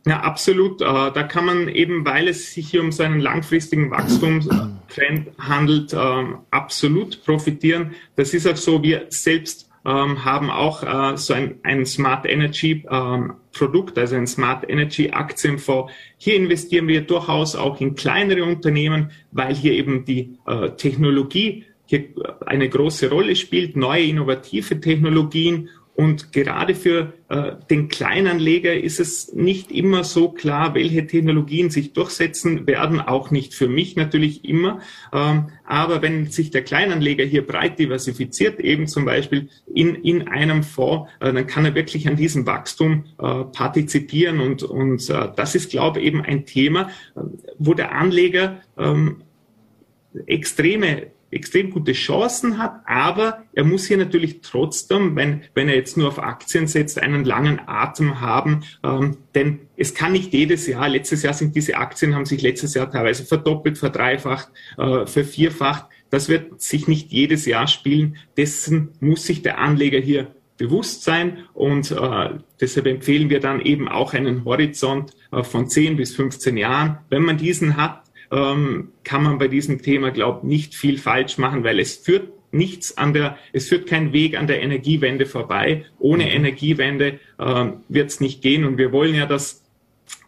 Ja, 0.05 0.19
absolut. 0.19 0.81
Äh, 0.81 0.85
da 0.85 1.23
kann 1.23 1.45
man 1.45 1.69
eben, 1.69 2.05
weil 2.05 2.27
es 2.27 2.53
sich 2.53 2.69
hier 2.69 2.81
um 2.81 2.91
so 2.91 3.03
einen 3.03 3.21
langfristigen 3.21 3.89
Wachstumstrend 3.89 5.31
handelt, 5.37 5.93
ähm, 5.93 6.39
absolut 6.51 7.23
profitieren. 7.23 7.95
Das 8.15 8.33
ist 8.33 8.45
auch 8.45 8.57
so, 8.57 8.83
wir 8.83 9.05
selbst 9.09 9.69
ähm, 9.85 10.23
haben 10.25 10.49
auch 10.49 10.83
äh, 10.83 11.17
so 11.17 11.33
ein, 11.33 11.55
ein 11.63 11.85
Smart 11.85 12.25
Energy 12.25 12.83
ähm, 12.89 13.33
Produkt, 13.53 13.97
also 13.97 14.15
ein 14.15 14.27
Smart 14.27 14.69
Energy 14.69 15.11
Aktienfonds. 15.11 15.91
Hier 16.17 16.35
investieren 16.35 16.87
wir 16.87 17.01
durchaus 17.01 17.55
auch 17.55 17.79
in 17.79 17.95
kleinere 17.95 18.43
Unternehmen, 18.43 19.11
weil 19.31 19.55
hier 19.55 19.73
eben 19.73 20.03
die 20.03 20.37
äh, 20.47 20.71
Technologie 20.71 21.65
hier 21.85 22.05
eine 22.45 22.69
große 22.69 23.09
Rolle 23.09 23.35
spielt, 23.35 23.75
neue 23.75 24.03
innovative 24.03 24.79
Technologien 24.79 25.69
und 25.95 26.33
gerade 26.33 26.73
für 26.73 27.13
äh, 27.29 27.51
den 27.69 27.87
Kleinanleger 27.87 28.73
ist 28.73 28.99
es 28.99 29.31
nicht 29.33 29.71
immer 29.71 30.03
so 30.03 30.29
klar, 30.29 30.73
welche 30.73 31.05
Technologien 31.05 31.69
sich 31.69 31.93
durchsetzen 31.93 32.65
werden, 32.65 32.99
auch 32.99 33.29
nicht 33.29 33.53
für 33.53 33.67
mich 33.67 33.95
natürlich 33.95 34.43
immer. 34.43 34.79
Ähm, 35.13 35.49
aber 35.65 36.01
wenn 36.01 36.31
sich 36.31 36.49
der 36.49 36.63
Kleinanleger 36.63 37.25
hier 37.25 37.45
breit 37.45 37.77
diversifiziert, 37.77 38.59
eben 38.59 38.87
zum 38.87 39.05
Beispiel 39.05 39.49
in, 39.71 39.93
in 39.93 40.27
einem 40.27 40.63
Fonds, 40.63 41.11
äh, 41.19 41.31
dann 41.31 41.45
kann 41.45 41.65
er 41.65 41.75
wirklich 41.75 42.07
an 42.07 42.15
diesem 42.15 42.47
Wachstum 42.47 43.05
äh, 43.19 43.43
partizipieren. 43.43 44.39
Und, 44.39 44.63
und 44.63 45.07
äh, 45.11 45.29
das 45.35 45.53
ist, 45.53 45.69
glaube 45.69 45.99
ich, 45.99 46.07
eben 46.07 46.21
ein 46.21 46.47
Thema, 46.47 46.89
äh, 47.15 47.19
wo 47.59 47.75
der 47.75 47.91
Anleger 47.93 48.61
ähm, 48.79 49.21
extreme 50.25 51.07
extrem 51.33 51.69
gute 51.69 51.93
Chancen 51.93 52.57
hat, 52.57 52.81
aber 52.85 53.43
er 53.53 53.63
muss 53.63 53.87
hier 53.87 53.97
natürlich 53.97 54.41
trotzdem, 54.41 55.15
wenn, 55.15 55.41
wenn 55.53 55.69
er 55.69 55.75
jetzt 55.75 55.97
nur 55.97 56.07
auf 56.07 56.19
Aktien 56.19 56.67
setzt, 56.67 57.01
einen 57.01 57.25
langen 57.25 57.61
Atem 57.65 58.21
haben, 58.21 58.63
ähm, 58.83 59.17
denn 59.35 59.61
es 59.75 59.93
kann 59.93 60.11
nicht 60.11 60.33
jedes 60.33 60.67
Jahr, 60.67 60.87
letztes 60.89 61.23
Jahr 61.23 61.33
sind 61.33 61.55
diese 61.55 61.75
Aktien, 61.77 62.15
haben 62.15 62.25
sich 62.25 62.41
letztes 62.41 62.73
Jahr 62.73 62.89
teilweise 62.89 63.25
verdoppelt, 63.25 63.77
verdreifacht, 63.77 64.49
äh, 64.77 65.05
vervierfacht. 65.05 65.85
Das 66.09 66.29
wird 66.29 66.61
sich 66.61 66.87
nicht 66.87 67.11
jedes 67.11 67.45
Jahr 67.45 67.67
spielen. 67.67 68.17
Dessen 68.37 68.89
muss 68.99 69.25
sich 69.25 69.41
der 69.41 69.57
Anleger 69.57 69.99
hier 69.99 70.35
bewusst 70.57 71.03
sein 71.03 71.39
und 71.53 71.91
äh, 71.91 72.29
deshalb 72.61 72.85
empfehlen 72.85 73.29
wir 73.29 73.39
dann 73.39 73.59
eben 73.59 73.87
auch 73.87 74.13
einen 74.13 74.45
Horizont 74.45 75.11
äh, 75.31 75.43
von 75.43 75.67
10 75.67 75.97
bis 75.97 76.15
15 76.15 76.57
Jahren. 76.57 76.99
Wenn 77.09 77.23
man 77.23 77.37
diesen 77.37 77.77
hat, 77.77 78.03
ähm, 78.33 78.89
kann 79.03 79.23
man 79.23 79.37
bei 79.37 79.47
diesem 79.47 79.81
Thema, 79.81 80.11
glaube 80.11 80.47
nicht 80.47 80.73
viel 80.73 80.97
falsch 80.97 81.37
machen, 81.37 81.63
weil 81.63 81.79
es 81.79 81.95
führt 81.97 82.29
nichts 82.51 82.97
an 82.97 83.13
der, 83.13 83.37
es 83.51 83.67
führt 83.67 83.87
kein 83.87 84.11
Weg 84.11 84.37
an 84.37 84.47
der 84.47 84.61
Energiewende 84.61 85.25
vorbei. 85.25 85.85
Ohne 85.99 86.25
mhm. 86.25 86.31
Energiewende 86.31 87.19
ähm, 87.39 87.83
wird 87.89 88.09
es 88.09 88.19
nicht 88.19 88.41
gehen. 88.41 88.65
Und 88.65 88.77
wir 88.77 88.91
wollen 88.91 89.15
ja, 89.15 89.25
dass 89.25 89.61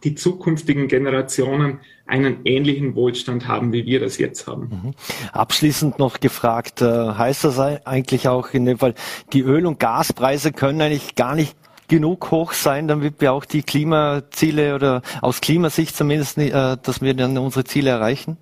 die 0.04 0.14
zukünftigen 0.14 0.88
Generationen 0.88 1.80
einen 2.06 2.38
ähnlichen 2.44 2.94
Wohlstand 2.94 3.48
haben, 3.48 3.72
wie 3.72 3.84
wir 3.86 3.98
das 3.98 4.18
jetzt 4.18 4.46
haben. 4.46 4.68
Mhm. 4.70 4.94
Abschließend 5.32 5.98
noch 5.98 6.20
gefragt, 6.20 6.82
äh, 6.82 6.86
heißt 6.86 7.44
das 7.44 7.58
eigentlich 7.58 8.28
auch 8.28 8.50
in 8.50 8.64
dem 8.64 8.78
Fall, 8.78 8.94
die 9.32 9.40
Öl- 9.40 9.66
und 9.66 9.80
Gaspreise 9.80 10.52
können 10.52 10.80
eigentlich 10.80 11.16
gar 11.16 11.34
nicht 11.34 11.56
genug 11.88 12.30
hoch 12.30 12.52
sein, 12.52 12.88
damit 12.88 13.20
wir 13.20 13.32
auch 13.32 13.44
die 13.44 13.62
Klimaziele 13.62 14.74
oder 14.74 15.02
aus 15.22 15.40
Klimasicht 15.40 15.96
zumindest, 15.96 16.38
äh, 16.38 16.76
dass 16.82 17.00
wir 17.00 17.14
dann 17.14 17.36
unsere 17.38 17.64
Ziele 17.64 17.90
erreichen? 17.90 18.36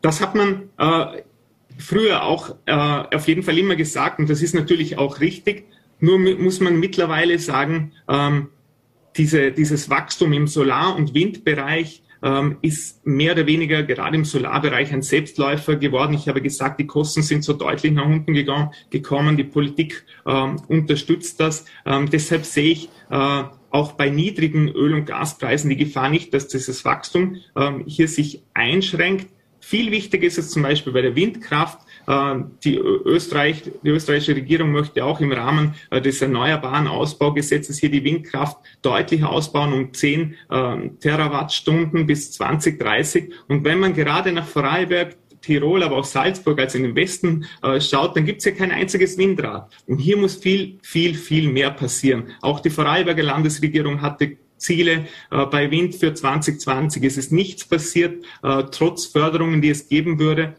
Das 0.00 0.20
hat 0.20 0.34
man 0.34 0.70
äh, 0.78 1.22
früher 1.78 2.24
auch 2.24 2.56
äh, 2.66 2.72
auf 2.72 3.28
jeden 3.28 3.42
Fall 3.42 3.58
immer 3.58 3.76
gesagt 3.76 4.18
und 4.18 4.28
das 4.28 4.42
ist 4.42 4.54
natürlich 4.54 4.98
auch 4.98 5.20
richtig. 5.20 5.64
Nur 6.00 6.18
muss 6.18 6.60
man 6.60 6.80
mittlerweile 6.80 7.38
sagen, 7.38 7.92
ähm, 8.08 8.48
diese, 9.16 9.52
dieses 9.52 9.88
Wachstum 9.88 10.32
im 10.32 10.48
Solar- 10.48 10.96
und 10.96 11.14
Windbereich 11.14 12.02
ähm, 12.22 12.58
ist 12.62 13.04
mehr 13.06 13.32
oder 13.32 13.46
weniger 13.46 13.82
gerade 13.82 14.16
im 14.16 14.24
Solarbereich 14.24 14.92
ein 14.92 15.02
Selbstläufer 15.02 15.76
geworden. 15.76 16.14
Ich 16.14 16.28
habe 16.28 16.40
gesagt, 16.40 16.80
die 16.80 16.86
Kosten 16.86 17.22
sind 17.22 17.44
so 17.44 17.52
deutlich 17.52 17.92
nach 17.92 18.06
unten 18.06 18.34
gegangen, 18.34 18.70
gekommen. 18.90 19.36
Die 19.36 19.44
Politik 19.44 20.04
ähm, 20.26 20.56
unterstützt 20.68 21.40
das. 21.40 21.64
Ähm, 21.84 22.08
deshalb 22.10 22.44
sehe 22.44 22.72
ich 22.72 22.88
äh, 23.10 23.42
auch 23.70 23.92
bei 23.92 24.10
niedrigen 24.10 24.68
Öl- 24.68 24.94
und 24.94 25.06
Gaspreisen 25.06 25.70
die 25.70 25.76
Gefahr 25.76 26.10
nicht, 26.10 26.34
dass 26.34 26.48
dieses 26.48 26.84
Wachstum 26.84 27.36
ähm, 27.56 27.84
hier 27.86 28.08
sich 28.08 28.42
einschränkt. 28.54 29.28
Viel 29.60 29.90
wichtiger 29.90 30.26
ist 30.26 30.38
es 30.38 30.50
zum 30.50 30.62
Beispiel 30.62 30.92
bei 30.92 31.02
der 31.02 31.16
Windkraft. 31.16 31.80
Äh, 32.06 32.34
die, 32.64 32.76
Österreich, 32.76 33.62
die 33.82 33.88
österreichische 33.88 34.36
Regierung 34.36 34.72
möchte 34.72 35.04
auch 35.04 35.20
im 35.20 35.32
Rahmen 35.32 35.74
äh, 35.90 36.00
des 36.00 36.20
erneuerbaren 36.22 36.88
Ausbaugesetzes 36.88 37.78
hier 37.78 37.90
die 37.90 38.04
Windkraft 38.04 38.58
deutlich 38.82 39.24
ausbauen 39.24 39.72
um 39.72 39.92
10 39.92 40.34
äh, 40.50 40.88
Terawattstunden 41.00 42.06
bis 42.06 42.32
2030. 42.32 43.32
Und 43.48 43.64
wenn 43.64 43.78
man 43.78 43.94
gerade 43.94 44.32
nach 44.32 44.46
Vorarlberg 44.46 45.16
Tirol, 45.42 45.82
aber 45.82 45.96
auch 45.98 46.04
Salzburg, 46.04 46.58
also 46.60 46.78
in 46.78 46.84
den 46.84 46.96
Westen 46.96 47.46
äh, 47.62 47.80
schaut, 47.80 48.16
dann 48.16 48.24
gibt 48.24 48.38
es 48.38 48.44
ja 48.46 48.52
kein 48.52 48.70
einziges 48.70 49.18
Windrad. 49.18 49.70
Und 49.86 49.98
hier 49.98 50.16
muss 50.16 50.36
viel, 50.36 50.78
viel, 50.82 51.14
viel 51.14 51.50
mehr 51.50 51.70
passieren. 51.70 52.28
Auch 52.40 52.60
die 52.60 52.70
Vorarlberger 52.70 53.24
Landesregierung 53.24 54.00
hatte 54.00 54.38
Ziele 54.56 55.06
äh, 55.30 55.46
bei 55.46 55.70
Wind 55.70 55.96
für 55.96 56.14
2020. 56.14 57.02
Es 57.02 57.18
ist 57.18 57.32
nichts 57.32 57.66
passiert, 57.66 58.24
äh, 58.42 58.62
trotz 58.70 59.06
Förderungen, 59.06 59.60
die 59.60 59.70
es 59.70 59.88
geben 59.88 60.18
würde. 60.18 60.54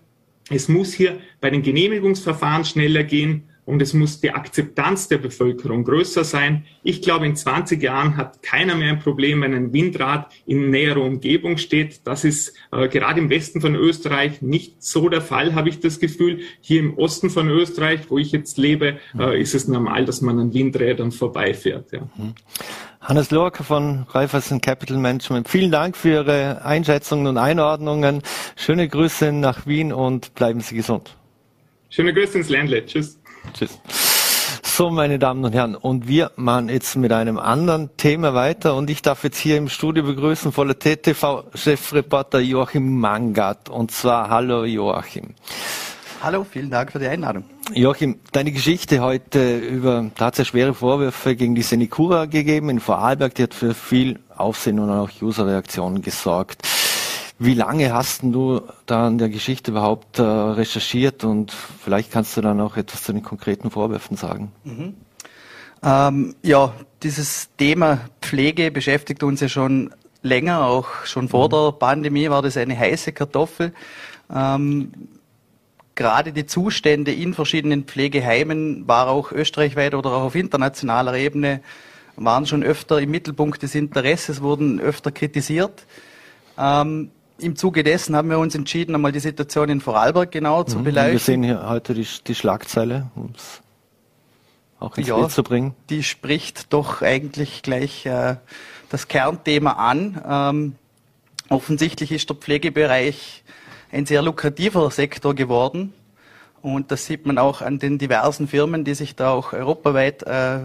Es 0.50 0.68
muss 0.68 0.94
hier 0.94 1.20
bei 1.42 1.50
den 1.50 1.62
Genehmigungsverfahren 1.62 2.66
schneller 2.66 3.04
gehen 3.04 3.44
und 3.66 3.82
es 3.82 3.94
muss 3.94 4.20
die 4.20 4.32
Akzeptanz 4.32 5.08
der 5.08 5.18
Bevölkerung 5.20 5.84
größer 5.84 6.24
sein. 6.24 6.66
Ich 6.84 7.02
glaube, 7.02 7.26
in 7.26 7.36
20 7.36 7.82
Jahren 7.82 8.18
hat 8.18 8.44
keiner 8.44 8.76
mehr 8.76 8.90
ein 8.90 9.00
Problem, 9.00 9.42
wenn 9.42 9.54
ein 9.54 9.72
Windrad 9.72 10.32
in 10.46 10.70
näherer 10.70 11.02
Umgebung 11.02 11.58
steht. 11.58 12.02
Das 12.06 12.26
ist 12.26 12.54
äh, 12.72 12.90
gerade 12.90 13.22
im 13.22 13.30
Westen 13.30 13.62
von 13.62 13.76
Österreich 13.76 14.42
nicht 14.42 14.84
so 14.84 15.08
der 15.08 15.22
Fall, 15.22 15.56
habe 15.56 15.70
ich 15.70 15.80
das 15.80 16.00
Gefühl. 16.00 16.42
Hier 16.60 16.82
im 16.82 16.98
Osten 16.98 17.30
von 17.30 17.48
Österreich, 17.48 18.02
wo 18.10 18.18
ich 18.18 18.32
jetzt 18.34 18.58
lebe, 18.58 18.98
äh, 19.18 19.42
ist 19.42 19.56
es 19.56 19.68
normal, 19.68 20.06
dass 20.06 20.22
man 20.22 20.40
an 20.40 20.54
Windrädern 20.54 21.12
vorbeifährt. 21.12 21.94
Ja. 21.94 22.02
Mhm. 22.18 22.34
Hannes 23.04 23.32
Lorke 23.32 23.66
von 23.66 24.06
Raiffeisen 24.12 24.62
Capital 24.62 24.96
Management. 24.98 25.50
Vielen 25.50 25.72
Dank 25.72 25.98
für 25.98 26.10
Ihre 26.10 26.64
Einschätzungen 26.64 27.28
und 27.28 27.38
Einordnungen. 27.38 28.22
Schöne 28.56 28.88
Grüße 28.88 29.34
nach 29.34 29.66
Wien 29.66 29.92
und 29.92 30.34
bleiben 30.36 30.62
Sie 30.62 30.76
gesund. 30.76 31.18
Schöne 31.90 32.14
Grüße 32.14 32.38
ins 32.38 32.48
Ländle. 32.48 32.86
Tschüss. 32.86 33.20
Tschüss. 33.54 33.78
So, 34.64 34.90
meine 34.90 35.20
Damen 35.20 35.44
und 35.44 35.54
Herren, 35.54 35.76
und 35.76 36.08
wir 36.08 36.32
machen 36.38 36.70
jetzt 36.70 36.96
mit 36.96 37.12
einem 37.12 37.38
anderen 37.38 37.96
Thema 37.98 38.34
weiter 38.34 38.74
und 38.76 38.90
ich 38.90 39.02
darf 39.02 39.26
jetzt 39.26 39.38
hier 39.38 39.58
im 39.58 39.68
Studio 39.68 40.04
begrüßen 40.06 40.54
voller 40.54 40.80
TTV-Chefreporter 40.80 42.40
Joachim 42.40 43.00
Mangat. 43.00 43.68
Und 43.68 43.92
zwar, 43.92 44.30
hallo 44.30 44.64
Joachim. 44.64 45.36
Hallo, 46.24 46.46
vielen 46.50 46.70
Dank 46.70 46.94
für 46.94 47.00
die 47.00 47.08
Einladung. 47.08 47.44
Joachim, 47.74 48.18
deine 48.32 48.54
Geschichte 48.54 49.02
heute 49.02 49.58
über, 49.58 50.10
da 50.16 50.28
hat 50.28 50.36
es 50.36 50.38
ja 50.38 50.46
schwere 50.46 50.74
Vorwürfe 50.74 51.36
gegen 51.36 51.54
die 51.54 51.64
Senikura 51.64 52.28
gegeben 52.28 52.70
in 52.70 52.80
Vorarlberg, 52.80 53.36
die 53.36 53.44
hat 53.44 53.54
für 53.54 53.74
viel 53.74 54.20
Aufsehen 54.34 54.80
und 54.80 54.90
auch 54.90 55.10
User-Reaktionen 55.22 56.02
gesorgt. 56.02 56.66
Wie 57.40 57.56
lange 57.56 57.94
hast 57.94 58.24
du 58.24 58.62
da 58.86 59.08
an 59.08 59.18
der 59.18 59.28
Geschichte 59.28 59.72
überhaupt 59.72 60.18
äh, 60.18 60.22
recherchiert 60.22 61.26
und 61.26 61.52
vielleicht 61.52 62.10
kannst 62.10 62.38
du 62.38 62.42
dann 62.42 62.62
auch 62.62 62.78
etwas 62.78 63.04
zu 63.04 63.12
den 63.12 63.22
konkreten 63.22 63.70
Vorwürfen 63.70 64.16
sagen? 64.16 64.54
Mhm. 64.64 64.94
Ähm, 65.84 66.36
ja, 66.42 66.74
dieses 67.04 67.50
Thema 67.58 68.00
Pflege 68.22 68.72
beschäftigt 68.72 69.24
uns 69.24 69.42
ja 69.42 69.50
schon 69.50 69.94
länger, 70.22 70.64
auch 70.64 70.88
schon 71.04 71.28
vor 71.28 71.48
mhm. 71.48 71.52
der 71.52 71.72
Pandemie 71.74 72.30
war 72.30 72.42
das 72.42 72.56
eine 72.56 72.80
heiße 72.80 73.12
Kartoffel. 73.12 73.74
Ähm, 74.34 74.94
gerade 75.96 76.34
die 76.34 76.46
Zustände 76.46 77.14
in 77.14 77.34
verschiedenen 77.34 77.84
Pflegeheimen 77.84 78.88
war 78.88 79.08
auch 79.08 79.32
österreichweit 79.32 79.94
oder 79.96 80.12
auch 80.12 80.24
auf 80.24 80.36
internationaler 80.36 81.16
Ebene 81.16 81.62
waren 82.16 82.46
schon 82.46 82.64
öfter 82.64 83.00
im 83.00 83.12
Mittelpunkt 83.12 83.64
des 83.64 83.76
Interesses, 83.76 84.42
wurden 84.42 84.80
öfter 84.80 85.12
kritisiert. 85.12 85.86
Ähm, 86.58 87.10
im 87.40 87.56
Zuge 87.56 87.84
dessen 87.84 88.16
haben 88.16 88.30
wir 88.30 88.38
uns 88.38 88.54
entschieden, 88.54 88.94
einmal 88.94 89.12
die 89.12 89.20
Situation 89.20 89.70
in 89.70 89.82
Vorarlberg 89.82 90.32
genau 90.32 90.64
zu 90.64 90.80
mhm. 90.80 90.84
beleuchten. 90.84 91.12
Wir 91.12 91.20
sehen 91.20 91.44
hier 91.44 91.68
heute 91.68 91.94
die, 91.94 92.08
die 92.28 92.36
Schlagzeile, 92.36 93.10
um 93.16 93.34
es 93.36 93.62
auch 94.80 94.98
ins 94.98 95.08
ja, 95.08 95.16
Bild 95.16 95.32
zu 95.32 95.44
bringen. 95.44 95.74
Die 95.90 96.04
spricht 96.04 96.72
doch 96.72 97.02
eigentlich 97.02 97.64
gleich 97.64 98.06
äh, 98.06 98.36
das 98.90 99.08
Kernthema 99.08 99.72
an. 99.72 100.22
Ähm, 100.28 100.76
offensichtlich 101.50 102.12
ist 102.12 102.30
der 102.30 102.36
Pflegebereich 102.36 103.44
ein 103.94 104.06
sehr 104.06 104.22
lukrativer 104.22 104.90
Sektor 104.92 105.34
geworden. 105.34 105.94
Und 106.62 106.92
das 106.92 107.06
sieht 107.06 107.26
man 107.26 107.38
auch 107.38 107.62
an 107.62 107.80
den 107.80 107.98
diversen 107.98 108.48
Firmen, 108.48 108.84
die 108.84 108.96
sich 108.96 109.16
da 109.16 109.32
auch 109.32 109.54
europaweit 109.54 110.24
äh, 110.24 110.60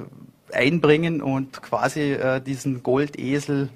einbringen 0.52 1.20
und 1.20 1.60
quasi 1.60 2.12
äh, 2.12 2.40
diesen 2.40 2.82
Goldesel 2.82 3.68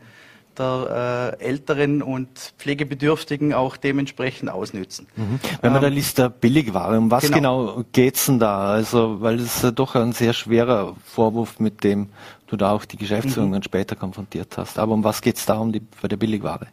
der 0.59 1.37
äh, 1.41 1.45
Älteren 1.45 2.03
und 2.03 2.55
Pflegebedürftigen 2.59 3.55
auch 3.55 3.77
dementsprechend 3.77 4.51
ausnützen. 4.51 5.07
Mhm. 5.17 5.41
Wenn 5.63 5.73
man 5.73 5.83
ähm, 5.83 5.89
da 5.91 5.95
liest, 5.95 6.19
der 6.19 6.29
Billigware, 6.29 6.99
um 6.99 7.11
was 7.11 7.25
genau, 7.25 7.67
genau 7.67 7.85
geht's 7.93 8.27
denn 8.27 8.39
da? 8.39 8.73
Also, 8.73 9.21
weil 9.21 9.37
es 9.41 9.65
ist 9.65 9.79
doch 9.79 9.95
ein 9.95 10.13
sehr 10.13 10.33
schwerer 10.33 10.95
Vorwurf, 11.05 11.59
mit 11.59 11.85
dem 11.85 12.11
du 12.47 12.57
da 12.57 12.73
auch 12.73 12.85
die 12.85 12.99
Geschäftsführung 12.99 13.49
mhm. 13.49 13.55
dann 13.55 13.63
später 13.63 13.97
konfrontiert 13.97 14.59
hast. 14.59 14.79
Aber 14.79 14.93
um 14.93 15.05
was 15.05 15.23
geht's 15.23 15.47
da 15.47 15.57
um 15.57 15.73
die, 15.73 15.81
bei 15.81 16.09
der 16.09 16.19
Billigware? 16.19 16.67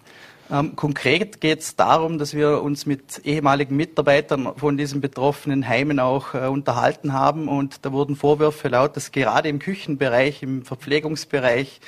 Ähm, 0.51 0.75
konkret 0.75 1.41
geht 1.41 1.59
es 1.59 1.75
darum, 1.75 2.17
dass 2.17 2.33
wir 2.33 2.63
uns 2.63 2.87
mit 2.87 3.21
ehemaligen 3.23 3.75
Mitarbeitern 3.75 4.51
von 4.57 4.77
diesen 4.77 4.99
betroffenen 4.99 5.67
Heimen 5.67 5.99
auch 5.99 6.33
äh, 6.33 6.47
unterhalten 6.47 7.13
haben 7.13 7.47
und 7.47 7.85
da 7.85 7.91
wurden 7.91 8.15
Vorwürfe 8.15 8.67
laut, 8.69 8.95
dass 8.95 9.11
gerade 9.11 9.47
im 9.47 9.59
Küchenbereich, 9.59 10.41
im 10.41 10.63
Verpflegungsbereich 10.63 11.79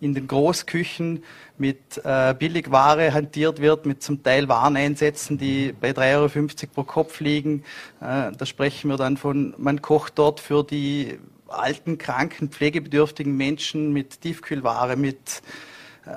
in 0.00 0.14
den 0.14 0.26
Großküchen 0.26 1.22
mit 1.58 2.00
äh, 2.04 2.34
Billigware 2.34 3.14
hantiert 3.14 3.60
wird, 3.60 3.86
mit 3.86 4.02
zum 4.02 4.22
Teil 4.22 4.48
Wareneinsätzen, 4.48 5.38
die 5.38 5.72
bei 5.72 5.90
3,50 5.90 6.16
Euro 6.16 6.72
pro 6.74 6.82
Kopf 6.84 7.20
liegen. 7.20 7.62
Äh, 8.00 8.32
da 8.36 8.46
sprechen 8.46 8.90
wir 8.90 8.96
dann 8.96 9.16
von, 9.16 9.54
man 9.58 9.80
kocht 9.80 10.18
dort 10.18 10.40
für 10.40 10.64
die 10.64 11.18
alten, 11.46 11.98
kranken, 11.98 12.50
pflegebedürftigen 12.50 13.36
Menschen 13.36 13.92
mit 13.92 14.20
Tiefkühlware, 14.20 14.96
mit 14.96 15.42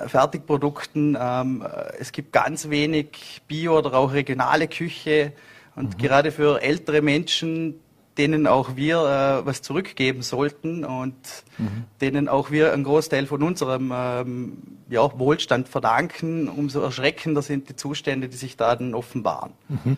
Fertigprodukten. 0.06 1.16
Ähm, 1.20 1.64
es 1.98 2.12
gibt 2.12 2.32
ganz 2.32 2.70
wenig 2.70 3.42
Bio- 3.48 3.78
oder 3.78 3.94
auch 3.94 4.12
regionale 4.12 4.68
Küche. 4.68 5.32
Und 5.74 5.96
mhm. 5.96 6.02
gerade 6.02 6.32
für 6.32 6.62
ältere 6.62 7.02
Menschen, 7.02 7.80
denen 8.18 8.46
auch 8.46 8.76
wir 8.76 8.96
äh, 8.98 9.46
was 9.46 9.62
zurückgeben 9.62 10.22
sollten 10.22 10.84
und 10.84 11.16
mhm. 11.58 11.84
denen 12.00 12.28
auch 12.28 12.50
wir 12.50 12.72
einen 12.72 12.84
Großteil 12.84 13.26
von 13.26 13.42
unserem 13.42 13.92
ähm, 13.94 14.58
ja, 14.90 15.18
Wohlstand 15.18 15.68
verdanken, 15.68 16.48
umso 16.48 16.80
erschreckender 16.80 17.40
sind 17.40 17.70
die 17.70 17.76
Zustände, 17.76 18.28
die 18.28 18.36
sich 18.36 18.56
da 18.56 18.76
dann 18.76 18.94
offenbaren. 18.94 19.52
Mhm. 19.68 19.96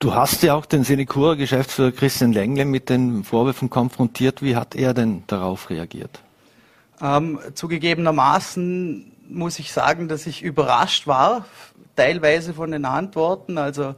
Du 0.00 0.14
hast 0.14 0.42
ja 0.42 0.54
auch 0.54 0.66
den 0.66 0.84
Senecura-Geschäftsführer 0.84 1.92
Christian 1.92 2.32
Lengle 2.32 2.64
mit 2.64 2.90
den 2.90 3.24
Vorwürfen 3.24 3.70
konfrontiert. 3.70 4.42
Wie 4.42 4.56
hat 4.56 4.74
er 4.74 4.92
denn 4.92 5.22
darauf 5.28 5.70
reagiert? 5.70 6.20
Ähm, 7.00 7.38
zugegebenermaßen 7.54 9.13
muss 9.28 9.58
ich 9.58 9.72
sagen, 9.72 10.08
dass 10.08 10.26
ich 10.26 10.42
überrascht 10.42 11.06
war, 11.06 11.46
teilweise 11.96 12.54
von 12.54 12.70
den 12.70 12.84
Antworten. 12.84 13.58
Also 13.58 13.94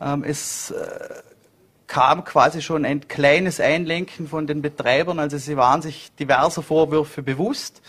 ähm, 0.00 0.24
es 0.24 0.70
äh, 0.70 1.22
kam 1.86 2.24
quasi 2.24 2.62
schon 2.62 2.84
ein 2.84 3.08
kleines 3.08 3.60
Einlenken 3.60 4.28
von 4.28 4.46
den 4.46 4.62
Betreibern. 4.62 5.18
Also 5.18 5.38
sie 5.38 5.56
waren 5.56 5.82
sich 5.82 6.12
diverser 6.16 6.62
Vorwürfe 6.62 7.22
bewusst. 7.22 7.82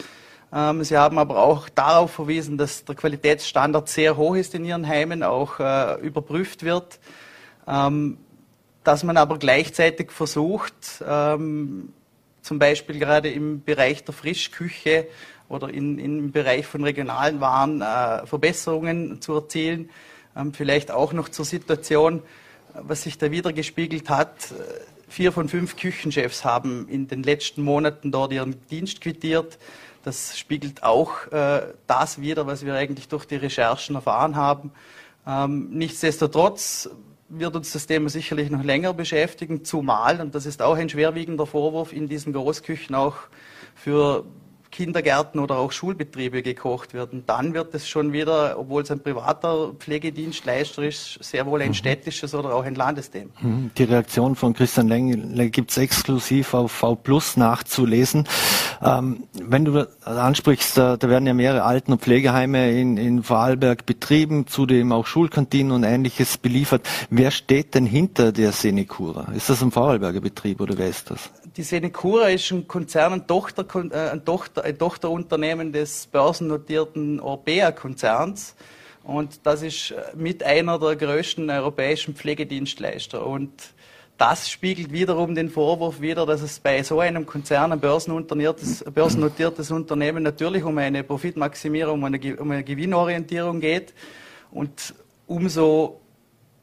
Ähm, 0.53 0.83
sie 0.83 0.97
haben 0.97 1.17
aber 1.17 1.37
auch 1.37 1.69
darauf 1.69 2.11
verwiesen, 2.11 2.57
dass 2.57 2.83
der 2.83 2.95
Qualitätsstandard 2.95 3.87
sehr 3.87 4.17
hoch 4.17 4.35
ist 4.35 4.53
in 4.53 4.65
ihren 4.65 4.87
Heimen, 4.87 5.23
auch 5.23 5.59
äh, 5.59 5.95
überprüft 6.01 6.63
wird. 6.63 6.99
Ähm, 7.67 8.17
dass 8.83 9.03
man 9.03 9.17
aber 9.17 9.37
gleichzeitig 9.37 10.11
versucht, 10.11 11.03
ähm, 11.07 11.93
zum 12.41 12.57
Beispiel 12.57 12.97
gerade 12.97 13.29
im 13.29 13.63
Bereich 13.63 14.03
der 14.03 14.13
Frischküche 14.13 15.07
oder 15.51 15.69
in, 15.69 15.99
im 15.99 16.31
Bereich 16.31 16.65
von 16.65 16.83
regionalen 16.83 17.41
Waren 17.41 17.81
äh, 17.81 18.25
Verbesserungen 18.25 19.21
zu 19.21 19.33
erzielen. 19.33 19.89
Ähm, 20.35 20.53
vielleicht 20.53 20.91
auch 20.91 21.13
noch 21.13 21.29
zur 21.29 21.45
Situation, 21.45 22.21
was 22.73 23.03
sich 23.03 23.17
da 23.17 23.31
wieder 23.31 23.51
gespiegelt 23.51 24.09
hat, 24.09 24.53
vier 25.09 25.33
von 25.33 25.49
fünf 25.49 25.75
Küchenchefs 25.75 26.45
haben 26.45 26.87
in 26.87 27.07
den 27.07 27.21
letzten 27.21 27.63
Monaten 27.63 28.11
dort 28.11 28.31
ihren 28.31 28.55
Dienst 28.69 29.01
quittiert. 29.01 29.59
Das 30.03 30.37
spiegelt 30.39 30.83
auch 30.83 31.27
äh, 31.31 31.61
das 31.85 32.21
wider, 32.21 32.47
was 32.47 32.65
wir 32.65 32.73
eigentlich 32.73 33.09
durch 33.09 33.25
die 33.25 33.35
Recherchen 33.35 33.95
erfahren 33.95 34.35
haben. 34.35 34.71
Ähm, 35.27 35.69
nichtsdestotrotz 35.71 36.89
wird 37.29 37.55
uns 37.55 37.71
das 37.71 37.87
Thema 37.87 38.09
sicherlich 38.09 38.49
noch 38.49 38.63
länger 38.63 38.93
beschäftigen, 38.93 39.63
zumal, 39.63 40.19
und 40.19 40.33
das 40.33 40.45
ist 40.45 40.61
auch 40.61 40.75
ein 40.75 40.89
schwerwiegender 40.89 41.45
Vorwurf, 41.45 41.93
in 41.93 42.07
diesen 42.07 42.33
Großküchen 42.33 42.95
auch 42.95 43.15
für 43.75 44.25
Kindergärten 44.71 45.39
oder 45.39 45.57
auch 45.57 45.71
Schulbetriebe 45.71 46.41
gekocht 46.41 46.93
wird. 46.93 47.13
Und 47.13 47.29
dann 47.29 47.53
wird 47.53 47.75
es 47.75 47.87
schon 47.87 48.13
wieder, 48.13 48.57
obwohl 48.57 48.83
es 48.83 48.91
ein 48.91 49.01
privater 49.01 49.73
Pflegedienstleister 49.77 50.83
ist, 50.83 51.19
sehr 51.21 51.45
wohl 51.45 51.61
ein 51.61 51.69
mhm. 51.69 51.73
städtisches 51.73 52.33
oder 52.33 52.55
auch 52.55 52.63
ein 52.63 52.75
Landesthema. 52.75 53.29
Mhm. 53.41 53.71
Die 53.77 53.83
Reaktion 53.83 54.35
von 54.35 54.53
Christian 54.53 54.87
Lengel 54.87 55.49
gibt 55.49 55.71
es 55.71 55.77
exklusiv 55.77 56.53
auf 56.53 56.71
V 56.71 56.95
Plus 56.95 57.37
nachzulesen. 57.37 58.27
Ähm, 58.81 59.27
wenn 59.33 59.65
du 59.65 59.87
ansprichst, 60.05 60.77
da, 60.77 60.97
da, 60.97 61.09
werden 61.09 61.27
ja 61.27 61.33
mehrere 61.33 61.63
Alten- 61.63 61.91
und 61.91 62.01
Pflegeheime 62.01 62.71
in, 62.71 62.97
in 62.97 63.23
Vorarlberg 63.23 63.85
betrieben, 63.85 64.47
zudem 64.47 64.91
auch 64.91 65.05
Schulkantinen 65.05 65.71
und 65.71 65.83
ähnliches 65.83 66.37
beliefert. 66.37 66.87
Wer 67.09 67.31
steht 67.31 67.75
denn 67.75 67.85
hinter 67.85 68.31
der 68.31 68.51
Senecura? 68.51 69.31
Ist 69.33 69.49
das 69.49 69.61
ein 69.61 69.71
Vorarlberger 69.71 70.21
Betrieb 70.21 70.61
oder 70.61 70.77
wer 70.77 70.87
ist 70.87 71.11
das? 71.11 71.29
Die 71.61 71.67
Senecura 71.67 72.29
ist 72.29 72.49
ein 72.49 72.67
Konzern, 72.67 73.13
ein, 73.13 73.27
Tochter, 73.27 73.63
äh, 73.91 74.09
ein, 74.09 74.25
Tochter, 74.25 74.63
ein 74.63 74.79
Tochterunternehmen 74.79 75.71
des 75.71 76.07
börsennotierten 76.07 77.19
Orbea-Konzerns. 77.19 78.55
Und 79.03 79.45
das 79.45 79.61
ist 79.61 79.93
mit 80.15 80.41
einer 80.41 80.79
der 80.79 80.95
größten 80.95 81.47
europäischen 81.51 82.15
Pflegedienstleister. 82.15 83.23
Und 83.23 83.51
das 84.17 84.49
spiegelt 84.49 84.91
wiederum 84.91 85.35
den 85.35 85.51
Vorwurf 85.51 86.01
wider, 86.01 86.25
dass 86.25 86.41
es 86.41 86.59
bei 86.59 86.81
so 86.81 86.99
einem 86.99 87.27
Konzern, 87.27 87.71
ein 87.71 87.79
börsennotiertes, 87.79 88.83
börsennotiertes 88.85 89.69
Unternehmen, 89.69 90.23
natürlich 90.23 90.63
um 90.63 90.79
eine 90.79 91.03
Profitmaximierung, 91.03 91.99
um 91.99 92.05
eine, 92.05 92.37
um 92.37 92.49
eine 92.49 92.63
Gewinnorientierung 92.63 93.59
geht. 93.59 93.93
Und 94.49 94.95
umso 95.27 96.00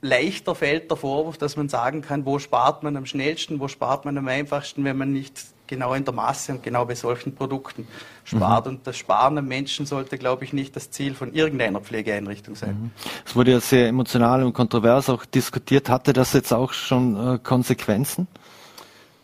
leichter 0.00 0.54
fällt 0.54 0.90
der 0.90 0.96
Vorwurf, 0.96 1.38
dass 1.38 1.56
man 1.56 1.68
sagen 1.68 2.02
kann, 2.02 2.24
wo 2.24 2.38
spart 2.38 2.82
man 2.82 2.96
am 2.96 3.06
schnellsten, 3.06 3.60
wo 3.60 3.68
spart 3.68 4.04
man 4.04 4.16
am 4.16 4.28
einfachsten, 4.28 4.84
wenn 4.84 4.96
man 4.96 5.12
nicht 5.12 5.38
genau 5.66 5.94
in 5.94 6.04
der 6.04 6.14
Masse 6.14 6.52
und 6.52 6.62
genau 6.62 6.84
bei 6.84 6.94
solchen 6.94 7.34
Produkten 7.34 7.86
spart. 8.24 8.66
Mhm. 8.66 8.72
Und 8.72 8.86
das 8.86 8.96
Sparen 8.96 9.38
am 9.38 9.46
Menschen 9.46 9.86
sollte, 9.86 10.16
glaube 10.16 10.44
ich, 10.44 10.52
nicht 10.52 10.74
das 10.74 10.90
Ziel 10.90 11.14
von 11.14 11.34
irgendeiner 11.34 11.80
Pflegeeinrichtung 11.80 12.54
sein. 12.54 12.70
Mhm. 12.70 12.90
Es 13.26 13.36
wurde 13.36 13.52
ja 13.52 13.60
sehr 13.60 13.88
emotional 13.88 14.42
und 14.42 14.52
kontrovers 14.54 15.10
auch 15.10 15.24
diskutiert. 15.24 15.88
Hatte 15.88 16.12
das 16.12 16.32
jetzt 16.32 16.52
auch 16.52 16.72
schon 16.72 17.34
äh, 17.34 17.38
Konsequenzen? 17.38 18.26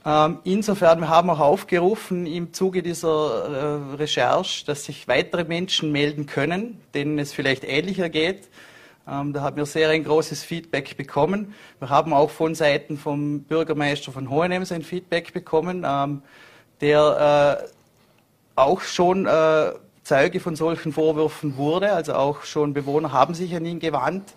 Ähm, 0.07 0.39
insofern, 0.45 1.01
wir 1.01 1.09
haben 1.09 1.31
auch 1.31 1.41
aufgerufen 1.41 2.27
im 2.27 2.53
Zuge 2.53 2.83
dieser 2.83 3.89
äh, 3.93 3.97
Recherche, 3.97 4.67
dass 4.67 4.85
sich 4.85 5.09
weitere 5.09 5.45
Menschen 5.45 5.93
melden 5.93 6.27
können, 6.27 6.79
denen 6.93 7.19
es 7.19 7.33
vielleicht 7.33 7.65
ähnlicher 7.65 8.11
geht 8.11 8.49
da 9.07 9.43
haben 9.43 9.57
wir 9.57 9.67
sehr 9.67 9.91
ein 9.91 10.03
großes 10.03 10.43
Feedback 10.43 10.97
bekommen. 10.97 11.55
Wir 11.79 11.91
haben 11.91 12.15
auch 12.15 12.31
von 12.31 12.55
Seiten 12.55 12.97
vom 12.97 13.43
Bürgermeister 13.43 14.13
von 14.13 14.31
Hohenems 14.31 14.73
ein 14.73 14.83
Feedback 14.83 15.35
bekommen, 15.35 15.85
ähm, 15.87 16.23
der 16.81 17.61
äh, 17.63 17.69
auch 18.57 18.81
schon 18.81 19.27
äh, 19.27 19.73
Zeuge 20.05 20.41
von 20.41 20.57
solchen 20.57 20.93
Vorwürfen 20.93 21.57
wurde. 21.57 21.93
Also 21.93 22.15
auch 22.15 22.45
schon 22.45 22.73
Bewohner 22.73 23.13
haben 23.13 23.35
sich 23.35 23.55
an 23.55 23.67
ihn 23.67 23.79
gewandt. 23.79 24.35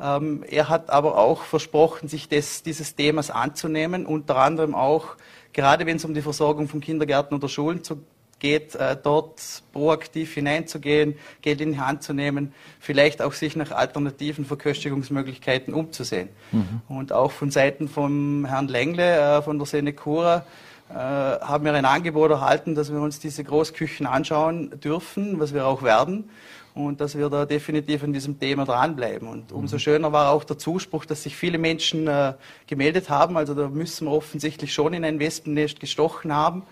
Ähm, 0.00 0.44
er 0.48 0.68
hat 0.68 0.90
aber 0.90 1.18
auch 1.18 1.42
versprochen, 1.42 2.08
sich 2.08 2.28
des, 2.28 2.62
dieses 2.62 2.96
Themas 2.96 3.30
anzunehmen, 3.30 4.06
unter 4.06 4.36
anderem 4.36 4.74
auch, 4.74 5.16
gerade 5.52 5.86
wenn 5.86 5.96
es 5.96 6.04
um 6.04 6.14
die 6.14 6.22
Versorgung 6.22 6.68
von 6.68 6.80
Kindergärten 6.80 7.36
oder 7.36 7.48
Schulen 7.48 7.84
zu, 7.84 8.02
geht, 8.44 8.74
äh, 8.74 8.94
dort 9.02 9.40
proaktiv 9.72 10.34
hineinzugehen, 10.34 11.14
Geld 11.40 11.62
in 11.62 11.72
die 11.72 11.80
Hand 11.80 12.02
zu 12.02 12.12
nehmen, 12.12 12.52
vielleicht 12.78 13.22
auch 13.22 13.32
sich 13.32 13.56
nach 13.56 13.70
alternativen 13.70 14.44
Verköstigungsmöglichkeiten 14.44 15.72
umzusehen. 15.72 16.28
Mhm. 16.52 16.82
Und 16.86 17.12
auch 17.14 17.30
von 17.30 17.50
Seiten 17.50 17.88
von 17.88 18.44
Herrn 18.44 18.68
Lengle 18.68 19.38
äh, 19.38 19.40
von 19.40 19.56
der 19.58 19.66
Senecura 19.66 20.44
äh, 20.90 20.94
haben 20.94 21.64
wir 21.64 21.72
ein 21.72 21.86
Angebot 21.86 22.30
erhalten, 22.32 22.74
dass 22.74 22.92
wir 22.92 23.00
uns 23.00 23.18
diese 23.18 23.42
Großküchen 23.44 24.06
anschauen 24.06 24.78
dürfen, 24.78 25.40
was 25.40 25.54
wir 25.54 25.66
auch 25.66 25.82
werden 25.82 26.28
und 26.74 27.00
dass 27.00 27.16
wir 27.16 27.30
da 27.30 27.46
definitiv 27.46 28.04
an 28.04 28.12
diesem 28.12 28.38
Thema 28.38 28.66
dranbleiben. 28.66 29.26
Und 29.26 29.52
mhm. 29.52 29.56
umso 29.56 29.78
schöner 29.78 30.12
war 30.12 30.32
auch 30.32 30.44
der 30.44 30.58
Zuspruch, 30.58 31.06
dass 31.06 31.22
sich 31.22 31.34
viele 31.34 31.56
Menschen 31.56 32.08
äh, 32.08 32.34
gemeldet 32.66 33.08
haben. 33.08 33.38
Also 33.38 33.54
da 33.54 33.68
müssen 33.68 34.06
wir 34.06 34.12
offensichtlich 34.12 34.74
schon 34.74 34.92
in 34.92 35.02
ein 35.02 35.18
Wespennest 35.18 35.80
gestochen 35.80 36.34
haben. 36.34 36.64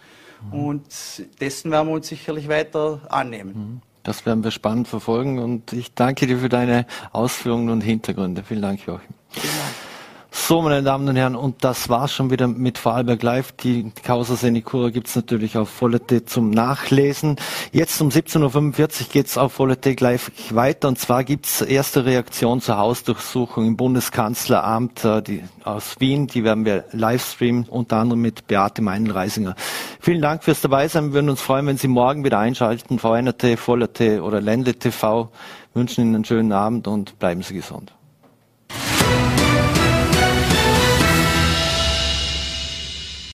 Und 0.50 0.84
dessen 1.40 1.70
werden 1.70 1.88
wir 1.88 1.94
uns 1.94 2.08
sicherlich 2.08 2.48
weiter 2.48 3.00
annehmen. 3.08 3.54
Mhm. 3.54 3.80
Das 4.02 4.26
werden 4.26 4.42
wir 4.42 4.50
spannend 4.50 4.88
verfolgen 4.88 5.38
und 5.38 5.72
ich 5.72 5.94
danke 5.94 6.26
dir 6.26 6.38
für 6.38 6.48
deine 6.48 6.86
Ausführungen 7.12 7.70
und 7.70 7.82
Hintergründe. 7.82 8.42
Vielen 8.42 8.62
Dank, 8.62 8.84
Joachim. 8.84 9.14
Vielen 9.30 9.54
Dank. 9.54 9.74
So, 10.34 10.62
meine 10.62 10.82
Damen 10.82 11.06
und 11.06 11.16
Herren, 11.16 11.36
und 11.36 11.62
das 11.62 11.90
war's 11.90 12.14
schon 12.14 12.30
wieder 12.30 12.48
mit 12.48 12.78
Vorarlberg 12.78 13.22
Live. 13.22 13.52
Die 13.52 13.92
Causa 14.02 14.34
Senicura 14.34 14.88
gibt's 14.88 15.14
natürlich 15.14 15.58
auf 15.58 15.68
Vollete 15.68 16.24
zum 16.24 16.48
Nachlesen. 16.48 17.36
Jetzt 17.70 18.00
um 18.00 18.08
17.45 18.08 18.80
Uhr 19.02 19.06
geht's 19.12 19.36
auf 19.36 19.52
Vollete 19.52 19.94
gleich 19.94 20.22
weiter. 20.48 20.88
Und 20.88 20.98
zwar 20.98 21.24
gibt's 21.24 21.60
erste 21.60 22.06
Reaktion 22.06 22.62
zur 22.62 22.78
Hausdurchsuchung 22.78 23.66
im 23.66 23.76
Bundeskanzleramt 23.76 25.04
äh, 25.04 25.22
die, 25.22 25.44
aus 25.64 25.96
Wien. 26.00 26.28
Die 26.28 26.44
werden 26.44 26.64
wir 26.64 26.86
live 26.92 27.22
streamen, 27.22 27.64
unter 27.68 27.98
anderem 27.98 28.22
mit 28.22 28.46
Beate 28.46 28.80
Meinl-Reisinger. 28.80 29.54
Vielen 30.00 30.22
Dank 30.22 30.44
fürs 30.44 30.62
Dabeisein. 30.62 31.08
Wir 31.08 31.12
würden 31.12 31.28
uns 31.28 31.42
freuen, 31.42 31.66
wenn 31.66 31.76
Sie 31.76 31.88
morgen 31.88 32.24
wieder 32.24 32.38
einschalten. 32.38 32.98
VNRT, 32.98 33.58
Vollete 33.58 34.22
oder 34.22 34.40
Ländle 34.40 34.74
TV. 34.74 35.30
wünschen 35.74 36.00
Ihnen 36.00 36.14
einen 36.14 36.24
schönen 36.24 36.52
Abend 36.52 36.88
und 36.88 37.18
bleiben 37.18 37.42
Sie 37.42 37.52
gesund. 37.52 37.92